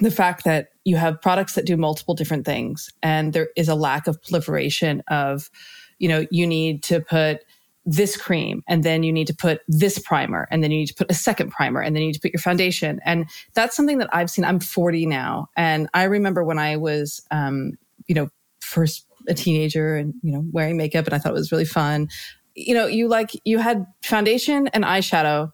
the 0.00 0.10
fact 0.10 0.44
that 0.44 0.68
you 0.84 0.96
have 0.96 1.20
products 1.20 1.54
that 1.54 1.66
do 1.66 1.76
multiple 1.76 2.14
different 2.14 2.46
things 2.46 2.90
and 3.02 3.32
there 3.32 3.48
is 3.56 3.68
a 3.68 3.74
lack 3.74 4.06
of 4.06 4.22
proliferation 4.22 5.02
of, 5.08 5.50
you 5.98 6.08
know, 6.08 6.26
you 6.30 6.46
need 6.46 6.82
to 6.84 7.00
put 7.00 7.44
this 7.88 8.18
cream 8.18 8.62
and 8.68 8.84
then 8.84 9.02
you 9.02 9.10
need 9.10 9.26
to 9.26 9.34
put 9.34 9.62
this 9.66 9.98
primer 9.98 10.46
and 10.50 10.62
then 10.62 10.70
you 10.70 10.76
need 10.78 10.88
to 10.88 10.94
put 10.94 11.10
a 11.10 11.14
second 11.14 11.50
primer 11.50 11.80
and 11.80 11.96
then 11.96 12.02
you 12.02 12.08
need 12.08 12.14
to 12.14 12.20
put 12.20 12.32
your 12.32 12.40
foundation. 12.40 13.00
And 13.02 13.26
that's 13.54 13.74
something 13.74 13.96
that 13.98 14.14
i've 14.14 14.30
seen. 14.30 14.44
I'm 14.44 14.60
40 14.60 15.06
now 15.06 15.48
and 15.56 15.88
i 15.94 16.04
remember 16.04 16.44
when 16.44 16.58
i 16.58 16.76
was 16.76 17.22
um, 17.30 17.72
you 18.06 18.14
know 18.14 18.28
first 18.60 19.06
a 19.26 19.34
teenager 19.34 19.96
and 19.96 20.12
you 20.22 20.32
know 20.32 20.44
wearing 20.52 20.76
makeup 20.76 21.06
and 21.06 21.14
i 21.14 21.18
thought 21.18 21.30
it 21.30 21.34
was 21.34 21.50
really 21.50 21.64
fun. 21.64 22.08
You 22.54 22.74
know 22.74 22.86
you 22.86 23.08
like 23.08 23.30
you 23.44 23.58
had 23.58 23.86
foundation 24.02 24.68
and 24.68 24.84
eyeshadow 24.84 25.52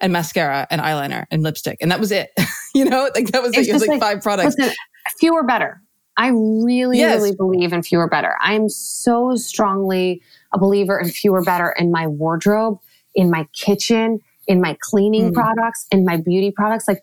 and 0.00 0.12
mascara 0.12 0.66
and 0.70 0.80
eyeliner 0.80 1.26
and 1.30 1.42
lipstick 1.42 1.78
and 1.82 1.90
that 1.90 2.00
was 2.00 2.10
it. 2.10 2.30
You 2.74 2.84
know 2.84 3.08
like 3.14 3.28
that 3.28 3.42
was 3.42 3.56
it's 3.56 3.68
it, 3.68 3.72
was 3.72 3.80
like, 3.80 3.92
like, 3.92 4.00
five 4.00 4.22
products. 4.22 4.54
listen, 4.58 4.74
fewer 5.18 5.42
better 5.42 5.80
i 6.16 6.28
really 6.28 6.98
yes. 6.98 7.16
really 7.20 7.34
believe 7.34 7.72
in 7.72 7.82
fewer 7.82 8.08
better 8.08 8.36
i'm 8.40 8.68
so 8.68 9.34
strongly 9.36 10.22
a 10.56 10.58
believer 10.58 10.98
in 10.98 11.08
fewer 11.08 11.42
better 11.42 11.74
in 11.78 11.90
my 11.92 12.06
wardrobe, 12.06 12.80
in 13.14 13.30
my 13.30 13.46
kitchen, 13.52 14.20
in 14.46 14.60
my 14.60 14.76
cleaning 14.80 15.30
mm. 15.30 15.34
products, 15.34 15.86
in 15.92 16.04
my 16.04 16.16
beauty 16.16 16.50
products. 16.50 16.88
Like 16.88 17.02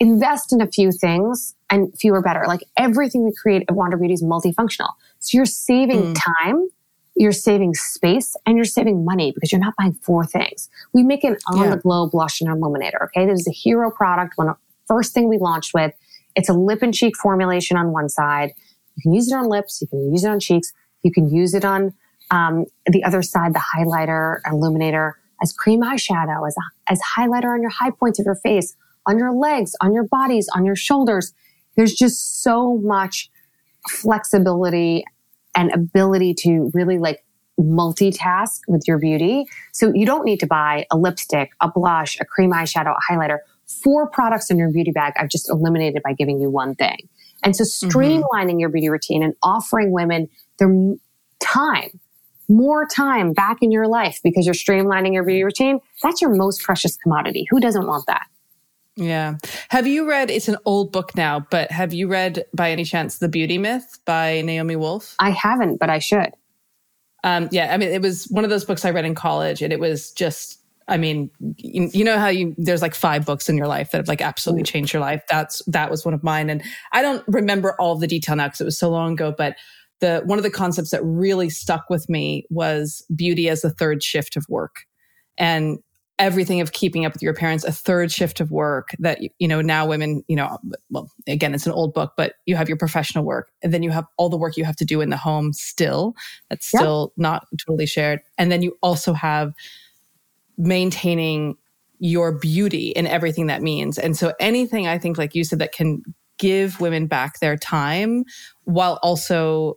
invest 0.00 0.52
in 0.52 0.60
a 0.60 0.66
few 0.66 0.90
things 0.90 1.54
and 1.70 1.96
fewer 1.98 2.20
better. 2.20 2.44
Like 2.46 2.64
everything 2.76 3.24
we 3.24 3.32
create 3.32 3.64
at 3.68 3.74
Wander 3.74 3.96
Beauty 3.96 4.14
is 4.14 4.22
multifunctional. 4.22 4.90
So 5.20 5.36
you're 5.36 5.46
saving 5.46 6.14
mm. 6.14 6.18
time, 6.42 6.68
you're 7.14 7.32
saving 7.32 7.74
space, 7.74 8.34
and 8.46 8.56
you're 8.56 8.64
saving 8.64 9.04
money 9.04 9.32
because 9.32 9.52
you're 9.52 9.60
not 9.60 9.74
buying 9.78 9.94
four 9.94 10.26
things. 10.26 10.68
We 10.92 11.02
make 11.02 11.24
an 11.24 11.36
on 11.46 11.70
the 11.70 11.76
glow 11.76 12.08
blush 12.08 12.40
and 12.40 12.50
illuminator. 12.50 13.04
Okay. 13.04 13.26
This 13.26 13.40
is 13.40 13.48
a 13.48 13.52
hero 13.52 13.90
product. 13.90 14.32
One 14.36 14.54
first 14.86 15.14
thing 15.14 15.28
we 15.28 15.38
launched 15.38 15.74
with. 15.74 15.92
It's 16.34 16.48
a 16.48 16.52
lip 16.52 16.82
and 16.82 16.92
cheek 16.92 17.16
formulation 17.16 17.76
on 17.76 17.92
one 17.92 18.08
side. 18.08 18.52
You 18.96 19.02
can 19.02 19.12
use 19.12 19.30
it 19.30 19.34
on 19.34 19.48
lips. 19.48 19.80
You 19.80 19.88
can 19.88 20.12
use 20.12 20.24
it 20.24 20.28
on 20.28 20.40
cheeks. 20.40 20.72
You 21.02 21.12
can 21.12 21.28
use 21.28 21.54
it 21.54 21.64
on 21.64 21.94
um, 22.30 22.64
the 22.86 23.04
other 23.04 23.22
side, 23.22 23.54
the 23.54 23.62
highlighter, 23.76 24.38
illuminator, 24.50 25.18
as 25.42 25.52
cream 25.52 25.82
eyeshadow, 25.82 26.46
as, 26.46 26.56
as 26.88 27.00
highlighter 27.16 27.52
on 27.52 27.60
your 27.60 27.70
high 27.70 27.90
points 27.90 28.18
of 28.18 28.24
your 28.24 28.36
face, 28.36 28.74
on 29.06 29.18
your 29.18 29.32
legs, 29.32 29.72
on 29.80 29.92
your 29.92 30.04
bodies, 30.04 30.48
on 30.54 30.64
your 30.64 30.76
shoulders. 30.76 31.32
There's 31.76 31.94
just 31.94 32.42
so 32.42 32.78
much 32.78 33.30
flexibility 33.88 35.04
and 35.54 35.70
ability 35.72 36.34
to 36.38 36.70
really 36.72 36.98
like 36.98 37.24
multitask 37.60 38.60
with 38.66 38.82
your 38.86 38.98
beauty. 38.98 39.44
So 39.72 39.92
you 39.94 40.06
don't 40.06 40.24
need 40.24 40.40
to 40.40 40.46
buy 40.46 40.86
a 40.90 40.96
lipstick, 40.96 41.50
a 41.60 41.70
blush, 41.70 42.18
a 42.20 42.24
cream 42.24 42.52
eyeshadow, 42.52 42.94
a 42.96 43.12
highlighter. 43.12 43.38
Four 43.82 44.08
products 44.08 44.50
in 44.50 44.58
your 44.58 44.70
beauty 44.70 44.90
bag 44.90 45.14
I've 45.18 45.28
just 45.28 45.50
eliminated 45.50 46.02
by 46.02 46.12
giving 46.12 46.40
you 46.40 46.50
one 46.50 46.74
thing. 46.74 47.08
And 47.42 47.54
so 47.54 47.64
mm-hmm. 47.64 47.88
streamlining 47.88 48.22
mm-hmm. 48.22 48.58
your 48.60 48.68
beauty 48.68 48.88
routine 48.88 49.22
and 49.22 49.34
offering 49.42 49.90
women 49.92 50.28
their 50.58 50.94
time, 51.40 52.00
more 52.48 52.86
time 52.86 53.32
back 53.32 53.58
in 53.62 53.70
your 53.70 53.86
life 53.86 54.20
because 54.22 54.46
you're 54.46 54.54
streamlining 54.54 55.12
your 55.12 55.24
beauty 55.24 55.42
routine, 55.44 55.80
that's 56.02 56.20
your 56.20 56.34
most 56.34 56.62
precious 56.62 56.96
commodity. 56.96 57.46
Who 57.50 57.60
doesn't 57.60 57.86
want 57.86 58.06
that? 58.06 58.26
Yeah. 58.96 59.38
Have 59.70 59.86
you 59.86 60.08
read, 60.08 60.30
it's 60.30 60.48
an 60.48 60.56
old 60.64 60.92
book 60.92 61.16
now, 61.16 61.40
but 61.50 61.70
have 61.70 61.92
you 61.92 62.06
read 62.06 62.44
by 62.54 62.70
any 62.70 62.84
chance 62.84 63.18
The 63.18 63.28
Beauty 63.28 63.58
Myth 63.58 63.98
by 64.04 64.40
Naomi 64.42 64.76
Wolf? 64.76 65.16
I 65.18 65.30
haven't, 65.30 65.78
but 65.78 65.90
I 65.90 65.98
should. 65.98 66.32
Um, 67.24 67.48
yeah. 67.50 67.74
I 67.74 67.76
mean, 67.76 67.88
it 67.88 68.02
was 68.02 68.26
one 68.26 68.44
of 68.44 68.50
those 68.50 68.64
books 68.64 68.84
I 68.84 68.90
read 68.90 69.04
in 69.04 69.14
college 69.14 69.62
and 69.62 69.72
it 69.72 69.80
was 69.80 70.12
just, 70.12 70.60
I 70.88 70.96
mean, 70.96 71.30
you, 71.56 71.90
you 71.92 72.04
know 72.04 72.18
how 72.18 72.28
you, 72.28 72.54
there's 72.58 72.82
like 72.82 72.94
five 72.94 73.24
books 73.24 73.48
in 73.48 73.56
your 73.56 73.66
life 73.66 73.90
that 73.90 73.98
have 73.98 74.08
like 74.08 74.20
absolutely 74.20 74.64
changed 74.64 74.92
your 74.92 75.00
life. 75.00 75.22
That's, 75.30 75.62
that 75.66 75.90
was 75.90 76.04
one 76.04 76.14
of 76.14 76.22
mine. 76.22 76.50
And 76.50 76.62
I 76.92 77.02
don't 77.02 77.24
remember 77.26 77.74
all 77.80 77.96
the 77.96 78.06
detail 78.06 78.36
now 78.36 78.46
because 78.46 78.60
it 78.60 78.64
was 78.64 78.78
so 78.78 78.90
long 78.90 79.14
ago, 79.14 79.34
but 79.36 79.56
the, 80.00 80.22
one 80.26 80.38
of 80.38 80.42
the 80.42 80.50
concepts 80.50 80.90
that 80.90 81.02
really 81.02 81.48
stuck 81.48 81.88
with 81.88 82.08
me 82.08 82.44
was 82.50 83.04
beauty 83.14 83.48
as 83.48 83.62
the 83.62 83.70
third 83.70 84.02
shift 84.02 84.36
of 84.36 84.44
work. 84.48 84.84
And 85.38 85.78
everything 86.18 86.60
of 86.60 86.72
keeping 86.72 87.04
up 87.04 87.12
with 87.12 87.22
your 87.22 87.34
parents, 87.34 87.64
a 87.64 87.72
third 87.72 88.12
shift 88.12 88.38
of 88.38 88.50
work 88.50 88.90
that, 89.00 89.18
you 89.38 89.48
know, 89.48 89.60
now 89.60 89.84
women, 89.86 90.22
you 90.28 90.36
know, 90.36 90.58
well, 90.90 91.10
again, 91.26 91.54
it's 91.54 91.66
an 91.66 91.72
old 91.72 91.92
book, 91.92 92.12
but 92.16 92.34
you 92.46 92.54
have 92.54 92.68
your 92.68 92.78
professional 92.78 93.24
work 93.24 93.50
and 93.62 93.74
then 93.74 93.82
you 93.82 93.90
have 93.90 94.06
all 94.16 94.28
the 94.28 94.36
work 94.36 94.56
you 94.56 94.64
have 94.64 94.76
to 94.76 94.84
do 94.84 95.00
in 95.00 95.10
the 95.10 95.16
home 95.16 95.52
still. 95.52 96.14
That's 96.50 96.68
still 96.68 97.12
not 97.16 97.46
totally 97.66 97.86
shared. 97.86 98.20
And 98.38 98.52
then 98.52 98.62
you 98.62 98.76
also 98.80 99.12
have 99.12 99.54
maintaining 100.56 101.56
your 101.98 102.32
beauty 102.38 102.94
and 102.96 103.06
everything 103.06 103.46
that 103.46 103.62
means. 103.62 103.98
And 103.98 104.16
so 104.16 104.32
anything 104.40 104.86
I 104.86 104.98
think, 104.98 105.16
like 105.18 105.34
you 105.34 105.44
said, 105.44 105.58
that 105.60 105.72
can 105.72 106.02
give 106.38 106.80
women 106.80 107.06
back 107.06 107.38
their 107.40 107.56
time 107.56 108.24
while 108.64 108.98
also 109.02 109.76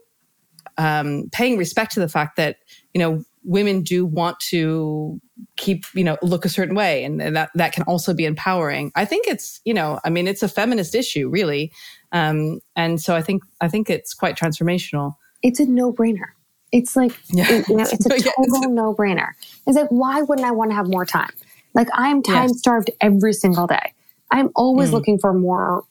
um, 0.77 1.29
paying 1.31 1.57
respect 1.57 1.93
to 1.93 1.99
the 1.99 2.09
fact 2.09 2.35
that, 2.37 2.57
you 2.93 2.99
know, 2.99 3.23
women 3.43 3.81
do 3.81 4.05
want 4.05 4.39
to 4.41 5.21
keep 5.55 5.85
you 5.93 6.03
know 6.03 6.17
look 6.21 6.43
a 6.43 6.49
certain 6.49 6.75
way 6.75 7.03
and, 7.03 7.21
that 7.21 7.49
that 7.55 7.71
can 7.71 7.83
also 7.83 8.13
be 8.13 8.25
empowering. 8.25 8.91
I 8.95 9.05
think 9.05 9.25
it's 9.25 9.61
you 9.63 9.73
know 9.73 9.99
i 10.03 10.09
mean 10.09 10.27
it's 10.27 10.43
a 10.43 10.49
feminist 10.49 10.93
issue 10.93 11.29
really. 11.29 11.71
Um 12.11 12.59
and 12.75 13.01
so 13.01 13.15
i 13.15 13.21
think 13.21 13.43
i 13.61 13.67
think 13.67 13.89
it's 13.89 14.13
quite 14.13 14.37
transformational. 14.37 15.13
It's 15.43 15.59
a 15.59 15.65
no-brainer 15.65 16.36
it's 16.71 16.95
like 16.95 17.11
yeah. 17.29 17.63
you 17.67 17.75
know 17.75 17.83
it's 17.91 18.05
a 18.05 18.09
total 18.09 18.69
no-brainer 18.69 19.29
it's 19.65 19.77
like 19.77 19.89
why 19.89 20.21
wouldn't 20.21 20.47
i 20.47 20.51
want 20.51 20.71
to 20.71 20.75
have 20.75 20.87
more 20.87 21.05
time 21.05 21.31
like 21.73 21.87
i'm 21.93 22.21
time 22.21 22.49
starved 22.49 22.89
every 23.01 23.33
single 23.33 23.67
day 23.67 23.93
i'm 24.31 24.49
always 24.55 24.89
mm. 24.89 24.93
looking 24.93 25.17
for 25.19 25.33
more 25.33 25.83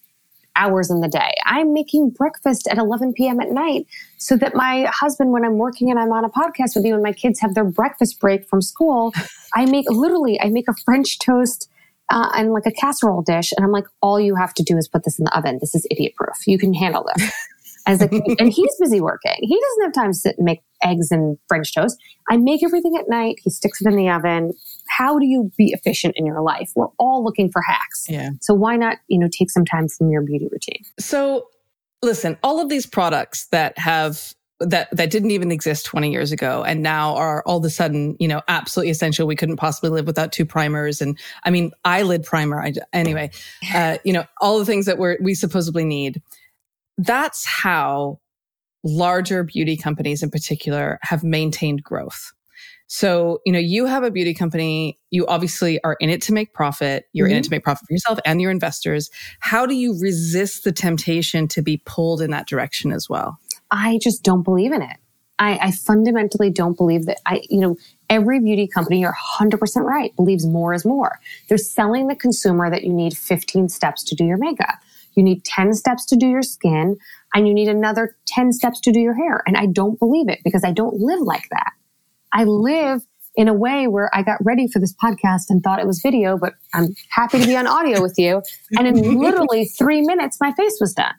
hours 0.57 0.91
in 0.91 1.01
the 1.01 1.09
day. 1.09 1.35
I'm 1.45 1.73
making 1.73 2.11
breakfast 2.11 2.67
at 2.67 2.79
11 2.79 3.13
p.m. 3.13 3.41
at 3.41 3.51
night 3.51 3.87
so 4.19 4.37
that 4.39 4.55
my 4.55 4.91
husband, 4.93 5.33
when 5.33 5.45
I'm 5.45 5.59
working 5.59 5.91
and 5.91 5.99
I'm 5.99 6.13
on 6.13 6.25
a 6.25 6.31
podcast 6.31 6.75
with 6.75 6.85
you 6.85 6.95
and 6.95 7.03
my 7.03 7.13
kids 7.13 7.39
have 7.41 7.55
their 7.55 7.65
breakfast 7.65 8.19
break 8.19 8.49
from 8.49 8.63
school, 8.63 9.13
I 9.55 9.67
make 9.67 9.89
literally, 9.89 10.41
I 10.41 10.49
make 10.49 10.69
a 10.69 10.75
French 10.85 11.19
toast 11.19 11.71
uh, 12.11 12.31
and 12.35 12.53
like 12.53 12.67
a 12.67 12.73
casserole 12.73 13.23
dish. 13.23 13.53
And 13.57 13.65
I'm 13.65 13.73
like, 13.73 13.87
all 14.01 14.19
you 14.19 14.35
have 14.35 14.55
to 14.55 14.63
do 14.63 14.77
is 14.77 14.89
put 14.89 15.05
this 15.05 15.19
in 15.19 15.25
the 15.25 15.37
oven. 15.37 15.59
This 15.61 15.75
is 15.75 15.87
idiot 15.91 16.15
proof. 16.17 16.47
You 16.47 16.59
can 16.59 16.75
handle 16.75 17.07
this. 17.15 17.31
As 17.87 18.03
a, 18.03 18.09
and 18.39 18.53
he's 18.53 18.77
busy 18.79 19.01
working. 19.01 19.37
He 19.41 19.61
doesn't 19.61 19.83
have 19.85 19.93
time 19.93 20.13
to 20.13 20.19
sit 20.19 20.37
and 20.37 20.45
make 20.45 20.61
eggs 20.83 21.11
and 21.11 21.39
French 21.49 21.75
toast. 21.75 21.97
I 22.29 22.37
make 22.37 22.65
everything 22.65 22.97
at 22.99 23.09
night. 23.09 23.37
He 23.43 23.51
sticks 23.51 23.81
it 23.81 23.89
in 23.89 23.97
the 23.97 24.09
oven. 24.11 24.53
How 24.89 25.19
do 25.19 25.27
you 25.27 25.51
be 25.57 25.73
efficient 25.73 26.15
in 26.17 26.27
your 26.27 26.43
life? 26.43 26.71
We're 26.75 26.89
all 26.99 27.25
looking 27.25 27.51
for 27.51 27.63
hacks. 27.63 28.07
Yeah. 28.09 28.31
So 28.41 28.55
why 28.55 28.77
not, 28.77 28.99
you 29.09 29.19
know, 29.19 29.29
take 29.31 29.51
some 29.51 29.65
time 29.65 29.89
from 29.89 30.11
your 30.11 30.23
beauty 30.23 30.49
routine? 30.51 30.85
So 30.99 31.49
listen, 32.03 32.37
all 32.43 32.61
of 32.61 32.69
these 32.69 32.87
products 32.87 33.47
that 33.49 33.79
have 33.79 34.35
that 34.61 34.89
that 34.91 35.11
didn't 35.11 35.33
even 35.33 35.53
exist 35.53 35.85
20 35.85 36.11
years 36.11 36.33
ago 36.33 36.65
and 36.65 36.83
now 36.83 37.15
are 37.15 37.43
all 37.45 37.59
of 37.59 37.65
a 37.65 37.69
sudden 37.69 38.17
you 38.19 38.27
know 38.27 38.41
absolutely 38.49 38.91
essential 38.91 39.27
we 39.27 39.37
couldn't 39.37 39.59
possibly 39.59 39.91
live 39.91 40.07
without 40.07 40.33
two 40.33 40.47
primers 40.47 41.03
and 41.03 41.19
i 41.45 41.51
mean 41.51 41.71
eyelid 41.85 42.25
primer 42.25 42.63
I, 42.63 42.73
anyway 42.93 43.31
uh, 43.75 43.99
you 44.03 44.15
know 44.15 44.25
all 44.41 44.59
the 44.59 44.65
things 44.65 44.87
that 44.87 44.97
we're 44.97 45.19
we 45.21 45.35
supposedly 45.35 45.85
need 45.85 46.23
that's 46.99 47.45
how 47.45 48.21
larger 48.85 49.43
beauty 49.43 49.77
companies 49.77 50.23
in 50.23 50.31
particular 50.31 50.99
have 51.03 51.25
maintained 51.25 51.83
growth. 51.83 52.33
So, 52.89 53.41
you 53.45 53.53
know, 53.53 53.59
you 53.59 53.87
have 53.87 54.05
a 54.05 54.13
beauty 54.13 54.33
company, 54.33 54.97
you 55.11 55.27
obviously 55.27 55.83
are 55.83 55.97
in 55.99 56.09
it 56.09 56.23
to 56.23 56.33
make 56.33 56.53
profit. 56.53 57.07
You're 57.13 57.27
mm-hmm. 57.27 57.33
in 57.33 57.37
it 57.37 57.41
mm-hmm. 57.41 57.45
to 57.45 57.51
make 57.51 57.65
profit 57.65 57.87
for 57.89 57.93
yourself 57.93 58.21
and 58.25 58.41
your 58.41 58.51
investors. 58.51 59.11
How 59.41 59.67
do 59.67 59.75
you 59.75 59.99
resist 60.01 60.63
the 60.63 60.73
temptation 60.73 61.49
to 61.49 61.63
be 61.63 61.79
pulled 61.85 62.23
in 62.23 62.31
that 62.31 62.47
direction 62.47 62.93
as 62.93 63.09
well? 63.09 63.39
I 63.73 63.99
just 64.01 64.23
don't 64.23 64.43
believe 64.43 64.73
in 64.73 64.83
it. 64.83 64.97
I, 65.39 65.59
I 65.59 65.71
fundamentally 65.73 66.49
don't 66.49 66.77
believe 66.77 67.07
that 67.07 67.19
I, 67.27 67.43
you 67.51 67.61
know, 67.61 67.77
every 68.09 68.41
beauty 68.41 68.67
company, 68.67 69.01
you're 69.01 69.15
100% 69.39 69.83
right, 69.83 70.15
believes 70.17 70.47
more 70.47 70.73
is 70.73 70.85
more. 70.85 71.19
They're 71.49 71.59
selling 71.59 72.07
the 72.07 72.17
consumer 72.17 72.71
that 72.71 72.85
you 72.85 72.93
need 72.93 73.17
15 73.17 73.69
steps 73.69 74.03
to 74.05 74.15
do 74.15 74.25
your 74.25 74.39
makeup. 74.39 74.77
You 75.17 75.23
need 75.23 75.45
10 75.45 75.73
steps 75.75 76.05
to 76.07 76.17
do 76.17 76.27
your 76.27 76.43
skin 76.43 76.97
and 77.35 77.49
you 77.49 77.55
need 77.55 77.69
another 77.69 78.17
10 78.27 78.53
steps 78.53 78.81
to 78.81 78.93
do 78.93 79.01
your 79.01 79.15
hair. 79.15 79.43
And 79.47 79.57
I 79.57 79.67
don't 79.67 79.99
believe 79.99 80.29
it 80.29 80.41
because 80.45 80.63
I 80.65 80.73
don't 80.73 81.01
live 81.01 81.21
like 81.21 81.49
that. 81.51 81.73
I 82.33 82.45
live 82.45 83.03
in 83.35 83.49
a 83.49 83.55
way 83.55 83.87
where 83.87 84.11
I 84.15 84.23
got 84.23 84.39
ready 84.45 84.67
for 84.67 84.79
this 84.79 84.95
podcast 84.95 85.45
and 85.51 85.63
thought 85.63 85.79
it 85.79 85.87
was 85.87 86.01
video, 86.01 86.39
but 86.39 86.55
I'm 86.75 86.95
happy 87.11 87.39
to 87.41 87.47
be 87.47 87.57
on 87.57 87.67
audio 87.67 88.01
with 88.01 88.15
you. 88.17 88.43
And 88.79 88.87
in 88.87 89.19
literally 89.21 89.67
three 89.67 90.01
minutes, 90.03 90.39
my 90.41 90.53
face 90.53 90.79
was 90.81 90.95
done. 90.95 91.15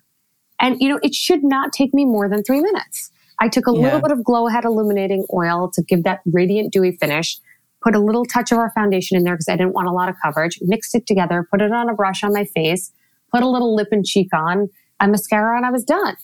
And 0.60 0.78
you 0.80 0.90
know, 0.90 1.00
it 1.04 1.14
should 1.14 1.44
not 1.44 1.74
take 1.74 1.94
me 1.94 2.06
more 2.06 2.28
than 2.28 2.44
three 2.44 2.62
minutes. 2.62 3.12
I 3.40 3.50
took 3.50 3.68
a 3.68 3.74
yeah. 3.74 3.82
little 3.82 4.02
bit 4.02 4.12
of 4.12 4.24
Glow 4.24 4.48
Ahead 4.48 4.66
illuminating 4.66 5.26
oil 5.32 5.70
to 5.74 5.84
give 5.84 6.04
that 6.04 6.22
radiant 6.26 6.74
dewy 6.74 6.98
finish, 6.98 7.38
put 7.84 7.96
a 7.96 8.00
little 8.00 8.26
touch 8.26 8.52
of 8.52 8.58
our 8.58 8.72
foundation 8.72 9.16
in 9.16 9.24
there 9.24 9.36
because 9.36 9.50
I 9.50 9.56
didn't 9.56 9.74
want 9.74 9.88
a 9.88 9.92
lot 9.92 10.10
of 10.10 10.16
coverage, 10.24 10.58
mixed 10.62 10.96
it 10.96 11.06
together, 11.06 11.48
put 11.52 11.62
it 11.62 11.72
on 11.72 11.90
a 11.90 11.94
brush 11.94 12.24
on 12.24 12.34
my 12.34 12.46
face, 12.46 12.92
put 13.32 13.44
a 13.44 13.48
little 13.48 13.76
lip 13.76 13.90
and 13.92 14.06
cheek 14.06 14.30
on, 14.34 14.70
a 15.00 15.08
mascara, 15.08 15.58
and 15.58 15.66
I 15.66 15.72
was 15.72 15.84
done. 15.84 16.16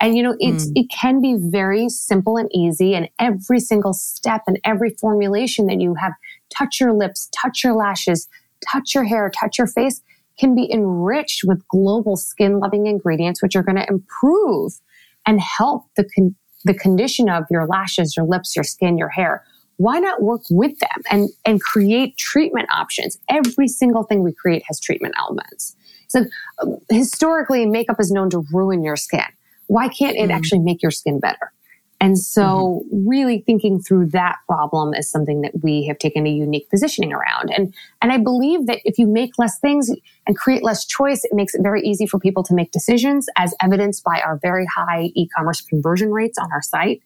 And 0.00 0.16
you 0.16 0.22
know, 0.22 0.36
it's, 0.38 0.66
mm. 0.66 0.72
it 0.76 0.86
can 0.90 1.20
be 1.20 1.36
very 1.38 1.88
simple 1.88 2.36
and 2.36 2.48
easy. 2.54 2.94
And 2.94 3.08
every 3.18 3.60
single 3.60 3.92
step 3.92 4.42
and 4.46 4.58
every 4.64 4.90
formulation 4.90 5.66
that 5.66 5.80
you 5.80 5.94
have, 5.94 6.12
touch 6.56 6.80
your 6.80 6.94
lips, 6.94 7.28
touch 7.42 7.62
your 7.62 7.74
lashes, 7.74 8.28
touch 8.70 8.94
your 8.94 9.04
hair, 9.04 9.30
touch 9.38 9.58
your 9.58 9.66
face 9.66 10.00
can 10.40 10.54
be 10.54 10.72
enriched 10.72 11.44
with 11.44 11.66
global 11.68 12.16
skin 12.16 12.58
loving 12.58 12.86
ingredients, 12.86 13.42
which 13.42 13.54
are 13.54 13.62
going 13.62 13.76
to 13.76 13.86
improve 13.88 14.72
and 15.26 15.38
help 15.38 15.84
the, 15.96 16.08
con- 16.16 16.34
the 16.64 16.74
condition 16.74 17.28
of 17.28 17.44
your 17.50 17.66
lashes, 17.66 18.16
your 18.16 18.26
lips, 18.26 18.56
your 18.56 18.64
skin, 18.64 18.96
your 18.96 19.10
hair. 19.10 19.44
Why 19.76 19.98
not 19.98 20.22
work 20.22 20.42
with 20.50 20.78
them 20.78 21.02
and, 21.10 21.28
and 21.44 21.60
create 21.60 22.16
treatment 22.16 22.68
options? 22.72 23.18
Every 23.28 23.68
single 23.68 24.02
thing 24.02 24.22
we 24.22 24.32
create 24.32 24.62
has 24.68 24.80
treatment 24.80 25.14
elements. 25.18 25.76
So 26.10 26.26
historically, 26.90 27.66
makeup 27.66 27.98
is 27.98 28.10
known 28.10 28.30
to 28.30 28.44
ruin 28.52 28.82
your 28.82 28.96
skin. 28.96 29.24
Why 29.68 29.88
can't 29.88 30.16
it 30.16 30.28
mm 30.28 30.34
actually 30.34 30.58
make 30.58 30.82
your 30.82 30.90
skin 30.90 31.20
better? 31.20 31.52
And 32.00 32.18
so 32.18 32.82
mm-hmm. 32.86 33.08
really 33.08 33.40
thinking 33.40 33.80
through 33.80 34.06
that 34.06 34.38
problem 34.46 34.94
is 34.94 35.10
something 35.10 35.42
that 35.42 35.62
we 35.62 35.86
have 35.86 35.98
taken 35.98 36.26
a 36.26 36.30
unique 36.30 36.68
positioning 36.70 37.12
around. 37.12 37.50
And, 37.54 37.74
and 38.00 38.10
I 38.10 38.16
believe 38.16 38.66
that 38.66 38.80
if 38.84 38.98
you 38.98 39.06
make 39.06 39.38
less 39.38 39.58
things 39.58 39.90
and 40.26 40.36
create 40.36 40.62
less 40.62 40.86
choice, 40.86 41.24
it 41.24 41.32
makes 41.34 41.54
it 41.54 41.62
very 41.62 41.82
easy 41.82 42.06
for 42.06 42.18
people 42.18 42.42
to 42.44 42.54
make 42.54 42.72
decisions 42.72 43.28
as 43.36 43.54
evidenced 43.60 44.02
by 44.02 44.20
our 44.24 44.38
very 44.40 44.66
high 44.74 45.10
e-commerce 45.14 45.60
conversion 45.60 46.10
rates 46.10 46.38
on 46.38 46.50
our 46.52 46.62
site. 46.62 47.02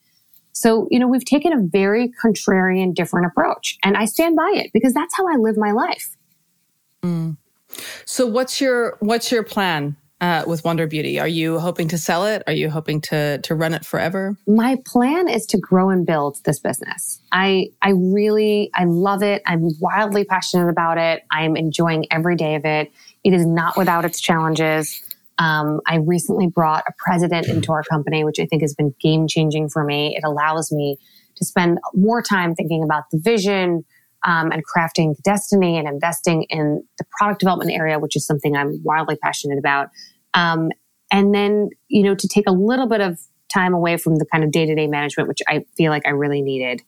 So, 0.52 0.86
you 0.92 1.00
know, 1.00 1.08
we've 1.08 1.24
taken 1.24 1.52
a 1.52 1.60
very 1.60 2.12
contrarian, 2.24 2.94
different 2.94 3.26
approach 3.26 3.76
and 3.82 3.96
I 3.96 4.04
stand 4.04 4.36
by 4.36 4.52
it 4.54 4.70
because 4.72 4.94
that's 4.94 5.14
how 5.16 5.26
I 5.26 5.36
live 5.36 5.56
my 5.56 5.72
life. 5.72 6.16
Mm. 7.02 7.36
So 8.04 8.26
what's 8.26 8.60
your 8.60 8.96
what's 9.00 9.30
your 9.32 9.42
plan 9.42 9.96
uh, 10.20 10.44
with 10.46 10.64
Wander 10.64 10.86
Beauty? 10.86 11.18
Are 11.20 11.28
you 11.28 11.58
hoping 11.58 11.88
to 11.88 11.98
sell 11.98 12.24
it? 12.24 12.42
Are 12.46 12.52
you 12.52 12.70
hoping 12.70 13.00
to 13.02 13.38
to 13.38 13.54
run 13.54 13.74
it 13.74 13.84
forever? 13.84 14.36
My 14.46 14.78
plan 14.86 15.28
is 15.28 15.46
to 15.46 15.58
grow 15.58 15.90
and 15.90 16.06
build 16.06 16.38
this 16.44 16.58
business. 16.58 17.20
I 17.32 17.68
I 17.82 17.90
really 17.90 18.70
I 18.74 18.84
love 18.84 19.22
it. 19.22 19.42
I'm 19.46 19.68
wildly 19.80 20.24
passionate 20.24 20.68
about 20.68 20.98
it. 20.98 21.22
I'm 21.30 21.56
enjoying 21.56 22.06
every 22.10 22.36
day 22.36 22.54
of 22.54 22.64
it. 22.64 22.92
It 23.22 23.32
is 23.32 23.46
not 23.46 23.76
without 23.76 24.04
its 24.04 24.20
challenges. 24.20 25.02
Um, 25.38 25.80
I 25.86 25.96
recently 25.96 26.46
brought 26.46 26.84
a 26.86 26.92
president 26.96 27.48
into 27.48 27.72
our 27.72 27.82
company, 27.82 28.24
which 28.24 28.38
I 28.38 28.46
think 28.46 28.62
has 28.62 28.74
been 28.74 28.94
game 29.00 29.26
changing 29.26 29.68
for 29.68 29.84
me. 29.84 30.16
It 30.16 30.22
allows 30.24 30.70
me 30.70 30.96
to 31.36 31.44
spend 31.44 31.78
more 31.92 32.22
time 32.22 32.54
thinking 32.54 32.84
about 32.84 33.10
the 33.10 33.18
vision, 33.18 33.84
um, 34.24 34.50
and 34.50 34.62
crafting 34.66 35.20
destiny 35.22 35.76
and 35.78 35.86
investing 35.86 36.44
in 36.44 36.82
the 36.98 37.04
product 37.18 37.40
development 37.40 37.72
area, 37.72 37.98
which 37.98 38.16
is 38.16 38.26
something 38.26 38.56
I'm 38.56 38.82
wildly 38.82 39.16
passionate 39.16 39.58
about. 39.58 39.90
Um, 40.32 40.70
and 41.12 41.34
then, 41.34 41.70
you 41.88 42.02
know, 42.02 42.14
to 42.14 42.28
take 42.28 42.48
a 42.48 42.52
little 42.52 42.88
bit 42.88 43.00
of 43.00 43.18
time 43.52 43.74
away 43.74 43.96
from 43.96 44.16
the 44.16 44.26
kind 44.32 44.42
of 44.42 44.50
day 44.50 44.66
to 44.66 44.74
day 44.74 44.86
management, 44.86 45.28
which 45.28 45.40
I 45.46 45.64
feel 45.76 45.90
like 45.90 46.06
I 46.06 46.10
really 46.10 46.42
needed. 46.42 46.82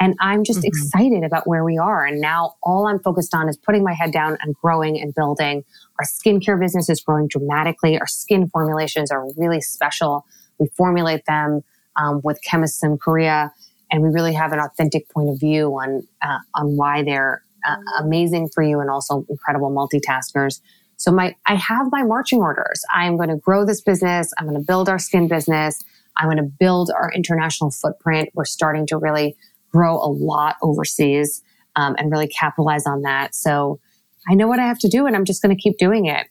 And 0.00 0.14
I'm 0.20 0.44
just 0.44 0.60
mm-hmm. 0.60 0.66
excited 0.66 1.24
about 1.24 1.46
where 1.46 1.64
we 1.64 1.78
are. 1.78 2.04
And 2.04 2.20
now 2.20 2.54
all 2.62 2.86
I'm 2.86 2.98
focused 2.98 3.34
on 3.34 3.48
is 3.48 3.56
putting 3.56 3.84
my 3.84 3.92
head 3.92 4.12
down 4.12 4.36
and 4.42 4.54
growing 4.54 5.00
and 5.00 5.14
building. 5.14 5.64
Our 5.98 6.04
skincare 6.04 6.58
business 6.58 6.88
is 6.88 7.00
growing 7.00 7.28
dramatically. 7.28 7.98
Our 7.98 8.06
skin 8.06 8.48
formulations 8.48 9.10
are 9.10 9.26
really 9.36 9.60
special. 9.60 10.24
We 10.58 10.68
formulate 10.76 11.24
them 11.26 11.62
um, 11.96 12.20
with 12.24 12.40
chemists 12.42 12.82
in 12.82 12.98
Korea, 12.98 13.52
and 13.92 14.02
we 14.02 14.08
really 14.08 14.32
have 14.32 14.52
an 14.52 14.58
authentic 14.58 15.08
point 15.10 15.28
of 15.28 15.38
view 15.38 15.68
on 15.74 16.06
uh, 16.22 16.38
on 16.54 16.76
why 16.76 17.04
they're 17.04 17.42
uh, 17.64 17.76
amazing 18.00 18.48
for 18.48 18.62
you 18.62 18.80
and 18.80 18.90
also 18.90 19.24
incredible 19.28 19.70
multitaskers. 19.70 20.60
So 20.96 21.10
my, 21.10 21.34
I 21.46 21.56
have 21.56 21.88
my 21.90 22.02
marching 22.02 22.40
orders. 22.40 22.82
I'm 22.92 23.16
going 23.16 23.28
to 23.28 23.36
grow 23.36 23.64
this 23.64 23.80
business. 23.80 24.32
I'm 24.38 24.46
going 24.46 24.58
to 24.58 24.64
build 24.64 24.88
our 24.88 24.98
skin 24.98 25.28
business. 25.28 25.82
I'm 26.16 26.26
going 26.26 26.36
to 26.36 26.42
build 26.44 26.90
our 26.90 27.10
international 27.12 27.70
footprint. 27.70 28.30
We're 28.34 28.44
starting 28.44 28.86
to 28.88 28.96
really 28.96 29.36
grow 29.72 29.96
a 29.96 30.06
lot 30.06 30.56
overseas 30.62 31.42
um, 31.76 31.96
and 31.98 32.10
really 32.10 32.28
capitalize 32.28 32.86
on 32.86 33.02
that. 33.02 33.34
So 33.34 33.80
I 34.28 34.34
know 34.34 34.46
what 34.46 34.58
I 34.58 34.66
have 34.66 34.78
to 34.80 34.88
do 34.88 35.06
and 35.06 35.16
I'm 35.16 35.24
just 35.24 35.42
going 35.42 35.54
to 35.54 35.60
keep 35.60 35.78
doing 35.78 36.06
it. 36.06 36.26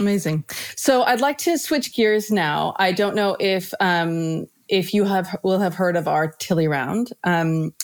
Amazing. 0.00 0.44
So 0.76 1.02
I'd 1.02 1.20
like 1.20 1.38
to 1.38 1.58
switch 1.58 1.94
gears 1.94 2.30
now. 2.30 2.74
I 2.78 2.92
don't 2.92 3.14
know 3.14 3.36
if 3.38 3.74
um, 3.78 4.46
if 4.72 4.94
you 4.94 5.04
have 5.04 5.38
will 5.44 5.58
have 5.60 5.74
heard 5.74 5.96
of 5.96 6.08
our 6.08 6.32
Tilly 6.32 6.66
round. 6.66 7.12
Um, 7.24 7.74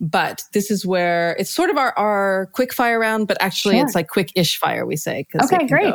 but 0.00 0.42
this 0.54 0.70
is 0.70 0.86
where 0.86 1.36
it's 1.38 1.50
sort 1.50 1.70
of 1.70 1.76
our, 1.76 1.92
our 1.98 2.48
quick 2.54 2.72
fire 2.72 2.98
round, 2.98 3.28
but 3.28 3.36
actually 3.40 3.76
sure. 3.76 3.84
it's 3.84 3.94
like 3.94 4.08
quick 4.08 4.32
ish 4.34 4.58
fire, 4.58 4.86
we 4.86 4.96
say. 4.96 5.26
Okay, 5.42 5.66
great. 5.66 5.94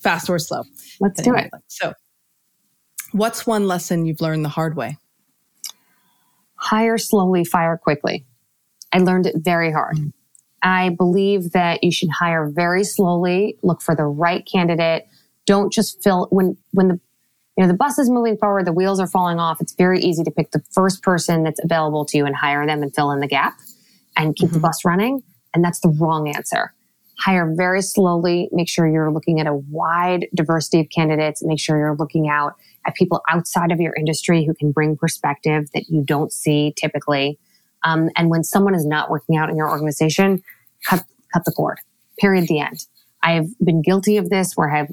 fast 0.00 0.30
or 0.30 0.38
slow. 0.38 0.62
Let's 1.00 1.20
do 1.20 1.34
it. 1.34 1.50
So, 1.66 1.94
what's 3.12 3.46
one 3.46 3.66
lesson 3.66 4.06
you've 4.06 4.20
learned 4.20 4.44
the 4.44 4.50
hard 4.50 4.76
way? 4.76 4.96
Hire 6.54 6.96
slowly, 6.96 7.44
fire 7.44 7.76
quickly. 7.76 8.24
I 8.92 8.98
learned 8.98 9.26
it 9.26 9.36
very 9.38 9.72
hard. 9.72 9.96
Mm-hmm. 9.96 10.08
I 10.62 10.90
believe 10.90 11.50
that 11.50 11.82
you 11.82 11.90
should 11.90 12.10
hire 12.10 12.48
very 12.48 12.84
slowly, 12.84 13.58
look 13.62 13.82
for 13.82 13.96
the 13.96 14.04
right 14.04 14.46
candidate. 14.46 15.06
Don't 15.46 15.72
just 15.72 16.02
fill 16.02 16.28
when 16.30 16.56
when 16.70 16.88
the 16.88 17.00
you 17.56 17.62
know, 17.62 17.68
the 17.68 17.76
bus 17.76 17.98
is 17.98 18.10
moving 18.10 18.36
forward, 18.36 18.66
the 18.66 18.72
wheels 18.72 18.98
are 18.98 19.06
falling 19.06 19.38
off. 19.38 19.60
It's 19.60 19.74
very 19.74 20.00
easy 20.00 20.24
to 20.24 20.30
pick 20.30 20.50
the 20.50 20.62
first 20.72 21.02
person 21.02 21.44
that's 21.44 21.60
available 21.62 22.04
to 22.06 22.18
you 22.18 22.26
and 22.26 22.34
hire 22.34 22.66
them 22.66 22.82
and 22.82 22.94
fill 22.94 23.10
in 23.12 23.20
the 23.20 23.28
gap 23.28 23.56
and 24.16 24.34
keep 24.34 24.48
mm-hmm. 24.48 24.54
the 24.54 24.60
bus 24.60 24.84
running. 24.84 25.22
And 25.54 25.64
that's 25.64 25.80
the 25.80 25.88
wrong 25.88 26.28
answer. 26.28 26.74
Hire 27.18 27.52
very 27.56 27.80
slowly. 27.80 28.48
Make 28.50 28.68
sure 28.68 28.88
you're 28.88 29.12
looking 29.12 29.38
at 29.38 29.46
a 29.46 29.54
wide 29.54 30.26
diversity 30.34 30.80
of 30.80 30.88
candidates. 30.90 31.44
Make 31.44 31.60
sure 31.60 31.78
you're 31.78 31.94
looking 31.94 32.28
out 32.28 32.54
at 32.86 32.96
people 32.96 33.22
outside 33.30 33.70
of 33.70 33.80
your 33.80 33.94
industry 33.94 34.44
who 34.44 34.52
can 34.52 34.72
bring 34.72 34.96
perspective 34.96 35.68
that 35.74 35.88
you 35.88 36.02
don't 36.04 36.32
see 36.32 36.74
typically. 36.76 37.38
Um, 37.84 38.10
and 38.16 38.30
when 38.30 38.42
someone 38.42 38.74
is 38.74 38.84
not 38.84 39.10
working 39.10 39.36
out 39.36 39.48
in 39.48 39.56
your 39.56 39.70
organization, 39.70 40.42
cut, 40.84 41.04
cut 41.32 41.44
the 41.44 41.52
cord. 41.52 41.78
Period. 42.18 42.48
The 42.48 42.60
end. 42.60 42.86
I've 43.22 43.48
been 43.58 43.80
guilty 43.80 44.16
of 44.16 44.28
this 44.28 44.54
where 44.54 44.74
I've 44.74 44.92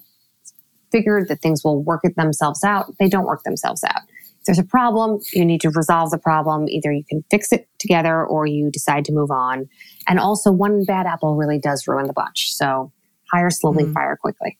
figured 0.91 1.27
that 1.27 1.41
things 1.41 1.63
will 1.63 1.81
work 1.81 2.01
it 2.03 2.15
themselves 2.15 2.63
out, 2.63 2.93
they 2.99 3.09
don't 3.09 3.25
work 3.25 3.43
themselves 3.43 3.83
out. 3.83 4.01
If 4.39 4.45
there's 4.45 4.59
a 4.59 4.63
problem, 4.63 5.19
you 5.33 5.45
need 5.45 5.61
to 5.61 5.69
resolve 5.69 6.09
the 6.09 6.17
problem. 6.17 6.67
Either 6.67 6.91
you 6.91 7.03
can 7.07 7.23
fix 7.29 7.51
it 7.51 7.67
together 7.77 8.25
or 8.25 8.47
you 8.47 8.71
decide 8.71 9.05
to 9.05 9.11
move 9.11 9.29
on. 9.29 9.69
And 10.07 10.19
also, 10.19 10.51
one 10.51 10.83
bad 10.83 11.05
apple 11.05 11.35
really 11.35 11.59
does 11.59 11.87
ruin 11.87 12.07
the 12.07 12.13
bunch. 12.13 12.53
So 12.53 12.91
hire 13.31 13.51
slowly, 13.51 13.83
mm. 13.83 13.93
fire 13.93 14.17
quickly. 14.19 14.57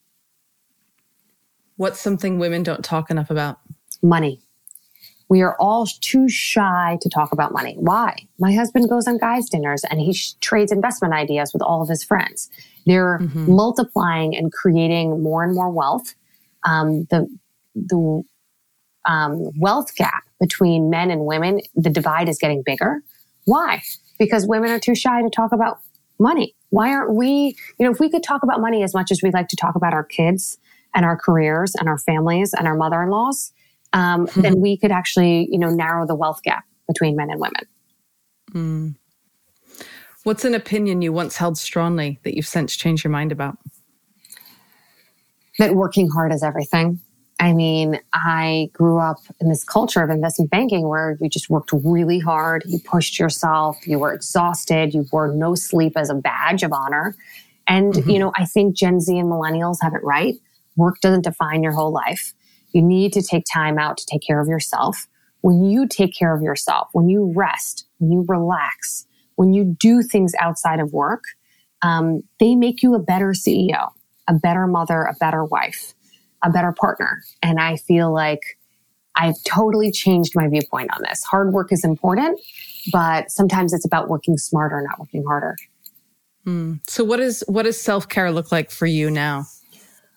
What's 1.77 1.99
something 1.99 2.37
women 2.37 2.61
don't 2.61 2.85
talk 2.85 3.09
enough 3.09 3.31
about? 3.31 3.59
Money. 4.03 4.39
We 5.29 5.41
are 5.41 5.55
all 5.59 5.87
too 6.01 6.29
shy 6.29 6.99
to 7.01 7.09
talk 7.09 7.31
about 7.31 7.53
money. 7.53 7.75
Why? 7.79 8.15
My 8.37 8.53
husband 8.53 8.89
goes 8.89 9.07
on 9.07 9.17
guys' 9.17 9.49
dinners 9.49 9.83
and 9.89 9.99
he 9.99 10.13
sh- 10.13 10.33
trades 10.41 10.71
investment 10.71 11.13
ideas 11.13 11.53
with 11.53 11.61
all 11.61 11.81
of 11.81 11.87
his 11.87 12.03
friends. 12.03 12.49
They're 12.85 13.17
mm-hmm. 13.19 13.51
multiplying 13.51 14.35
and 14.35 14.51
creating 14.51 15.23
more 15.23 15.43
and 15.43 15.55
more 15.55 15.71
wealth 15.71 16.13
um, 16.65 17.07
the 17.09 17.27
the 17.75 18.23
um, 19.05 19.49
wealth 19.59 19.95
gap 19.95 20.23
between 20.39 20.89
men 20.89 21.09
and 21.11 21.25
women, 21.25 21.61
the 21.75 21.89
divide 21.89 22.29
is 22.29 22.37
getting 22.37 22.61
bigger. 22.63 23.01
Why? 23.45 23.81
Because 24.19 24.45
women 24.45 24.69
are 24.71 24.79
too 24.79 24.95
shy 24.95 25.21
to 25.21 25.29
talk 25.29 25.51
about 25.51 25.79
money. 26.19 26.55
Why 26.69 26.89
aren't 26.89 27.15
we? 27.15 27.55
You 27.79 27.85
know, 27.85 27.91
if 27.91 27.99
we 27.99 28.09
could 28.09 28.23
talk 28.23 28.43
about 28.43 28.61
money 28.61 28.83
as 28.83 28.93
much 28.93 29.11
as 29.11 29.21
we 29.21 29.31
like 29.31 29.47
to 29.49 29.55
talk 29.55 29.75
about 29.75 29.93
our 29.93 30.03
kids 30.03 30.57
and 30.93 31.05
our 31.05 31.17
careers 31.17 31.73
and 31.75 31.89
our 31.89 31.97
families 31.97 32.53
and 32.53 32.67
our 32.67 32.75
mother-in-laws, 32.75 33.51
um, 33.93 34.27
mm-hmm. 34.27 34.41
then 34.41 34.61
we 34.61 34.77
could 34.77 34.91
actually, 34.91 35.47
you 35.51 35.57
know, 35.57 35.69
narrow 35.69 36.05
the 36.05 36.15
wealth 36.15 36.43
gap 36.43 36.63
between 36.87 37.15
men 37.15 37.29
and 37.29 37.39
women. 37.39 37.67
Mm. 38.53 38.95
What's 40.23 40.45
an 40.45 40.53
opinion 40.53 41.01
you 41.01 41.11
once 41.11 41.37
held 41.37 41.57
strongly 41.57 42.19
that 42.23 42.35
you've 42.35 42.47
since 42.47 42.75
changed 42.75 43.03
your 43.03 43.11
mind 43.11 43.31
about? 43.31 43.57
That 45.61 45.75
working 45.75 46.09
hard 46.09 46.33
is 46.33 46.41
everything. 46.41 46.99
I 47.39 47.53
mean, 47.53 47.99
I 48.13 48.71
grew 48.73 48.97
up 48.97 49.17
in 49.39 49.47
this 49.47 49.63
culture 49.63 50.01
of 50.01 50.09
investment 50.09 50.49
banking 50.49 50.87
where 50.87 51.17
you 51.21 51.29
just 51.29 51.51
worked 51.51 51.71
really 51.71 52.17
hard, 52.17 52.63
you 52.65 52.79
pushed 52.79 53.19
yourself, 53.19 53.77
you 53.85 53.99
were 53.99 54.11
exhausted, 54.11 54.91
you 54.95 55.05
wore 55.11 55.27
no 55.35 55.53
sleep 55.53 55.93
as 55.95 56.09
a 56.09 56.15
badge 56.15 56.63
of 56.63 56.73
honor. 56.73 57.15
And, 57.67 57.93
mm-hmm. 57.93 58.09
you 58.09 58.17
know, 58.17 58.31
I 58.35 58.45
think 58.45 58.75
Gen 58.75 58.99
Z 58.99 59.15
and 59.15 59.29
millennials 59.29 59.77
have 59.83 59.93
it 59.93 60.03
right. 60.03 60.33
Work 60.77 60.99
doesn't 60.99 61.25
define 61.25 61.61
your 61.61 61.73
whole 61.73 61.91
life. 61.91 62.33
You 62.71 62.81
need 62.81 63.13
to 63.13 63.21
take 63.21 63.43
time 63.51 63.77
out 63.77 63.97
to 63.97 64.05
take 64.07 64.21
care 64.25 64.41
of 64.41 64.47
yourself. 64.47 65.07
When 65.41 65.63
you 65.63 65.87
take 65.87 66.17
care 66.17 66.35
of 66.35 66.41
yourself, 66.41 66.89
when 66.93 67.07
you 67.07 67.33
rest, 67.35 67.85
when 67.99 68.11
you 68.11 68.25
relax, 68.27 69.05
when 69.35 69.53
you 69.53 69.75
do 69.79 70.01
things 70.01 70.33
outside 70.39 70.79
of 70.79 70.91
work, 70.91 71.23
um, 71.83 72.23
they 72.39 72.55
make 72.55 72.81
you 72.81 72.95
a 72.95 72.99
better 72.99 73.33
CEO 73.33 73.91
a 74.31 74.33
better 74.33 74.65
mother, 74.65 75.03
a 75.03 75.13
better 75.19 75.43
wife, 75.43 75.93
a 76.41 76.49
better 76.49 76.71
partner. 76.71 77.21
And 77.43 77.59
I 77.59 77.75
feel 77.75 78.11
like 78.13 78.39
I've 79.15 79.35
totally 79.45 79.91
changed 79.91 80.33
my 80.35 80.47
viewpoint 80.47 80.89
on 80.95 81.01
this. 81.07 81.21
Hard 81.23 81.51
work 81.51 81.71
is 81.71 81.83
important, 81.83 82.39
but 82.91 83.29
sometimes 83.29 83.73
it's 83.73 83.85
about 83.85 84.07
working 84.07 84.37
smarter, 84.37 84.81
not 84.87 84.99
working 84.99 85.23
harder. 85.27 85.57
Mm. 86.47 86.79
So 86.89 87.03
what 87.03 87.19
is 87.19 87.43
what 87.47 87.63
does 87.63 87.79
self-care 87.79 88.31
look 88.31 88.51
like 88.51 88.71
for 88.71 88.85
you 88.85 89.11
now? 89.11 89.45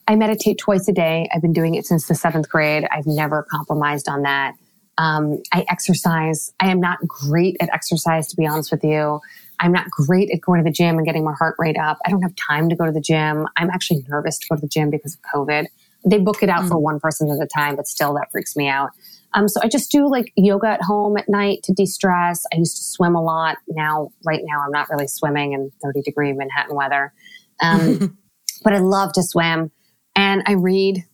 I 0.06 0.16
meditate 0.16 0.58
twice 0.58 0.86
a 0.88 0.92
day. 0.92 1.28
I've 1.34 1.42
been 1.42 1.52
doing 1.52 1.74
it 1.74 1.86
since 1.86 2.06
the 2.06 2.14
seventh 2.14 2.48
grade. 2.48 2.86
I've 2.90 3.06
never 3.06 3.42
compromised 3.50 4.08
on 4.08 4.22
that. 4.22 4.54
Um, 4.96 5.42
I 5.52 5.64
exercise. 5.68 6.52
I 6.60 6.70
am 6.70 6.80
not 6.80 6.98
great 7.06 7.56
at 7.60 7.68
exercise, 7.72 8.28
to 8.28 8.36
be 8.36 8.46
honest 8.46 8.70
with 8.70 8.84
you. 8.84 9.20
I'm 9.60 9.72
not 9.72 9.90
great 9.90 10.30
at 10.30 10.40
going 10.40 10.62
to 10.62 10.64
the 10.64 10.74
gym 10.74 10.96
and 10.96 11.06
getting 11.06 11.24
my 11.24 11.34
heart 11.34 11.56
rate 11.58 11.78
up. 11.78 11.98
I 12.04 12.10
don't 12.10 12.22
have 12.22 12.34
time 12.36 12.68
to 12.68 12.76
go 12.76 12.86
to 12.86 12.92
the 12.92 13.00
gym. 13.00 13.46
I'm 13.56 13.70
actually 13.70 14.04
nervous 14.08 14.38
to 14.38 14.46
go 14.48 14.56
to 14.56 14.60
the 14.60 14.68
gym 14.68 14.90
because 14.90 15.14
of 15.14 15.20
COVID. 15.34 15.66
They 16.06 16.18
book 16.18 16.42
it 16.42 16.48
out 16.48 16.64
mm. 16.64 16.68
for 16.68 16.78
one 16.78 17.00
person 17.00 17.30
at 17.30 17.42
a 17.42 17.46
time, 17.46 17.76
but 17.76 17.86
still 17.86 18.14
that 18.14 18.30
freaks 18.30 18.56
me 18.56 18.68
out. 18.68 18.90
Um, 19.32 19.48
so 19.48 19.60
I 19.62 19.68
just 19.68 19.90
do 19.90 20.08
like 20.08 20.32
yoga 20.36 20.68
at 20.68 20.82
home 20.82 21.16
at 21.16 21.28
night 21.28 21.62
to 21.64 21.72
de-stress. 21.72 22.44
I 22.52 22.56
used 22.56 22.76
to 22.76 22.82
swim 22.84 23.14
a 23.14 23.22
lot. 23.22 23.56
Now, 23.68 24.10
right 24.24 24.42
now, 24.44 24.62
I'm 24.64 24.70
not 24.70 24.88
really 24.90 25.08
swimming 25.08 25.52
in 25.52 25.72
30 25.82 26.02
degree 26.02 26.32
Manhattan 26.32 26.76
weather. 26.76 27.12
Um, 27.60 28.18
but 28.64 28.74
I 28.74 28.78
love 28.78 29.12
to 29.14 29.22
swim 29.22 29.70
and 30.14 30.42
I 30.46 30.52
read. 30.52 31.04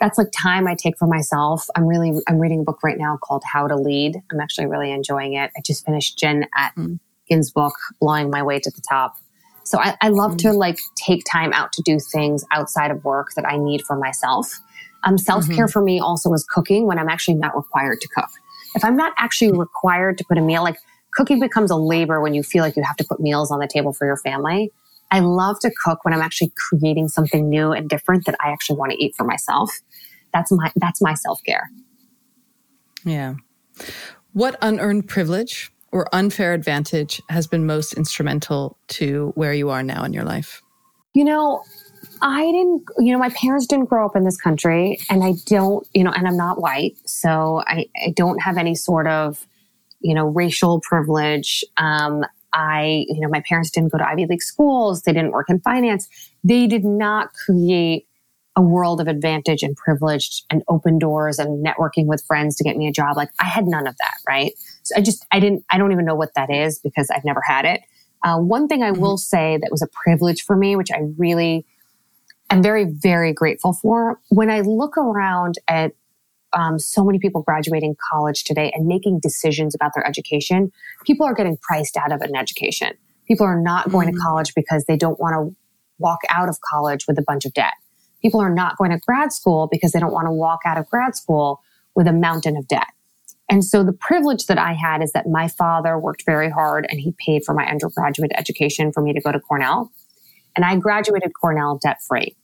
That's 0.00 0.16
like 0.16 0.28
time 0.30 0.68
I 0.68 0.76
take 0.76 0.96
for 0.96 1.08
myself. 1.08 1.66
I'm 1.74 1.84
really, 1.84 2.12
I'm 2.28 2.38
reading 2.38 2.60
a 2.60 2.62
book 2.62 2.84
right 2.84 2.96
now 2.96 3.18
called 3.20 3.42
How 3.44 3.66
to 3.66 3.74
Lead. 3.74 4.16
I'm 4.30 4.40
actually 4.40 4.66
really 4.66 4.92
enjoying 4.92 5.34
it. 5.34 5.50
I 5.56 5.60
just 5.64 5.84
finished 5.84 6.16
Jen 6.16 6.46
Atkin 6.56 7.00
Book, 7.54 7.74
Blowing 8.00 8.30
My 8.30 8.42
Way 8.42 8.58
to 8.60 8.70
the 8.70 8.82
Top. 8.88 9.16
So 9.64 9.78
I, 9.78 9.96
I 10.00 10.08
love 10.08 10.32
mm-hmm. 10.32 10.48
to 10.48 10.52
like 10.54 10.78
take 10.96 11.24
time 11.30 11.52
out 11.52 11.72
to 11.74 11.82
do 11.82 11.98
things 12.12 12.44
outside 12.52 12.90
of 12.90 13.04
work 13.04 13.28
that 13.36 13.44
I 13.46 13.58
need 13.58 13.82
for 13.86 13.96
myself. 13.96 14.58
Um, 15.04 15.18
self 15.18 15.46
care 15.46 15.66
mm-hmm. 15.66 15.72
for 15.72 15.82
me 15.82 16.00
also 16.00 16.32
is 16.32 16.44
cooking 16.48 16.86
when 16.86 16.98
I'm 16.98 17.08
actually 17.08 17.34
not 17.34 17.54
required 17.54 18.00
to 18.00 18.08
cook. 18.08 18.30
If 18.74 18.84
I'm 18.84 18.96
not 18.96 19.12
actually 19.18 19.52
required 19.52 20.18
to 20.18 20.24
put 20.24 20.38
a 20.38 20.40
meal, 20.40 20.62
like 20.62 20.76
cooking 21.12 21.38
becomes 21.38 21.70
a 21.70 21.76
labor 21.76 22.20
when 22.20 22.34
you 22.34 22.42
feel 22.42 22.62
like 22.62 22.76
you 22.76 22.82
have 22.82 22.96
to 22.96 23.04
put 23.04 23.20
meals 23.20 23.50
on 23.50 23.58
the 23.58 23.68
table 23.68 23.92
for 23.92 24.06
your 24.06 24.16
family. 24.16 24.72
I 25.10 25.20
love 25.20 25.58
to 25.60 25.70
cook 25.84 26.04
when 26.04 26.12
I'm 26.12 26.20
actually 26.20 26.52
creating 26.56 27.08
something 27.08 27.48
new 27.48 27.72
and 27.72 27.88
different 27.88 28.26
that 28.26 28.36
I 28.40 28.50
actually 28.50 28.78
want 28.78 28.92
to 28.92 29.02
eat 29.02 29.14
for 29.16 29.24
myself. 29.24 29.70
That's 30.32 30.52
my 30.52 30.72
that's 30.76 31.00
my 31.00 31.14
self 31.14 31.40
care. 31.44 31.70
Yeah. 33.04 33.34
What 34.32 34.56
unearned 34.60 35.08
privilege 35.08 35.72
or 35.92 36.12
unfair 36.14 36.54
advantage 36.54 37.22
has 37.28 37.46
been 37.46 37.66
most 37.66 37.94
instrumental 37.94 38.78
to 38.88 39.32
where 39.34 39.52
you 39.52 39.70
are 39.70 39.82
now 39.82 40.04
in 40.04 40.12
your 40.12 40.24
life? 40.24 40.62
You 41.14 41.24
know, 41.24 41.62
I 42.20 42.44
didn't, 42.44 42.84
you 42.98 43.12
know, 43.12 43.18
my 43.18 43.30
parents 43.30 43.66
didn't 43.66 43.86
grow 43.86 44.04
up 44.04 44.16
in 44.16 44.24
this 44.24 44.36
country 44.40 44.98
and 45.08 45.24
I 45.24 45.34
don't, 45.46 45.86
you 45.94 46.04
know, 46.04 46.12
and 46.12 46.26
I'm 46.26 46.36
not 46.36 46.60
white. 46.60 46.96
So 47.06 47.62
I, 47.66 47.86
I 48.04 48.12
don't 48.14 48.40
have 48.42 48.56
any 48.56 48.74
sort 48.74 49.06
of, 49.06 49.46
you 50.00 50.14
know, 50.14 50.26
racial 50.26 50.80
privilege. 50.80 51.64
Um, 51.76 52.24
I, 52.52 53.04
you 53.08 53.20
know, 53.20 53.28
my 53.28 53.40
parents 53.40 53.70
didn't 53.70 53.92
go 53.92 53.98
to 53.98 54.08
Ivy 54.08 54.26
League 54.26 54.42
schools. 54.42 55.02
They 55.02 55.12
didn't 55.12 55.32
work 55.32 55.50
in 55.50 55.60
finance. 55.60 56.08
They 56.42 56.66
did 56.66 56.84
not 56.84 57.32
create 57.34 58.07
a 58.58 58.60
world 58.60 59.00
of 59.00 59.06
advantage 59.06 59.62
and 59.62 59.76
privilege 59.76 60.42
and 60.50 60.64
open 60.68 60.98
doors 60.98 61.38
and 61.38 61.64
networking 61.64 62.06
with 62.06 62.24
friends 62.26 62.56
to 62.56 62.64
get 62.64 62.76
me 62.76 62.88
a 62.88 62.92
job. 62.92 63.16
Like 63.16 63.30
I 63.40 63.44
had 63.44 63.68
none 63.68 63.86
of 63.86 63.96
that, 63.98 64.14
right? 64.26 64.52
So 64.82 64.96
I 64.96 65.00
just, 65.00 65.24
I 65.30 65.38
didn't, 65.38 65.64
I 65.70 65.78
don't 65.78 65.92
even 65.92 66.04
know 66.04 66.16
what 66.16 66.34
that 66.34 66.50
is 66.50 66.80
because 66.80 67.08
I've 67.08 67.24
never 67.24 67.40
had 67.46 67.64
it. 67.64 67.82
Uh, 68.24 68.38
one 68.38 68.66
thing 68.66 68.82
I 68.82 68.90
mm-hmm. 68.90 69.00
will 69.00 69.16
say 69.16 69.58
that 69.62 69.70
was 69.70 69.80
a 69.80 69.86
privilege 69.86 70.42
for 70.42 70.56
me, 70.56 70.74
which 70.74 70.90
I 70.90 71.02
really 71.16 71.66
am 72.50 72.60
very, 72.60 72.84
very 72.84 73.32
grateful 73.32 73.74
for. 73.74 74.18
When 74.30 74.50
I 74.50 74.62
look 74.62 74.98
around 74.98 75.54
at 75.68 75.92
um, 76.52 76.80
so 76.80 77.04
many 77.04 77.20
people 77.20 77.42
graduating 77.42 77.94
college 78.10 78.42
today 78.42 78.72
and 78.74 78.88
making 78.88 79.20
decisions 79.20 79.72
about 79.72 79.92
their 79.94 80.04
education, 80.04 80.72
people 81.06 81.26
are 81.26 81.34
getting 81.34 81.58
priced 81.58 81.96
out 81.96 82.10
of 82.10 82.22
an 82.22 82.34
education. 82.34 82.94
People 83.28 83.46
are 83.46 83.60
not 83.60 83.88
going 83.92 84.08
mm-hmm. 84.08 84.16
to 84.16 84.22
college 84.22 84.52
because 84.56 84.84
they 84.86 84.96
don't 84.96 85.20
want 85.20 85.34
to 85.34 85.56
walk 85.98 86.18
out 86.28 86.48
of 86.48 86.58
college 86.72 87.06
with 87.06 87.18
a 87.18 87.22
bunch 87.22 87.44
of 87.44 87.52
debt. 87.52 87.74
People 88.22 88.40
are 88.40 88.52
not 88.52 88.76
going 88.76 88.90
to 88.90 88.98
grad 88.98 89.32
school 89.32 89.68
because 89.70 89.92
they 89.92 90.00
don't 90.00 90.12
want 90.12 90.26
to 90.26 90.32
walk 90.32 90.60
out 90.64 90.78
of 90.78 90.86
grad 90.88 91.16
school 91.16 91.62
with 91.94 92.06
a 92.06 92.12
mountain 92.12 92.56
of 92.56 92.66
debt. 92.68 92.88
And 93.50 93.64
so 93.64 93.82
the 93.82 93.92
privilege 93.92 94.46
that 94.46 94.58
I 94.58 94.74
had 94.74 95.02
is 95.02 95.12
that 95.12 95.26
my 95.26 95.48
father 95.48 95.98
worked 95.98 96.24
very 96.26 96.50
hard 96.50 96.86
and 96.90 97.00
he 97.00 97.14
paid 97.24 97.44
for 97.44 97.54
my 97.54 97.64
undergraduate 97.66 98.32
education 98.36 98.92
for 98.92 99.02
me 99.02 99.12
to 99.14 99.20
go 99.20 99.32
to 99.32 99.40
Cornell. 99.40 99.90
And 100.54 100.64
I 100.64 100.76
graduated 100.76 101.32
Cornell 101.40 101.78
debt 101.82 101.98
free. 102.06 102.36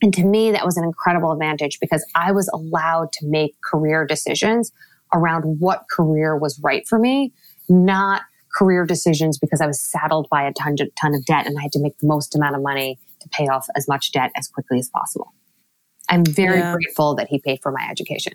And 0.00 0.14
to 0.14 0.24
me, 0.24 0.52
that 0.52 0.64
was 0.64 0.76
an 0.76 0.84
incredible 0.84 1.32
advantage 1.32 1.78
because 1.80 2.06
I 2.14 2.32
was 2.32 2.48
allowed 2.48 3.12
to 3.14 3.26
make 3.26 3.56
career 3.62 4.06
decisions 4.06 4.72
around 5.12 5.58
what 5.58 5.84
career 5.90 6.36
was 6.36 6.58
right 6.62 6.86
for 6.86 6.98
me, 6.98 7.32
not 7.68 8.22
career 8.54 8.86
decisions 8.86 9.38
because 9.38 9.60
I 9.60 9.66
was 9.66 9.80
saddled 9.80 10.28
by 10.30 10.44
a 10.44 10.52
ton, 10.52 10.76
ton 11.00 11.14
of 11.14 11.24
debt 11.26 11.46
and 11.46 11.58
I 11.58 11.62
had 11.62 11.72
to 11.72 11.80
make 11.80 11.98
the 11.98 12.06
most 12.06 12.34
amount 12.34 12.56
of 12.56 12.62
money 12.62 12.98
to 13.20 13.28
pay 13.30 13.48
off 13.48 13.66
as 13.76 13.88
much 13.88 14.12
debt 14.12 14.30
as 14.36 14.48
quickly 14.48 14.78
as 14.78 14.88
possible. 14.88 15.34
I'm 16.08 16.24
very 16.24 16.58
yeah. 16.58 16.72
grateful 16.72 17.14
that 17.16 17.28
he 17.28 17.38
paid 17.38 17.60
for 17.62 17.72
my 17.72 17.86
education. 17.90 18.32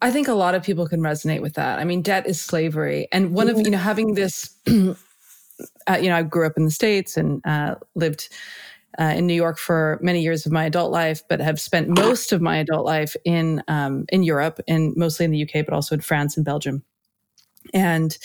I 0.00 0.10
think 0.10 0.28
a 0.28 0.34
lot 0.34 0.54
of 0.54 0.62
people 0.62 0.86
can 0.86 1.00
resonate 1.00 1.42
with 1.42 1.54
that. 1.54 1.78
I 1.78 1.84
mean, 1.84 2.02
debt 2.02 2.26
is 2.26 2.40
slavery. 2.40 3.08
And 3.12 3.32
one 3.32 3.48
mm-hmm. 3.48 3.58
of, 3.58 3.66
you 3.66 3.72
know, 3.72 3.78
having 3.78 4.14
this, 4.14 4.54
uh, 4.68 4.94
you 6.00 6.08
know, 6.08 6.16
I 6.16 6.22
grew 6.22 6.46
up 6.46 6.56
in 6.56 6.64
the 6.64 6.70
States 6.70 7.16
and 7.16 7.44
uh, 7.44 7.74
lived 7.96 8.28
uh, 8.98 9.14
in 9.16 9.26
New 9.26 9.34
York 9.34 9.58
for 9.58 9.98
many 10.02 10.22
years 10.22 10.46
of 10.46 10.52
my 10.52 10.64
adult 10.64 10.92
life, 10.92 11.22
but 11.28 11.40
have 11.40 11.60
spent 11.60 11.88
most 11.88 12.32
of 12.32 12.40
my 12.40 12.58
adult 12.58 12.84
life 12.84 13.16
in 13.24 13.62
um, 13.68 14.04
in 14.08 14.22
Europe 14.22 14.60
and 14.66 14.94
mostly 14.96 15.24
in 15.24 15.30
the 15.30 15.42
UK, 15.42 15.64
but 15.64 15.74
also 15.74 15.94
in 15.94 16.00
France 16.00 16.36
and 16.36 16.44
Belgium. 16.44 16.82
And 17.74 18.16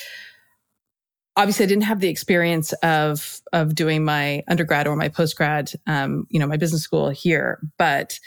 obviously, 1.36 1.66
I 1.66 1.68
didn't 1.68 1.84
have 1.84 2.00
the 2.00 2.10
experience 2.10 2.74
of 2.84 3.42
of 3.52 3.76
doing 3.76 4.04
my 4.04 4.44
undergrad 4.48 4.88
or 4.88 4.96
my 4.96 5.10
postgrad, 5.10 5.76
um, 5.88 6.28
you 6.30 6.40
know, 6.40 6.48
my 6.48 6.58
business 6.58 6.82
school 6.82 7.10
here, 7.10 7.60
but 7.78 8.20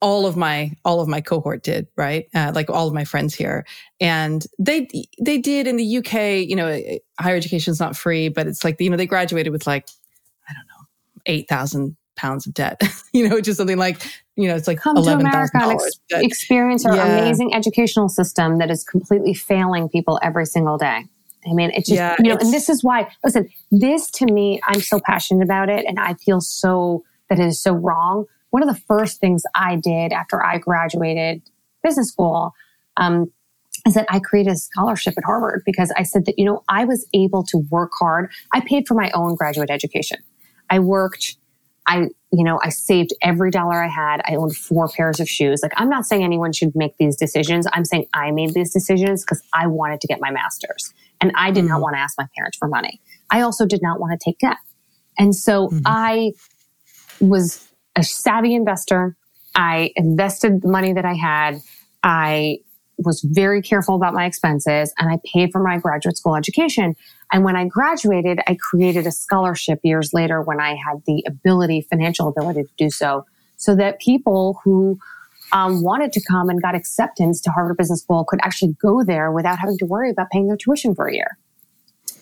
all 0.00 0.26
of 0.26 0.36
my 0.36 0.72
all 0.84 1.00
of 1.00 1.08
my 1.08 1.20
cohort 1.20 1.64
did 1.64 1.88
right 1.96 2.28
uh, 2.32 2.52
like 2.54 2.70
all 2.70 2.86
of 2.86 2.94
my 2.94 3.04
friends 3.04 3.34
here 3.34 3.66
and 3.98 4.46
they 4.56 4.86
they 5.20 5.38
did 5.38 5.66
in 5.66 5.76
the 5.76 5.98
uk 5.98 6.12
you 6.12 6.54
know 6.54 6.80
higher 7.18 7.34
education 7.34 7.72
is 7.72 7.80
not 7.80 7.96
free 7.96 8.28
but 8.28 8.46
it's 8.46 8.62
like 8.62 8.80
you 8.80 8.88
know 8.88 8.96
they 8.96 9.06
graduated 9.06 9.52
with 9.52 9.66
like 9.66 9.88
i 10.48 10.52
don't 10.52 10.68
know 10.68 10.78
8,000 11.28 11.96
pounds 12.16 12.46
of 12.46 12.54
debt, 12.54 12.82
you 13.12 13.28
know, 13.28 13.40
just 13.40 13.56
something 13.56 13.78
like, 13.78 14.02
you 14.36 14.48
know, 14.48 14.56
it's 14.56 14.66
like 14.66 14.80
come 14.80 14.96
to 14.96 15.10
America 15.10 15.50
and 15.54 15.72
ex- 15.72 16.00
experience 16.10 16.84
our 16.84 16.96
yeah. 16.96 17.18
amazing 17.18 17.54
educational 17.54 18.08
system 18.08 18.58
that 18.58 18.70
is 18.70 18.84
completely 18.84 19.34
failing 19.34 19.88
people 19.88 20.18
every 20.22 20.46
single 20.46 20.76
day. 20.76 21.04
I 21.48 21.54
mean, 21.54 21.70
it's 21.74 21.88
just, 21.88 21.96
yeah, 21.96 22.16
you 22.18 22.30
know, 22.30 22.36
and 22.36 22.52
this 22.52 22.68
is 22.68 22.84
why, 22.84 23.10
listen, 23.24 23.48
this 23.70 24.10
to 24.12 24.26
me, 24.26 24.60
I'm 24.66 24.80
so 24.80 25.00
passionate 25.00 25.44
about 25.44 25.68
it 25.68 25.84
and 25.86 25.98
I 25.98 26.14
feel 26.14 26.40
so 26.40 27.04
that 27.28 27.38
it 27.38 27.46
is 27.46 27.60
so 27.60 27.72
wrong. 27.72 28.26
One 28.50 28.62
of 28.62 28.68
the 28.68 28.80
first 28.82 29.20
things 29.20 29.42
I 29.54 29.76
did 29.76 30.12
after 30.12 30.42
I 30.42 30.58
graduated 30.58 31.42
business 31.82 32.08
school, 32.08 32.54
um, 32.96 33.30
is 33.86 33.94
that 33.94 34.06
I 34.08 34.18
created 34.18 34.52
a 34.52 34.56
scholarship 34.56 35.14
at 35.16 35.24
Harvard 35.24 35.62
because 35.64 35.92
I 35.96 36.02
said 36.02 36.26
that, 36.26 36.38
you 36.38 36.44
know, 36.44 36.62
I 36.68 36.84
was 36.84 37.06
able 37.14 37.44
to 37.44 37.58
work 37.70 37.92
hard. 37.98 38.30
I 38.52 38.60
paid 38.60 38.86
for 38.88 38.94
my 38.94 39.10
own 39.12 39.34
graduate 39.36 39.70
education. 39.70 40.18
I 40.70 40.80
worked, 40.80 41.36
I, 41.86 42.08
you 42.32 42.44
know, 42.44 42.58
I 42.62 42.68
saved 42.70 43.14
every 43.22 43.50
dollar 43.50 43.82
I 43.82 43.88
had. 43.88 44.20
I 44.26 44.34
owned 44.34 44.56
four 44.56 44.88
pairs 44.88 45.20
of 45.20 45.28
shoes. 45.28 45.60
Like, 45.62 45.72
I'm 45.76 45.88
not 45.88 46.04
saying 46.04 46.22
anyone 46.22 46.52
should 46.52 46.74
make 46.74 46.96
these 46.98 47.16
decisions. 47.16 47.66
I'm 47.72 47.84
saying 47.84 48.06
I 48.12 48.30
made 48.30 48.52
these 48.52 48.72
decisions 48.72 49.24
because 49.24 49.42
I 49.52 49.66
wanted 49.66 50.00
to 50.02 50.06
get 50.06 50.20
my 50.20 50.30
master's 50.30 50.92
and 51.20 51.32
I 51.36 51.50
did 51.50 51.60
mm-hmm. 51.60 51.72
not 51.72 51.80
want 51.80 51.96
to 51.96 52.00
ask 52.00 52.16
my 52.18 52.26
parents 52.36 52.56
for 52.58 52.68
money. 52.68 53.00
I 53.30 53.40
also 53.42 53.66
did 53.66 53.80
not 53.82 54.00
want 54.00 54.18
to 54.18 54.24
take 54.24 54.38
debt. 54.38 54.56
And 55.18 55.34
so 55.34 55.68
mm-hmm. 55.68 55.80
I 55.84 56.32
was 57.20 57.66
a 57.96 58.02
savvy 58.02 58.54
investor. 58.54 59.16
I 59.54 59.90
invested 59.96 60.62
the 60.62 60.68
money 60.68 60.92
that 60.92 61.04
I 61.04 61.14
had. 61.14 61.60
I 62.02 62.58
was 62.98 63.20
very 63.22 63.62
careful 63.62 63.94
about 63.94 64.14
my 64.14 64.26
expenses 64.26 64.92
and 64.98 65.10
I 65.10 65.18
paid 65.32 65.50
for 65.52 65.62
my 65.62 65.78
graduate 65.78 66.16
school 66.16 66.36
education. 66.36 66.96
And 67.32 67.44
when 67.44 67.56
I 67.56 67.66
graduated, 67.66 68.40
I 68.46 68.56
created 68.56 69.06
a 69.06 69.12
scholarship 69.12 69.80
years 69.84 70.10
later 70.12 70.42
when 70.42 70.60
I 70.60 70.70
had 70.70 71.02
the 71.06 71.24
ability, 71.26 71.86
financial 71.88 72.28
ability 72.28 72.64
to 72.64 72.70
do 72.76 72.90
so, 72.90 73.24
so 73.56 73.76
that 73.76 74.00
people 74.00 74.60
who 74.64 74.98
um, 75.52 75.82
wanted 75.82 76.12
to 76.12 76.20
come 76.28 76.48
and 76.48 76.60
got 76.60 76.74
acceptance 76.74 77.40
to 77.42 77.50
Harvard 77.50 77.76
Business 77.76 78.02
School 78.02 78.24
could 78.24 78.40
actually 78.42 78.74
go 78.80 79.02
there 79.04 79.32
without 79.32 79.58
having 79.58 79.78
to 79.78 79.86
worry 79.86 80.10
about 80.10 80.30
paying 80.30 80.46
their 80.46 80.56
tuition 80.56 80.94
for 80.94 81.06
a 81.06 81.14
year. 81.14 81.38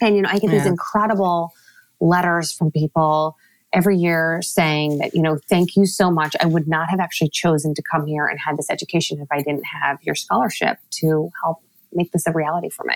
And, 0.00 0.16
you 0.16 0.22
know, 0.22 0.28
I 0.30 0.38
get 0.38 0.44
yeah. 0.44 0.58
these 0.58 0.66
incredible 0.66 1.52
letters 2.00 2.52
from 2.52 2.70
people 2.70 3.36
every 3.72 3.96
year 3.96 4.40
saying 4.42 4.98
that, 4.98 5.14
you 5.14 5.22
know, 5.22 5.38
thank 5.48 5.76
you 5.76 5.86
so 5.86 6.10
much. 6.10 6.36
I 6.40 6.46
would 6.46 6.68
not 6.68 6.88
have 6.90 7.00
actually 7.00 7.30
chosen 7.30 7.74
to 7.74 7.82
come 7.82 8.06
here 8.06 8.26
and 8.26 8.38
had 8.38 8.56
this 8.56 8.70
education 8.70 9.20
if 9.20 9.28
I 9.30 9.38
didn't 9.38 9.64
have 9.64 9.98
your 10.02 10.14
scholarship 10.14 10.78
to 11.02 11.30
help 11.42 11.62
make 11.92 12.12
this 12.12 12.26
a 12.26 12.32
reality 12.32 12.70
for 12.70 12.84
me. 12.84 12.94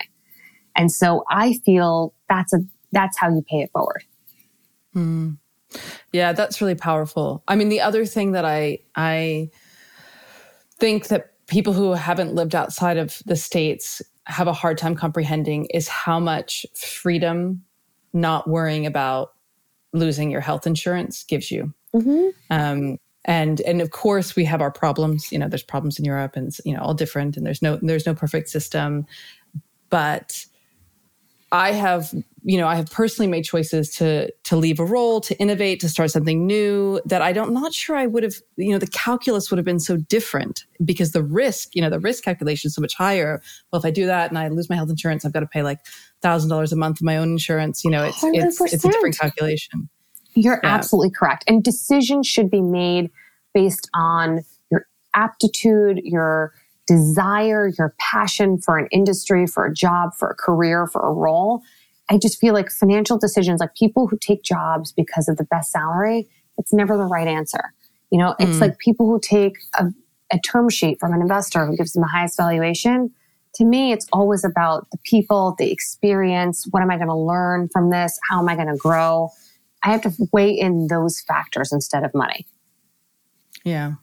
And 0.77 0.91
so 0.91 1.25
I 1.29 1.55
feel 1.65 2.15
that's 2.29 2.53
a, 2.53 2.61
that's 2.93 3.19
how 3.19 3.29
you 3.29 3.43
pay 3.43 3.59
it 3.59 3.71
forward. 3.73 4.05
Hmm. 4.93 5.33
Yeah, 6.13 6.33
that's 6.33 6.61
really 6.61 6.75
powerful. 6.75 7.43
I 7.47 7.57
mean, 7.57 7.69
the 7.69 7.81
other 7.81 8.05
thing 8.05 8.33
that 8.33 8.45
I, 8.45 8.81
I 8.97 9.51
think 10.81 11.09
that 11.09 11.33
people 11.47 11.73
who 11.73 11.93
haven't 11.93 12.35
lived 12.35 12.55
outside 12.55 12.97
of 12.97 13.23
the 13.27 13.37
States 13.37 14.03
have 14.25 14.49
a 14.49 14.53
hard 14.53 14.79
time 14.79 14.95
comprehending 14.95 15.67
is 15.67 15.89
how 15.89 16.19
much 16.21 16.65
freedom 16.75 17.63
not 18.13 18.49
worrying 18.49 18.87
about 18.87 19.33
losing 19.93 20.31
your 20.31 20.41
health 20.41 20.67
insurance 20.67 21.25
gives 21.25 21.51
you. 21.51 21.73
Mm-hmm. 21.95 22.29
Um, 22.51 22.99
and 23.25 23.61
and 23.63 23.83
of 23.83 23.91
course 23.91 24.35
we 24.35 24.45
have 24.45 24.61
our 24.63 24.71
problems. 24.71 25.31
You 25.31 25.39
know, 25.39 25.49
there's 25.49 25.63
problems 25.63 25.99
in 25.99 26.05
Europe, 26.05 26.37
and 26.37 26.57
you 26.65 26.75
know 26.75 26.81
all 26.81 26.95
different, 26.95 27.37
and 27.37 27.45
there's 27.45 27.61
no 27.61 27.79
there's 27.83 28.07
no 28.07 28.15
perfect 28.15 28.49
system. 28.49 29.07
But 29.91 30.47
I 31.53 31.73
have, 31.73 32.15
you 32.43 32.57
know, 32.57 32.69
I 32.69 32.77
have 32.77 32.91
personally 32.91 33.29
made 33.29 33.43
choices 33.43 33.91
to 33.97 34.31
to 34.45 34.57
leave 34.57 34.79
a 34.79 34.85
role, 34.85 35.21
to 35.23 35.37
innovate, 35.39 35.81
to 35.81 35.89
start 35.89 36.11
something 36.11 36.47
new 36.47 37.01
that 37.05 37.23
I 37.23 37.33
don't 37.33 37.53
not 37.53 37.75
sure 37.75 37.97
I 37.97 38.07
would 38.07 38.23
have, 38.23 38.35
you 38.57 38.71
know, 38.71 38.79
the 38.79 38.87
calculus 38.87 39.51
would 39.51 39.59
have 39.59 39.65
been 39.65 39.81
so 39.81 39.97
different 39.97 40.65
because 40.85 41.11
the 41.11 41.23
risk, 41.23 41.75
you 41.75 41.83
know, 41.83 41.91
the 41.91 41.99
risk 41.99 42.23
calculation 42.23 42.69
is 42.69 42.75
so 42.75 42.81
much 42.81 42.95
higher. 42.95 43.43
Well, 43.73 43.81
if 43.81 43.85
I 43.85 43.91
do 43.91 44.07
that 44.07 44.31
and 44.31 44.39
I 44.39 44.49
lose 44.49 44.71
my 44.71 44.77
health 44.77 44.91
insurance, 44.91 45.25
I've 45.25 45.33
got 45.33 45.41
to 45.41 45.47
pay 45.47 45.63
like 45.63 45.81
thousand 46.23 46.51
dollars 46.51 46.73
a 46.73 46.77
month 46.77 46.99
of 46.99 47.03
my 47.03 47.17
own 47.17 47.31
insurance. 47.31 47.85
You 47.85 47.91
know, 47.91 48.05
it's 48.05 48.23
100%. 48.23 48.31
it's 48.35 48.61
it's 48.73 48.85
a 48.85 48.89
different 48.89 49.19
calculation. 49.19 49.89
You're 50.35 50.61
yeah. 50.63 50.75
absolutely 50.75 51.11
correct. 51.11 51.45
And 51.49 51.65
decisions 51.65 52.29
should 52.29 52.51
be 52.51 52.63
made 52.63 53.11
based 53.53 53.91
on 53.95 54.45
your 54.71 54.87
aptitude, 55.15 56.01
your 56.05 56.55
desire, 56.91 57.71
your 57.79 57.95
passion 58.01 58.59
for 58.59 58.77
an 58.77 58.89
industry, 58.91 59.47
for 59.47 59.65
a 59.65 59.73
job, 59.73 60.13
for 60.19 60.29
a 60.29 60.35
career, 60.35 60.89
for 60.89 61.01
a 61.01 61.13
role. 61.13 61.63
I 62.11 62.19
just 62.19 62.41
feel 62.41 62.53
like 62.53 62.69
financial 62.69 63.17
decisions, 63.17 63.61
like 63.61 63.77
people 63.77 64.09
who 64.09 64.19
take 64.19 64.43
jobs 64.43 64.91
because 64.91 65.29
of 65.29 65.37
the 65.37 65.45
best 65.45 65.71
salary, 65.71 66.29
it's 66.59 66.73
never 66.73 66.97
the 66.97 67.05
right 67.05 67.29
answer. 67.29 67.73
You 68.11 68.19
know, 68.19 68.35
it's 68.41 68.57
mm. 68.57 68.61
like 68.61 68.79
people 68.79 69.07
who 69.07 69.21
take 69.21 69.53
a, 69.79 69.87
a 70.33 70.41
term 70.41 70.69
sheet 70.69 70.99
from 70.99 71.13
an 71.13 71.21
investor 71.21 71.65
who 71.65 71.77
gives 71.77 71.93
them 71.93 72.03
the 72.03 72.09
highest 72.09 72.37
valuation. 72.37 73.13
To 73.55 73.65
me, 73.65 73.93
it's 73.93 74.09
always 74.13 74.45
about 74.45 74.91
the 74.91 74.99
people, 75.05 75.55
the 75.59 75.71
experience. 75.71 76.67
What 76.73 76.83
am 76.83 76.91
I 76.91 76.97
going 76.97 77.09
to 77.09 77.15
learn 77.15 77.69
from 77.73 77.91
this? 77.91 78.19
How 78.29 78.41
am 78.41 78.49
I 78.49 78.57
going 78.57 78.67
to 78.67 78.77
grow? 78.77 79.31
I 79.85 79.93
have 79.93 80.03
to 80.03 80.13
weigh 80.33 80.51
in 80.51 80.89
those 80.89 81.21
factors 81.21 81.73
instead 81.73 82.03
of 82.03 82.13
money. 82.15 82.49
Yeah. 83.65 83.95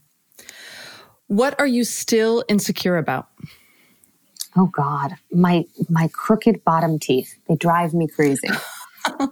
What 1.27 1.59
are 1.59 1.67
you 1.67 1.83
still 1.83 2.43
insecure 2.47 2.97
about? 2.97 3.27
Oh 4.55 4.67
God, 4.67 5.15
my 5.31 5.65
my 5.89 6.09
crooked 6.13 6.63
bottom 6.63 6.99
teeth. 6.99 7.37
They 7.47 7.55
drive 7.55 7.93
me 7.93 8.07
crazy. 8.07 8.49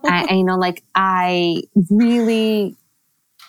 I, 0.06 0.28
you 0.32 0.44
know, 0.44 0.58
like 0.58 0.84
I 0.94 1.64
really, 1.90 2.76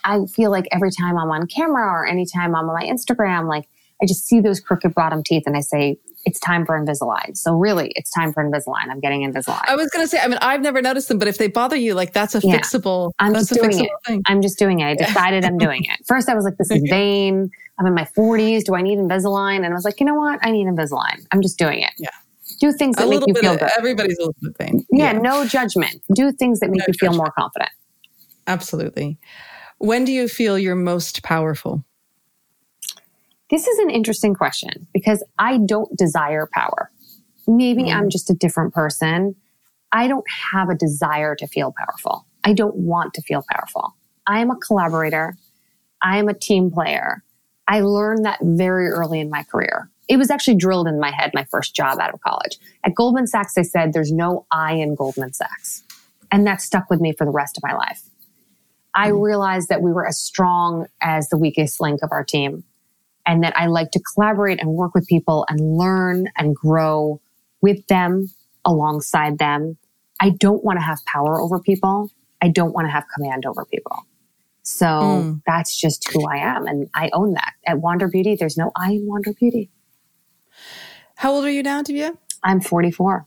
I 0.04 0.24
feel 0.26 0.50
like 0.50 0.66
every 0.72 0.90
time 0.90 1.18
I'm 1.18 1.30
on 1.30 1.46
camera 1.46 1.86
or 1.86 2.06
anytime 2.06 2.54
I'm 2.54 2.68
on 2.68 2.74
my 2.74 2.86
Instagram, 2.86 3.48
like 3.48 3.68
I 4.02 4.06
just 4.06 4.26
see 4.26 4.40
those 4.40 4.60
crooked 4.60 4.94
bottom 4.94 5.22
teeth 5.22 5.44
and 5.46 5.56
I 5.56 5.60
say, 5.60 5.98
it's 6.26 6.40
time 6.40 6.66
for 6.66 6.78
Invisalign. 6.78 7.36
So 7.36 7.54
really, 7.54 7.92
it's 7.94 8.10
time 8.10 8.32
for 8.32 8.44
Invisalign. 8.44 8.90
I'm 8.90 8.98
getting 8.98 9.22
Invisalign. 9.22 9.62
I 9.66 9.76
was 9.76 9.88
going 9.90 10.04
to 10.04 10.08
say, 10.08 10.18
I 10.18 10.26
mean, 10.26 10.38
I've 10.42 10.60
never 10.60 10.82
noticed 10.82 11.06
them, 11.08 11.18
but 11.18 11.28
if 11.28 11.38
they 11.38 11.46
bother 11.46 11.76
you, 11.76 11.94
like 11.94 12.12
that's 12.12 12.34
a 12.34 12.40
yeah. 12.40 12.58
fixable. 12.58 13.12
I'm 13.20 13.32
just 13.32 13.52
doing 13.54 13.78
it. 13.78 13.90
Thing. 14.06 14.22
I'm 14.26 14.42
just 14.42 14.58
doing 14.58 14.80
it. 14.80 14.84
I 14.84 14.94
decided 14.96 15.44
I'm 15.44 15.56
doing 15.56 15.84
it. 15.84 16.00
First, 16.06 16.28
I 16.28 16.34
was 16.34 16.44
like, 16.44 16.56
this 16.58 16.70
is 16.70 16.82
vain. 16.90 17.48
I'm 17.78 17.86
in 17.86 17.94
my 17.94 18.08
40s. 18.18 18.64
Do 18.64 18.74
I 18.74 18.82
need 18.82 18.98
Invisalign? 18.98 19.58
And 19.58 19.66
I 19.66 19.72
was 19.72 19.84
like, 19.84 20.00
you 20.00 20.06
know 20.06 20.16
what? 20.16 20.40
I 20.42 20.50
need 20.50 20.66
Invisalign. 20.66 21.24
I'm 21.30 21.40
just 21.42 21.58
doing 21.58 21.80
it. 21.80 21.92
Yeah. 21.96 22.10
Do 22.60 22.72
things 22.72 22.96
that 22.96 23.08
make 23.08 23.22
you 23.26 23.34
feel 23.34 23.54
of, 23.54 23.60
good. 23.60 23.70
Everybody's 23.78 24.18
a 24.18 24.22
little 24.22 24.34
bit 24.40 24.56
vain. 24.58 24.86
Yeah, 24.90 25.12
yeah, 25.12 25.18
no 25.18 25.46
judgment. 25.46 26.02
Do 26.14 26.32
things 26.32 26.58
that 26.58 26.70
make 26.70 26.80
no 26.80 26.86
you 26.88 26.94
feel 26.94 27.12
more 27.12 27.30
confident. 27.38 27.70
Absolutely. 28.48 29.18
When 29.78 30.04
do 30.04 30.12
you 30.12 30.26
feel 30.26 30.58
you're 30.58 30.74
most 30.74 31.22
powerful? 31.22 31.84
This 33.48 33.66
is 33.66 33.78
an 33.78 33.90
interesting 33.90 34.34
question 34.34 34.88
because 34.92 35.22
I 35.38 35.58
don't 35.58 35.96
desire 35.96 36.48
power. 36.52 36.90
Maybe 37.46 37.84
mm. 37.84 37.94
I'm 37.94 38.10
just 38.10 38.28
a 38.28 38.34
different 38.34 38.74
person. 38.74 39.36
I 39.92 40.08
don't 40.08 40.24
have 40.52 40.68
a 40.68 40.74
desire 40.74 41.36
to 41.36 41.46
feel 41.46 41.72
powerful. 41.76 42.26
I 42.42 42.52
don't 42.52 42.74
want 42.74 43.14
to 43.14 43.22
feel 43.22 43.44
powerful. 43.48 43.94
I 44.26 44.40
am 44.40 44.50
a 44.50 44.56
collaborator. 44.56 45.36
I 46.02 46.18
am 46.18 46.28
a 46.28 46.34
team 46.34 46.70
player. 46.70 47.22
I 47.68 47.80
learned 47.80 48.24
that 48.24 48.40
very 48.42 48.88
early 48.88 49.20
in 49.20 49.30
my 49.30 49.44
career. 49.44 49.90
It 50.08 50.16
was 50.16 50.30
actually 50.30 50.56
drilled 50.56 50.88
in 50.88 51.00
my 51.00 51.10
head 51.10 51.32
my 51.34 51.44
first 51.44 51.74
job 51.74 51.98
out 52.00 52.14
of 52.14 52.20
college. 52.20 52.58
At 52.84 52.94
Goldman 52.94 53.26
Sachs, 53.26 53.54
they 53.54 53.62
said 53.62 53.92
there's 53.92 54.12
no 54.12 54.46
I 54.50 54.74
in 54.74 54.94
Goldman 54.94 55.32
Sachs. 55.32 55.82
And 56.30 56.46
that 56.46 56.60
stuck 56.60 56.90
with 56.90 57.00
me 57.00 57.12
for 57.12 57.24
the 57.24 57.30
rest 57.30 57.56
of 57.56 57.62
my 57.62 57.74
life. 57.74 58.02
I 58.94 59.10
mm. 59.10 59.22
realized 59.22 59.68
that 59.68 59.82
we 59.82 59.92
were 59.92 60.06
as 60.06 60.18
strong 60.18 60.86
as 61.00 61.28
the 61.28 61.38
weakest 61.38 61.80
link 61.80 62.02
of 62.02 62.10
our 62.10 62.24
team 62.24 62.64
and 63.26 63.42
that 63.42 63.56
I 63.56 63.66
like 63.66 63.90
to 63.92 64.00
collaborate 64.14 64.60
and 64.60 64.70
work 64.70 64.94
with 64.94 65.06
people 65.06 65.44
and 65.48 65.76
learn 65.76 66.28
and 66.36 66.54
grow 66.54 67.20
with 67.60 67.86
them 67.88 68.28
alongside 68.64 69.38
them. 69.38 69.76
I 70.20 70.30
don't 70.30 70.64
want 70.64 70.78
to 70.78 70.84
have 70.84 71.04
power 71.04 71.40
over 71.40 71.60
people. 71.60 72.10
I 72.40 72.48
don't 72.48 72.72
want 72.72 72.86
to 72.86 72.90
have 72.90 73.04
command 73.14 73.44
over 73.44 73.64
people. 73.64 74.06
So 74.62 74.86
mm. 74.86 75.42
that's 75.46 75.78
just 75.78 76.10
who 76.12 76.28
I 76.28 76.38
am. 76.38 76.66
And 76.66 76.88
I 76.94 77.10
own 77.12 77.34
that. 77.34 77.52
At 77.66 77.78
Wander 77.78 78.08
Beauty, 78.08 78.34
there's 78.34 78.56
no 78.56 78.72
I 78.76 78.92
in 78.92 79.06
Wander 79.06 79.32
Beauty. 79.32 79.70
How 81.16 81.32
old 81.32 81.44
are 81.44 81.50
you 81.50 81.62
now, 81.62 81.82
Divya? 81.82 82.16
I'm 82.42 82.60
44. 82.60 83.26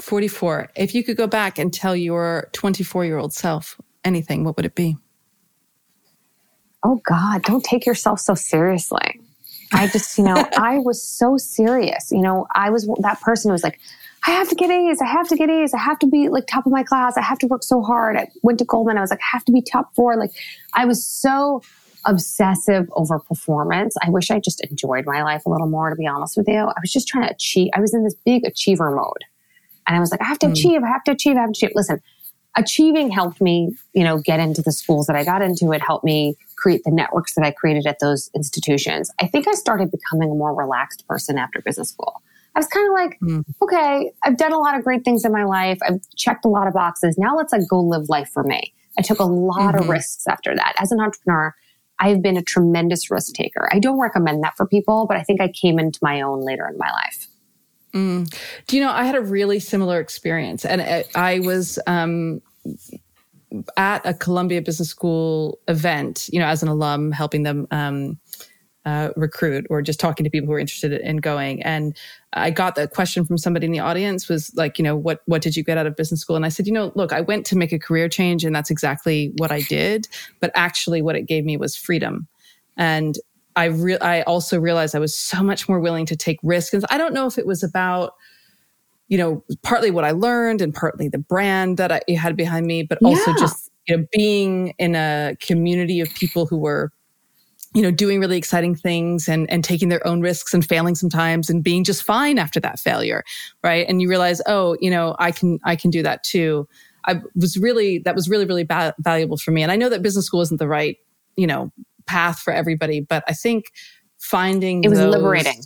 44. 0.00 0.70
If 0.74 0.94
you 0.94 1.04
could 1.04 1.16
go 1.16 1.26
back 1.26 1.58
and 1.58 1.72
tell 1.72 1.94
your 1.94 2.48
24 2.52 3.04
year 3.04 3.18
old 3.18 3.32
self 3.32 3.80
anything, 4.04 4.44
what 4.44 4.56
would 4.56 4.66
it 4.66 4.74
be? 4.74 4.96
Oh 6.84 7.00
God, 7.04 7.42
don't 7.42 7.64
take 7.64 7.86
yourself 7.86 8.20
so 8.20 8.34
seriously. 8.34 9.20
I 9.72 9.88
just, 9.88 10.16
you 10.18 10.24
know, 10.24 10.48
I 10.56 10.78
was 10.78 11.02
so 11.02 11.36
serious. 11.36 12.12
You 12.12 12.22
know, 12.22 12.46
I 12.54 12.70
was 12.70 12.86
that 13.00 13.20
person 13.20 13.48
who 13.48 13.52
was 13.52 13.64
like, 13.64 13.80
I 14.26 14.30
have 14.30 14.48
to 14.48 14.54
get 14.54 14.70
A's. 14.70 15.00
I 15.02 15.06
have 15.06 15.28
to 15.28 15.36
get 15.36 15.50
A's. 15.50 15.74
I 15.74 15.78
have 15.78 15.98
to 15.98 16.06
be 16.06 16.28
like 16.28 16.46
top 16.46 16.64
of 16.66 16.72
my 16.72 16.82
class. 16.82 17.16
I 17.16 17.22
have 17.22 17.38
to 17.40 17.46
work 17.46 17.62
so 17.62 17.82
hard. 17.82 18.16
I 18.16 18.28
went 18.42 18.58
to 18.60 18.64
Goldman. 18.64 18.96
I 18.96 19.00
was 19.00 19.10
like, 19.10 19.20
I 19.20 19.36
have 19.36 19.44
to 19.46 19.52
be 19.52 19.60
top 19.60 19.94
four. 19.94 20.16
Like, 20.16 20.30
I 20.74 20.86
was 20.86 21.04
so 21.04 21.62
obsessive 22.06 22.88
over 22.92 23.18
performance. 23.18 23.96
I 24.02 24.10
wish 24.10 24.30
I 24.30 24.38
just 24.38 24.62
enjoyed 24.64 25.04
my 25.06 25.22
life 25.22 25.44
a 25.46 25.50
little 25.50 25.68
more, 25.68 25.90
to 25.90 25.96
be 25.96 26.06
honest 26.06 26.36
with 26.36 26.48
you. 26.48 26.58
I 26.58 26.74
was 26.80 26.92
just 26.92 27.08
trying 27.08 27.26
to 27.28 27.34
achieve. 27.34 27.70
I 27.74 27.80
was 27.80 27.92
in 27.92 28.04
this 28.04 28.14
big 28.24 28.44
achiever 28.46 28.90
mode. 28.90 29.24
And 29.86 29.96
I 29.96 30.00
was 30.00 30.10
like, 30.10 30.22
I 30.22 30.24
have 30.24 30.38
to 30.40 30.46
mm. 30.46 30.52
achieve. 30.52 30.82
I 30.82 30.88
have 30.88 31.04
to 31.04 31.12
achieve. 31.12 31.36
I 31.36 31.40
have 31.40 31.52
to 31.52 31.66
achieve. 31.66 31.72
Listen, 31.74 32.00
achieving 32.56 33.10
helped 33.10 33.40
me, 33.40 33.76
you 33.92 34.04
know, 34.04 34.18
get 34.18 34.40
into 34.40 34.62
the 34.62 34.72
schools 34.72 35.06
that 35.06 35.16
I 35.16 35.24
got 35.24 35.42
into. 35.42 35.72
It 35.72 35.82
helped 35.82 36.04
me 36.04 36.36
create 36.56 36.82
the 36.84 36.90
networks 36.90 37.34
that 37.34 37.44
I 37.44 37.50
created 37.50 37.86
at 37.86 37.98
those 38.00 38.30
institutions. 38.34 39.10
I 39.20 39.26
think 39.26 39.48
I 39.48 39.52
started 39.52 39.90
becoming 39.90 40.30
a 40.30 40.34
more 40.34 40.54
relaxed 40.54 41.06
person 41.06 41.38
after 41.38 41.60
business 41.60 41.90
school. 41.90 42.22
I 42.54 42.60
was 42.60 42.68
kind 42.68 42.86
of 42.86 42.92
like, 42.92 43.18
mm. 43.20 43.44
okay, 43.62 44.12
I've 44.22 44.36
done 44.36 44.52
a 44.52 44.58
lot 44.58 44.76
of 44.78 44.84
great 44.84 45.04
things 45.04 45.24
in 45.24 45.32
my 45.32 45.44
life. 45.44 45.78
I've 45.86 46.00
checked 46.16 46.44
a 46.44 46.48
lot 46.48 46.68
of 46.68 46.74
boxes. 46.74 47.18
Now 47.18 47.36
let's 47.36 47.52
like 47.52 47.62
go 47.68 47.80
live 47.80 48.08
life 48.08 48.30
for 48.32 48.44
me. 48.44 48.72
I 48.96 49.02
took 49.02 49.18
a 49.18 49.24
lot 49.24 49.74
mm-hmm. 49.74 49.78
of 49.78 49.88
risks 49.88 50.24
after 50.28 50.54
that. 50.54 50.74
As 50.78 50.92
an 50.92 51.00
entrepreneur, 51.00 51.54
I've 51.98 52.22
been 52.22 52.36
a 52.36 52.42
tremendous 52.42 53.10
risk 53.10 53.34
taker. 53.34 53.68
I 53.72 53.78
don't 53.78 54.00
recommend 54.00 54.42
that 54.44 54.56
for 54.56 54.66
people, 54.66 55.06
but 55.06 55.16
I 55.16 55.22
think 55.22 55.40
I 55.40 55.48
came 55.48 55.78
into 55.78 55.98
my 56.02 56.20
own 56.20 56.44
later 56.44 56.68
in 56.68 56.78
my 56.78 56.90
life. 56.90 57.26
Mm. 57.94 58.28
Do 58.66 58.76
you 58.76 58.82
know, 58.82 58.90
I 58.90 59.04
had 59.04 59.14
a 59.14 59.20
really 59.20 59.60
similar 59.60 60.00
experience 60.00 60.64
and 60.64 60.82
I, 61.14 61.38
was, 61.40 61.78
um, 61.86 62.42
at 63.76 64.04
a 64.04 64.14
Columbia 64.14 64.60
Business 64.62 64.88
School 64.88 65.58
event, 65.68 66.28
you 66.32 66.40
know, 66.40 66.46
as 66.46 66.62
an 66.62 66.68
alum, 66.68 67.12
helping 67.12 67.44
them 67.44 67.66
um, 67.70 68.18
uh, 68.84 69.10
recruit 69.16 69.66
or 69.70 69.80
just 69.80 70.00
talking 70.00 70.24
to 70.24 70.30
people 70.30 70.46
who 70.46 70.52
are 70.52 70.58
interested 70.58 70.92
in 70.92 71.18
going. 71.18 71.62
And 71.62 71.96
I 72.32 72.50
got 72.50 72.74
the 72.74 72.88
question 72.88 73.24
from 73.24 73.38
somebody 73.38 73.66
in 73.66 73.72
the 73.72 73.80
audience 73.80 74.28
was 74.28 74.52
like, 74.56 74.78
you 74.78 74.82
know, 74.82 74.96
what 74.96 75.22
what 75.26 75.42
did 75.42 75.56
you 75.56 75.64
get 75.64 75.78
out 75.78 75.86
of 75.86 75.96
business 75.96 76.20
school? 76.20 76.36
And 76.36 76.44
I 76.44 76.48
said, 76.48 76.66
you 76.66 76.72
know, 76.72 76.92
look, 76.94 77.12
I 77.12 77.20
went 77.20 77.46
to 77.46 77.56
make 77.56 77.72
a 77.72 77.78
career 77.78 78.08
change, 78.08 78.44
and 78.44 78.54
that's 78.54 78.70
exactly 78.70 79.32
what 79.38 79.50
I 79.50 79.62
did. 79.62 80.08
But 80.40 80.50
actually, 80.54 81.00
what 81.00 81.16
it 81.16 81.22
gave 81.22 81.44
me 81.44 81.56
was 81.56 81.76
freedom. 81.76 82.26
And 82.76 83.16
I 83.56 83.66
re- 83.66 83.98
I 83.98 84.22
also 84.22 84.58
realized 84.58 84.94
I 84.94 84.98
was 84.98 85.16
so 85.16 85.42
much 85.42 85.68
more 85.68 85.80
willing 85.80 86.06
to 86.06 86.16
take 86.16 86.38
risks. 86.42 86.74
And 86.74 86.84
I 86.90 86.98
don't 86.98 87.14
know 87.14 87.26
if 87.26 87.38
it 87.38 87.46
was 87.46 87.62
about, 87.62 88.14
you 89.08 89.18
know, 89.18 89.44
partly 89.62 89.90
what 89.90 90.04
I 90.04 90.10
learned 90.10 90.60
and 90.60 90.74
partly 90.74 91.08
the 91.08 91.18
brand 91.18 91.76
that 91.76 91.92
I 91.92 92.00
had 92.12 92.36
behind 92.36 92.66
me, 92.66 92.82
but 92.82 92.98
also 93.02 93.30
yeah. 93.30 93.36
just 93.38 93.70
you 93.86 93.96
know 93.96 94.06
being 94.12 94.74
in 94.78 94.94
a 94.94 95.36
community 95.40 96.00
of 96.00 96.08
people 96.14 96.46
who 96.46 96.58
were 96.58 96.90
you 97.74 97.82
know 97.82 97.90
doing 97.90 98.20
really 98.20 98.38
exciting 98.38 98.74
things 98.74 99.28
and 99.28 99.50
and 99.50 99.64
taking 99.64 99.88
their 99.88 100.04
own 100.06 100.20
risks 100.20 100.54
and 100.54 100.66
failing 100.66 100.94
sometimes 100.94 101.50
and 101.50 101.62
being 101.62 101.84
just 101.84 102.02
fine 102.02 102.38
after 102.38 102.60
that 102.60 102.78
failure 102.78 103.24
right 103.62 103.86
and 103.88 104.00
you 104.00 104.08
realize 104.08 104.40
oh 104.46 104.76
you 104.80 104.90
know 104.90 105.14
i 105.18 105.30
can 105.30 105.58
i 105.64 105.76
can 105.76 105.90
do 105.90 106.02
that 106.02 106.22
too 106.24 106.66
i 107.06 107.20
was 107.34 107.58
really 107.58 107.98
that 107.98 108.14
was 108.14 108.28
really 108.28 108.46
really 108.46 108.64
ba- 108.64 108.94
valuable 109.00 109.36
for 109.36 109.50
me 109.50 109.62
and 109.62 109.70
i 109.70 109.76
know 109.76 109.88
that 109.88 110.02
business 110.02 110.24
school 110.24 110.40
isn't 110.40 110.58
the 110.58 110.68
right 110.68 110.98
you 111.36 111.46
know 111.46 111.70
path 112.06 112.40
for 112.40 112.52
everybody, 112.52 113.00
but 113.00 113.24
I 113.28 113.32
think 113.32 113.66
finding 114.18 114.84
it 114.84 114.88
was 114.88 114.98
those, 114.98 115.14
liberating 115.14 115.62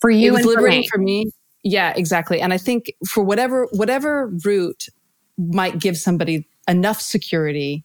for 0.00 0.10
you. 0.10 0.28
It 0.28 0.32
was 0.32 0.46
liberating 0.46 0.88
for 0.90 0.98
me. 0.98 1.24
for 1.24 1.26
me. 1.26 1.32
Yeah, 1.64 1.92
exactly. 1.96 2.40
And 2.40 2.52
I 2.52 2.58
think 2.58 2.92
for 3.08 3.22
whatever 3.22 3.68
whatever 3.72 4.32
route 4.44 4.86
might 5.38 5.78
give 5.78 5.96
somebody 5.96 6.46
enough 6.68 7.00
security 7.00 7.84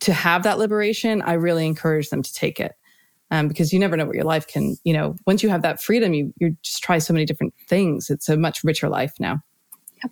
to 0.00 0.12
have 0.12 0.42
that 0.42 0.58
liberation, 0.58 1.22
I 1.22 1.34
really 1.34 1.66
encourage 1.66 2.10
them 2.10 2.22
to 2.22 2.32
take 2.32 2.58
it. 2.58 2.72
Um, 3.30 3.48
because 3.48 3.72
you 3.72 3.78
never 3.78 3.96
know 3.96 4.04
what 4.04 4.14
your 4.14 4.24
life 4.24 4.46
can, 4.46 4.76
you 4.84 4.92
know, 4.92 5.16
once 5.26 5.42
you 5.42 5.48
have 5.48 5.62
that 5.62 5.80
freedom, 5.80 6.12
you 6.12 6.34
you 6.38 6.56
just 6.62 6.82
try 6.82 6.98
so 6.98 7.14
many 7.14 7.24
different 7.24 7.54
things. 7.66 8.10
It's 8.10 8.28
a 8.28 8.36
much 8.36 8.62
richer 8.62 8.90
life 8.90 9.14
now. 9.18 9.40
Yep. 10.02 10.10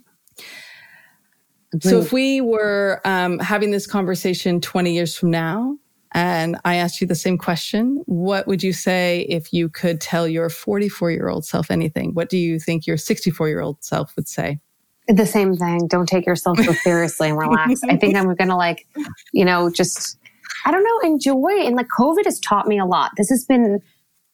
So 1.83 2.01
if 2.01 2.13
we 2.13 2.41
were 2.41 3.01
um, 3.05 3.39
having 3.39 3.73
this 3.73 3.87
conversation 3.87 4.61
20 4.61 4.95
years 4.95 5.17
from 5.17 5.31
now, 5.31 5.77
and 6.13 6.59
I 6.65 6.77
asked 6.77 7.01
you 7.01 7.07
the 7.07 7.15
same 7.15 7.39
question. 7.39 8.03
What 8.07 8.47
would 8.47 8.63
you 8.63 8.73
say 8.73 9.27
if 9.29 9.53
you 9.53 9.69
could 9.69 10.01
tell 10.01 10.27
your 10.27 10.49
44 10.49 11.11
year 11.11 11.29
old 11.29 11.45
self 11.45 11.71
anything? 11.71 12.15
What 12.15 12.29
do 12.29 12.37
you 12.37 12.59
think 12.59 12.87
your 12.87 12.97
64 12.97 13.49
year 13.49 13.61
old 13.61 13.83
self 13.85 14.15
would 14.17 14.29
say? 14.29 14.59
The 15.07 15.27
same 15.27 15.57
thing. 15.57 15.87
Don't 15.87 16.09
take 16.09 16.27
yourself 16.27 16.59
so 16.59 16.73
seriously 16.73 17.29
and 17.29 17.39
relax. 17.39 17.83
I 17.89 17.97
think 17.97 18.17
I'm 18.17 18.35
going 18.35 18.49
to 18.49 18.57
like, 18.57 18.87
you 19.33 19.45
know, 19.45 19.71
just, 19.71 20.19
I 20.65 20.71
don't 20.71 20.85
know, 20.85 21.09
enjoy. 21.09 21.61
And 21.65 21.77
like 21.77 21.89
COVID 21.89 22.25
has 22.25 22.39
taught 22.41 22.67
me 22.67 22.79
a 22.79 22.85
lot. 22.85 23.13
This 23.17 23.29
has 23.31 23.45
been 23.45 23.81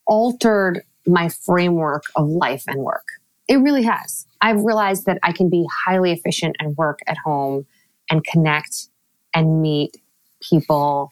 altered 0.06 0.82
my 1.06 1.28
framework 1.28 2.04
of 2.16 2.28
life 2.28 2.64
and 2.66 2.82
work. 2.82 3.06
It 3.48 3.56
really 3.56 3.84
has. 3.84 4.26
I've 4.40 4.60
realized 4.62 5.06
that 5.06 5.18
I 5.22 5.32
can 5.32 5.48
be 5.48 5.66
highly 5.86 6.12
efficient 6.12 6.56
and 6.58 6.76
work 6.76 6.98
at 7.06 7.16
home 7.24 7.64
and 8.10 8.24
connect 8.24 8.88
and 9.34 9.62
meet 9.62 9.96
people 10.42 11.10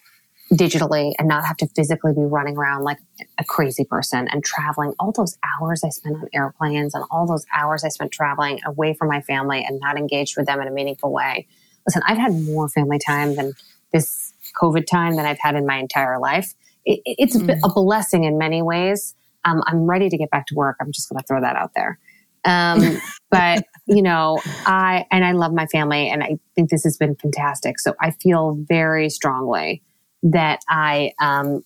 digitally 0.56 1.12
and 1.18 1.28
not 1.28 1.44
have 1.44 1.56
to 1.58 1.66
physically 1.68 2.12
be 2.12 2.20
running 2.20 2.56
around 2.56 2.82
like 2.82 2.98
a 3.38 3.44
crazy 3.44 3.84
person 3.84 4.28
and 4.30 4.44
traveling 4.44 4.94
all 4.98 5.12
those 5.12 5.36
hours 5.42 5.82
I 5.84 5.88
spent 5.88 6.16
on 6.16 6.28
airplanes 6.34 6.94
and 6.94 7.04
all 7.10 7.26
those 7.26 7.46
hours 7.54 7.84
I 7.84 7.88
spent 7.88 8.12
traveling 8.12 8.60
away 8.66 8.94
from 8.94 9.08
my 9.08 9.20
family 9.20 9.64
and 9.66 9.80
not 9.80 9.96
engaged 9.96 10.36
with 10.36 10.46
them 10.46 10.60
in 10.60 10.68
a 10.68 10.70
meaningful 10.70 11.12
way. 11.12 11.46
Listen, 11.86 12.02
I've 12.06 12.18
had 12.18 12.32
more 12.32 12.68
family 12.68 12.98
time 12.98 13.36
than 13.36 13.52
this 13.92 14.32
COVID 14.60 14.86
time 14.86 15.16
than 15.16 15.26
I've 15.26 15.38
had 15.38 15.54
in 15.56 15.66
my 15.66 15.76
entire 15.78 16.18
life. 16.18 16.54
It, 16.84 17.00
it's 17.04 17.36
mm. 17.36 17.58
a 17.62 17.68
blessing 17.72 18.24
in 18.24 18.38
many 18.38 18.62
ways. 18.62 19.14
Um, 19.44 19.62
I'm 19.66 19.86
ready 19.86 20.08
to 20.08 20.16
get 20.16 20.30
back 20.30 20.46
to 20.46 20.54
work. 20.54 20.76
I'm 20.80 20.92
just 20.92 21.08
going 21.08 21.20
to 21.20 21.26
throw 21.26 21.40
that 21.40 21.56
out 21.56 21.72
there. 21.74 21.98
Um, 22.44 23.00
but 23.30 23.64
you 23.86 24.02
know, 24.02 24.40
I 24.66 25.06
and 25.10 25.24
I 25.24 25.32
love 25.32 25.52
my 25.52 25.66
family, 25.66 26.08
and 26.08 26.22
I 26.22 26.38
think 26.54 26.70
this 26.70 26.84
has 26.84 26.96
been 26.96 27.16
fantastic. 27.16 27.78
So 27.78 27.94
I 28.00 28.12
feel 28.12 28.54
very 28.54 29.10
strongly 29.10 29.82
that 30.24 30.60
I 30.68 31.12
um, 31.20 31.62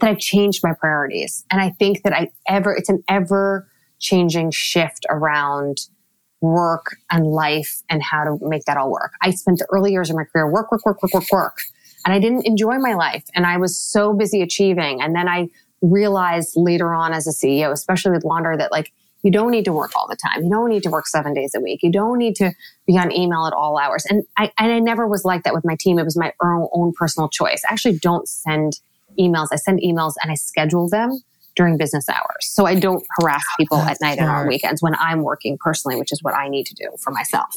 that 0.00 0.10
I've 0.10 0.18
changed 0.18 0.60
my 0.62 0.72
priorities, 0.78 1.44
and 1.50 1.60
I 1.60 1.70
think 1.70 2.02
that 2.02 2.12
I 2.12 2.30
ever 2.46 2.74
it's 2.74 2.88
an 2.88 3.02
ever 3.08 3.68
changing 3.98 4.50
shift 4.50 5.06
around 5.08 5.78
work 6.42 6.96
and 7.10 7.26
life 7.26 7.82
and 7.88 8.02
how 8.02 8.24
to 8.24 8.38
make 8.42 8.64
that 8.66 8.76
all 8.76 8.90
work. 8.90 9.12
I 9.22 9.30
spent 9.30 9.58
the 9.58 9.66
early 9.72 9.90
years 9.92 10.10
of 10.10 10.16
my 10.16 10.24
career 10.24 10.50
work, 10.50 10.70
work, 10.70 10.84
work, 10.84 11.02
work, 11.02 11.14
work, 11.14 11.32
work, 11.32 11.58
and 12.04 12.12
I 12.12 12.18
didn't 12.18 12.46
enjoy 12.46 12.78
my 12.78 12.94
life, 12.94 13.24
and 13.34 13.46
I 13.46 13.56
was 13.56 13.80
so 13.80 14.12
busy 14.12 14.42
achieving, 14.42 15.00
and 15.00 15.14
then 15.14 15.28
I 15.28 15.48
realized 15.80 16.54
later 16.56 16.92
on 16.92 17.12
as 17.12 17.26
a 17.26 17.30
CEO, 17.30 17.70
especially 17.70 18.12
with 18.12 18.24
Wander, 18.24 18.56
that 18.56 18.72
like 18.72 18.92
You 19.26 19.32
don't 19.32 19.50
need 19.50 19.64
to 19.64 19.72
work 19.72 19.90
all 19.96 20.06
the 20.06 20.14
time. 20.14 20.44
You 20.44 20.50
don't 20.50 20.68
need 20.68 20.84
to 20.84 20.88
work 20.88 21.08
seven 21.08 21.34
days 21.34 21.52
a 21.56 21.60
week. 21.60 21.82
You 21.82 21.90
don't 21.90 22.16
need 22.16 22.36
to 22.36 22.52
be 22.86 22.96
on 22.96 23.10
email 23.10 23.44
at 23.44 23.52
all 23.52 23.76
hours. 23.76 24.06
And 24.08 24.22
I, 24.38 24.52
and 24.56 24.70
I 24.70 24.78
never 24.78 25.08
was 25.08 25.24
like 25.24 25.42
that 25.42 25.52
with 25.52 25.64
my 25.64 25.76
team. 25.80 25.98
It 25.98 26.04
was 26.04 26.16
my 26.16 26.32
own, 26.40 26.68
own 26.72 26.92
personal 26.92 27.28
choice. 27.28 27.60
I 27.68 27.72
actually 27.72 27.98
don't 27.98 28.28
send 28.28 28.74
emails. 29.18 29.48
I 29.50 29.56
send 29.56 29.80
emails 29.80 30.12
and 30.22 30.30
I 30.30 30.36
schedule 30.36 30.88
them 30.88 31.20
during 31.56 31.76
business 31.76 32.08
hours. 32.08 32.42
So 32.42 32.66
I 32.66 32.78
don't 32.78 33.04
harass 33.18 33.42
people 33.58 33.78
That's 33.78 34.00
at 34.00 34.06
night 34.06 34.18
and 34.18 34.30
on 34.30 34.46
weekends 34.46 34.80
when 34.80 34.94
I'm 34.94 35.22
working 35.22 35.58
personally, 35.58 35.98
which 35.98 36.12
is 36.12 36.22
what 36.22 36.34
I 36.34 36.46
need 36.48 36.66
to 36.66 36.74
do 36.74 36.88
for 37.02 37.10
myself. 37.10 37.52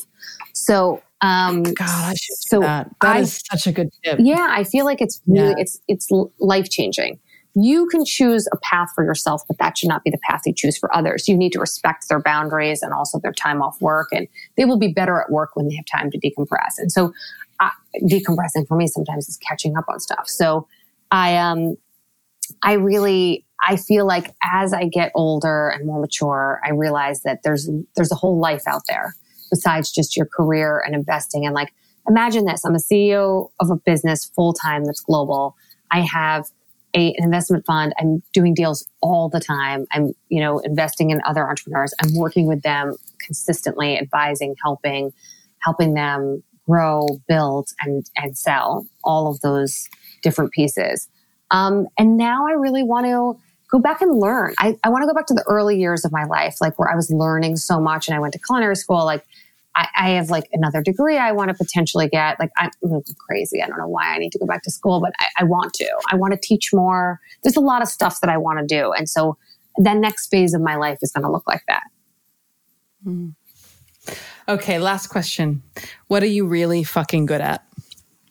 So, 0.53 1.03
um, 1.21 1.61
God, 1.61 1.85
I 1.87 2.13
should 2.15 2.35
so 2.37 2.61
that. 2.61 2.89
That 3.01 3.17
I, 3.17 3.19
is 3.19 3.43
such 3.51 3.67
a 3.67 3.71
good 3.71 3.89
tip. 4.03 4.17
Yeah, 4.19 4.47
I 4.49 4.63
feel 4.63 4.85
like 4.85 5.01
it's 5.01 5.21
really, 5.27 5.49
yeah. 5.49 5.55
it's, 5.59 5.79
it's 5.87 6.09
life 6.39 6.71
changing. 6.71 7.19
You 7.61 7.87
can 7.87 8.05
choose 8.05 8.47
a 8.53 8.57
path 8.57 8.89
for 8.95 9.03
yourself, 9.03 9.43
but 9.47 9.57
that 9.57 9.77
should 9.77 9.89
not 9.89 10.03
be 10.03 10.09
the 10.09 10.19
path 10.19 10.41
you 10.45 10.53
choose 10.53 10.77
for 10.77 10.95
others. 10.95 11.27
You 11.27 11.35
need 11.35 11.51
to 11.53 11.59
respect 11.59 12.07
their 12.07 12.21
boundaries 12.21 12.81
and 12.81 12.93
also 12.93 13.19
their 13.19 13.33
time 13.33 13.61
off 13.61 13.81
work. 13.81 14.07
And 14.11 14.27
they 14.55 14.65
will 14.65 14.77
be 14.77 14.87
better 14.93 15.19
at 15.19 15.31
work 15.31 15.55
when 15.55 15.67
they 15.67 15.75
have 15.75 15.85
time 15.85 16.09
to 16.11 16.19
decompress. 16.19 16.77
And 16.77 16.91
so 16.91 17.11
uh, 17.59 17.69
decompressing 18.03 18.67
for 18.67 18.77
me 18.77 18.87
sometimes 18.87 19.27
is 19.27 19.37
catching 19.37 19.75
up 19.75 19.85
on 19.89 19.99
stuff. 19.99 20.29
So 20.29 20.67
I, 21.11 21.37
um, 21.37 21.75
I 22.63 22.73
really, 22.73 23.45
I 23.61 23.75
feel 23.75 24.05
like 24.05 24.33
as 24.41 24.71
I 24.71 24.85
get 24.85 25.11
older 25.13 25.69
and 25.69 25.85
more 25.85 25.99
mature, 25.99 26.61
I 26.63 26.69
realize 26.69 27.23
that 27.23 27.43
there's, 27.43 27.69
there's 27.95 28.11
a 28.11 28.15
whole 28.15 28.39
life 28.39 28.63
out 28.67 28.83
there 28.87 29.15
besides 29.49 29.91
just 29.91 30.15
your 30.15 30.27
career 30.27 30.81
and 30.85 30.95
investing. 30.95 31.45
And 31.45 31.53
like, 31.53 31.73
imagine 32.07 32.45
this. 32.45 32.63
I'm 32.63 32.75
a 32.75 32.79
CEO 32.79 33.49
of 33.59 33.69
a 33.69 33.75
business 33.75 34.25
full 34.25 34.53
time 34.53 34.85
that's 34.85 35.01
global. 35.01 35.55
I 35.91 36.01
have 36.01 36.45
a, 36.95 37.13
an 37.17 37.23
investment 37.23 37.65
fund. 37.65 37.93
I'm 37.99 38.23
doing 38.33 38.53
deals 38.53 38.87
all 39.01 39.29
the 39.29 39.39
time. 39.39 39.85
I'm, 39.91 40.13
you 40.29 40.41
know, 40.41 40.59
investing 40.59 41.11
in 41.11 41.21
other 41.25 41.47
entrepreneurs. 41.47 41.93
I'm 42.01 42.15
working 42.15 42.47
with 42.47 42.61
them 42.63 42.95
consistently, 43.25 43.97
advising, 43.97 44.55
helping, 44.61 45.13
helping 45.59 45.93
them 45.93 46.43
grow, 46.67 47.07
build, 47.27 47.69
and 47.81 48.05
and 48.15 48.37
sell 48.37 48.87
all 49.03 49.29
of 49.29 49.41
those 49.41 49.87
different 50.21 50.51
pieces. 50.51 51.07
Um, 51.51 51.87
and 51.97 52.17
now 52.17 52.47
I 52.47 52.51
really 52.51 52.83
want 52.83 53.05
to 53.05 53.39
go 53.69 53.79
back 53.79 54.01
and 54.01 54.19
learn. 54.19 54.53
I, 54.57 54.75
I 54.83 54.89
want 54.89 55.03
to 55.03 55.07
go 55.07 55.13
back 55.13 55.27
to 55.27 55.33
the 55.33 55.43
early 55.47 55.79
years 55.79 56.05
of 56.05 56.11
my 56.11 56.25
life, 56.25 56.57
like 56.59 56.77
where 56.77 56.89
I 56.89 56.95
was 56.95 57.11
learning 57.11 57.57
so 57.57 57.79
much, 57.79 58.07
and 58.07 58.15
I 58.15 58.19
went 58.19 58.33
to 58.33 58.39
culinary 58.39 58.75
school, 58.75 59.05
like 59.05 59.25
I, 59.79 59.87
I 59.95 60.09
have 60.11 60.29
like 60.29 60.49
another 60.51 60.81
degree 60.81 61.17
I 61.17 61.31
want 61.31 61.49
to 61.49 61.53
potentially 61.53 62.09
get. 62.09 62.39
Like 62.39 62.51
I'm, 62.57 62.69
crazy. 63.17 63.63
I 63.63 63.67
don't 63.67 63.77
know 63.77 63.87
why 63.87 64.13
I 64.13 64.17
need 64.17 64.31
to 64.33 64.39
go 64.39 64.45
back 64.45 64.63
to 64.63 64.71
school, 64.71 64.99
but 64.99 65.13
I, 65.19 65.27
I 65.39 65.43
want 65.45 65.73
to. 65.75 65.89
I 66.11 66.15
want 66.15 66.33
to 66.33 66.39
teach 66.41 66.73
more. 66.73 67.19
There's 67.43 67.55
a 67.55 67.61
lot 67.61 67.81
of 67.81 67.87
stuff 67.87 68.19
that 68.21 68.29
I 68.29 68.37
want 68.37 68.59
to 68.59 68.65
do. 68.65 68.91
And 68.91 69.09
so 69.09 69.37
that 69.77 69.97
next 69.97 70.27
phase 70.27 70.53
of 70.53 70.61
my 70.61 70.75
life 70.75 70.99
is 71.01 71.11
going 71.11 71.23
to 71.23 71.31
look 71.31 71.47
like 71.47 71.63
that. 71.67 71.83
Mm. 73.05 73.35
Okay, 74.47 74.79
last 74.79 75.07
question. 75.07 75.63
What 76.07 76.23
are 76.23 76.27
you 76.27 76.45
really 76.45 76.83
fucking 76.83 77.25
good 77.25 77.41
at? 77.41 77.63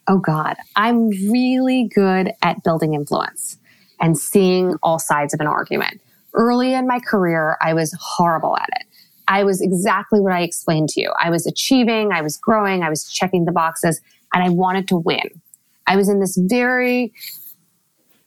Oh 0.08 0.18
God, 0.18 0.56
I'm 0.76 1.08
really 1.08 1.88
good 1.94 2.32
at 2.42 2.62
building 2.64 2.94
influence 2.94 3.58
and 4.00 4.18
seeing 4.18 4.76
all 4.82 4.98
sides 4.98 5.32
of 5.32 5.40
an 5.40 5.46
argument. 5.46 6.00
Early 6.34 6.74
in 6.74 6.86
my 6.86 6.98
career, 6.98 7.56
I 7.62 7.74
was 7.74 7.96
horrible 8.00 8.56
at 8.56 8.68
it. 8.80 8.86
I 9.28 9.44
was 9.44 9.60
exactly 9.60 10.20
what 10.20 10.32
I 10.32 10.40
explained 10.40 10.88
to 10.90 11.00
you. 11.00 11.12
I 11.22 11.30
was 11.30 11.46
achieving, 11.46 12.12
I 12.12 12.22
was 12.22 12.36
growing, 12.36 12.82
I 12.82 12.88
was 12.88 13.04
checking 13.04 13.44
the 13.44 13.52
boxes, 13.52 14.00
and 14.32 14.42
I 14.42 14.48
wanted 14.48 14.88
to 14.88 14.96
win. 14.96 15.40
I 15.86 15.96
was 15.96 16.08
in 16.08 16.18
this 16.18 16.36
very, 16.40 17.12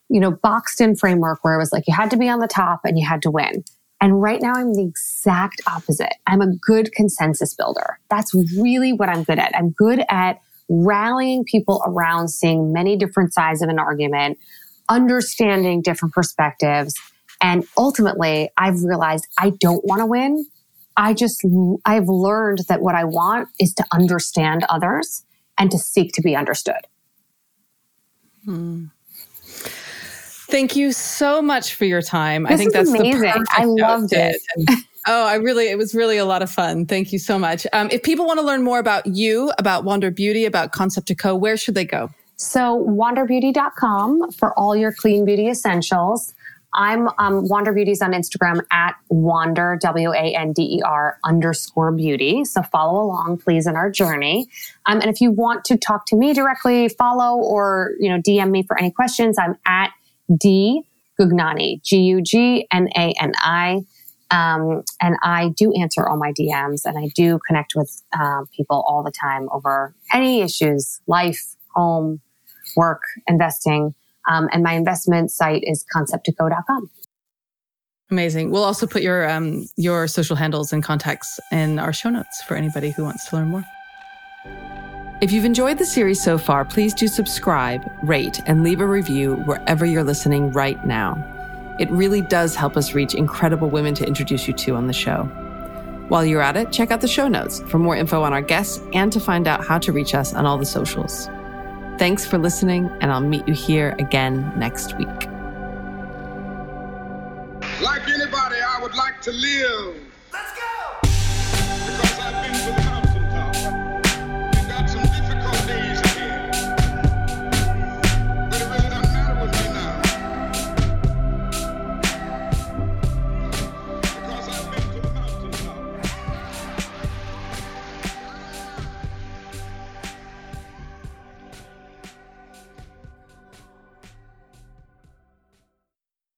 you 0.08 0.20
know, 0.20 0.30
boxed 0.30 0.80
in 0.80 0.96
framework 0.96 1.44
where 1.44 1.54
it 1.54 1.58
was 1.58 1.72
like 1.72 1.84
you 1.86 1.94
had 1.94 2.10
to 2.10 2.16
be 2.16 2.28
on 2.28 2.38
the 2.38 2.48
top 2.48 2.80
and 2.84 2.98
you 2.98 3.06
had 3.06 3.22
to 3.22 3.30
win. 3.30 3.64
And 4.00 4.20
right 4.20 4.40
now 4.42 4.52
I'm 4.54 4.74
the 4.74 4.82
exact 4.82 5.60
opposite. 5.66 6.14
I'm 6.26 6.40
a 6.40 6.52
good 6.56 6.92
consensus 6.92 7.54
builder. 7.54 7.98
That's 8.10 8.34
really 8.58 8.92
what 8.92 9.08
I'm 9.08 9.22
good 9.22 9.38
at. 9.38 9.56
I'm 9.56 9.70
good 9.70 10.04
at 10.08 10.40
rallying 10.68 11.44
people 11.44 11.82
around 11.86 12.28
seeing 12.28 12.72
many 12.72 12.96
different 12.96 13.32
sides 13.32 13.62
of 13.62 13.68
an 13.68 13.78
argument, 13.78 14.38
understanding 14.88 15.82
different 15.82 16.14
perspectives. 16.14 16.98
And 17.40 17.64
ultimately, 17.76 18.50
I've 18.56 18.82
realized 18.82 19.28
I 19.38 19.50
don't 19.50 19.84
want 19.84 20.00
to 20.00 20.06
win. 20.06 20.46
I 20.96 21.14
just, 21.14 21.44
I've 21.84 22.08
learned 22.08 22.60
that 22.68 22.80
what 22.82 22.94
I 22.94 23.04
want 23.04 23.48
is 23.58 23.74
to 23.74 23.84
understand 23.92 24.64
others 24.68 25.24
and 25.58 25.70
to 25.70 25.78
seek 25.78 26.12
to 26.14 26.22
be 26.22 26.36
understood. 26.36 26.86
Hmm. 28.44 28.86
Thank 30.52 30.76
you 30.76 30.92
so 30.92 31.40
much 31.40 31.74
for 31.74 31.86
your 31.86 32.02
time. 32.02 32.42
This 32.42 32.52
I 32.52 32.56
think 32.56 32.72
that's 32.74 32.90
amazing. 32.90 33.32
I 33.50 33.64
loved 33.64 34.12
it. 34.12 34.36
oh, 35.06 35.26
I 35.26 35.36
really, 35.36 35.68
it 35.68 35.78
was 35.78 35.94
really 35.94 36.18
a 36.18 36.26
lot 36.26 36.42
of 36.42 36.50
fun. 36.50 36.84
Thank 36.84 37.12
you 37.12 37.18
so 37.18 37.38
much. 37.38 37.66
Um, 37.72 37.88
if 37.90 38.02
people 38.02 38.26
want 38.26 38.38
to 38.38 38.44
learn 38.44 38.62
more 38.62 38.78
about 38.78 39.06
you, 39.06 39.50
about 39.58 39.84
Wander 39.84 40.10
Beauty, 40.10 40.44
about 40.44 40.72
Concept 40.72 41.08
to 41.08 41.14
Co, 41.14 41.34
where 41.34 41.56
should 41.56 41.74
they 41.74 41.86
go? 41.86 42.10
So 42.36 42.84
wanderbeauty.com 42.86 44.32
for 44.32 44.58
all 44.58 44.76
your 44.76 44.92
clean 44.92 45.24
beauty 45.24 45.48
essentials. 45.48 46.34
I'm 46.74 47.08
um, 47.18 47.48
Wander 47.48 47.72
Beauties 47.72 48.00
on 48.00 48.12
Instagram 48.12 48.62
at 48.70 48.94
Wander 49.08 49.78
W 49.82 50.12
A 50.12 50.34
N 50.34 50.52
D 50.52 50.78
E 50.78 50.82
R 50.82 51.18
underscore 51.24 51.92
beauty. 51.92 52.44
So 52.44 52.62
follow 52.62 53.02
along, 53.02 53.38
please, 53.38 53.66
in 53.66 53.76
our 53.76 53.90
journey. 53.90 54.48
Um, 54.86 55.00
and 55.00 55.10
if 55.10 55.20
you 55.20 55.30
want 55.30 55.64
to 55.66 55.76
talk 55.76 56.06
to 56.06 56.16
me 56.16 56.32
directly, 56.32 56.88
follow 56.88 57.40
or 57.40 57.92
you 57.98 58.08
know 58.08 58.20
DM 58.20 58.50
me 58.50 58.62
for 58.62 58.78
any 58.78 58.90
questions. 58.90 59.38
I'm 59.38 59.56
at 59.66 59.90
D 60.38 60.82
Gugnani 61.20 61.82
G 61.82 61.98
U 62.00 62.22
G 62.22 62.66
N 62.72 62.88
A 62.96 63.12
N 63.20 63.32
I. 63.38 63.82
Um, 64.30 64.82
and 64.98 65.16
I 65.22 65.50
do 65.50 65.74
answer 65.74 66.08
all 66.08 66.16
my 66.16 66.32
DMs 66.32 66.86
and 66.86 66.96
I 66.96 67.10
do 67.14 67.38
connect 67.46 67.74
with 67.76 68.02
uh, 68.18 68.44
people 68.56 68.82
all 68.88 69.02
the 69.02 69.12
time 69.12 69.46
over 69.52 69.94
any 70.10 70.40
issues, 70.40 71.02
life, 71.06 71.54
home, 71.74 72.22
work, 72.74 73.02
investing. 73.26 73.94
Um, 74.30 74.48
and 74.52 74.62
my 74.62 74.74
investment 74.74 75.30
site 75.30 75.62
is 75.64 75.84
concepttoco.com. 75.94 76.90
Amazing. 78.10 78.50
We'll 78.50 78.64
also 78.64 78.86
put 78.86 79.02
your 79.02 79.28
um, 79.28 79.66
your 79.76 80.06
social 80.06 80.36
handles 80.36 80.72
and 80.72 80.82
contacts 80.82 81.40
in 81.50 81.78
our 81.78 81.94
show 81.94 82.10
notes 82.10 82.42
for 82.42 82.56
anybody 82.56 82.90
who 82.90 83.04
wants 83.04 83.28
to 83.30 83.36
learn 83.36 83.48
more. 83.48 83.64
If 85.22 85.32
you've 85.32 85.44
enjoyed 85.44 85.78
the 85.78 85.86
series 85.86 86.22
so 86.22 86.36
far, 86.36 86.64
please 86.64 86.92
do 86.92 87.06
subscribe, 87.06 87.90
rate, 88.02 88.40
and 88.46 88.64
leave 88.64 88.80
a 88.80 88.86
review 88.86 89.36
wherever 89.46 89.86
you're 89.86 90.04
listening 90.04 90.50
right 90.52 90.84
now. 90.84 91.14
It 91.78 91.88
really 91.90 92.20
does 92.20 92.54
help 92.54 92.76
us 92.76 92.92
reach 92.92 93.14
incredible 93.14 93.70
women 93.70 93.94
to 93.94 94.06
introduce 94.06 94.46
you 94.46 94.52
to 94.54 94.74
on 94.74 94.88
the 94.88 94.92
show. 94.92 95.22
While 96.08 96.26
you're 96.26 96.42
at 96.42 96.56
it, 96.56 96.70
check 96.72 96.90
out 96.90 97.00
the 97.00 97.08
show 97.08 97.28
notes 97.28 97.60
for 97.68 97.78
more 97.78 97.96
info 97.96 98.22
on 98.22 98.34
our 98.34 98.42
guests 98.42 98.82
and 98.92 99.10
to 99.12 99.20
find 99.20 99.48
out 99.48 99.64
how 99.64 99.78
to 99.78 99.92
reach 99.92 100.14
us 100.14 100.34
on 100.34 100.44
all 100.44 100.58
the 100.58 100.66
socials. 100.66 101.28
Thanks 102.02 102.26
for 102.26 102.36
listening, 102.36 102.90
and 103.00 103.12
I'll 103.12 103.20
meet 103.20 103.46
you 103.46 103.54
here 103.54 103.94
again 104.00 104.52
next 104.58 104.98
week. 104.98 105.06
Like 107.80 108.08
anybody, 108.08 108.56
I 108.56 108.80
would 108.82 108.96
like 108.96 109.20
to 109.20 109.30
live 109.30 109.94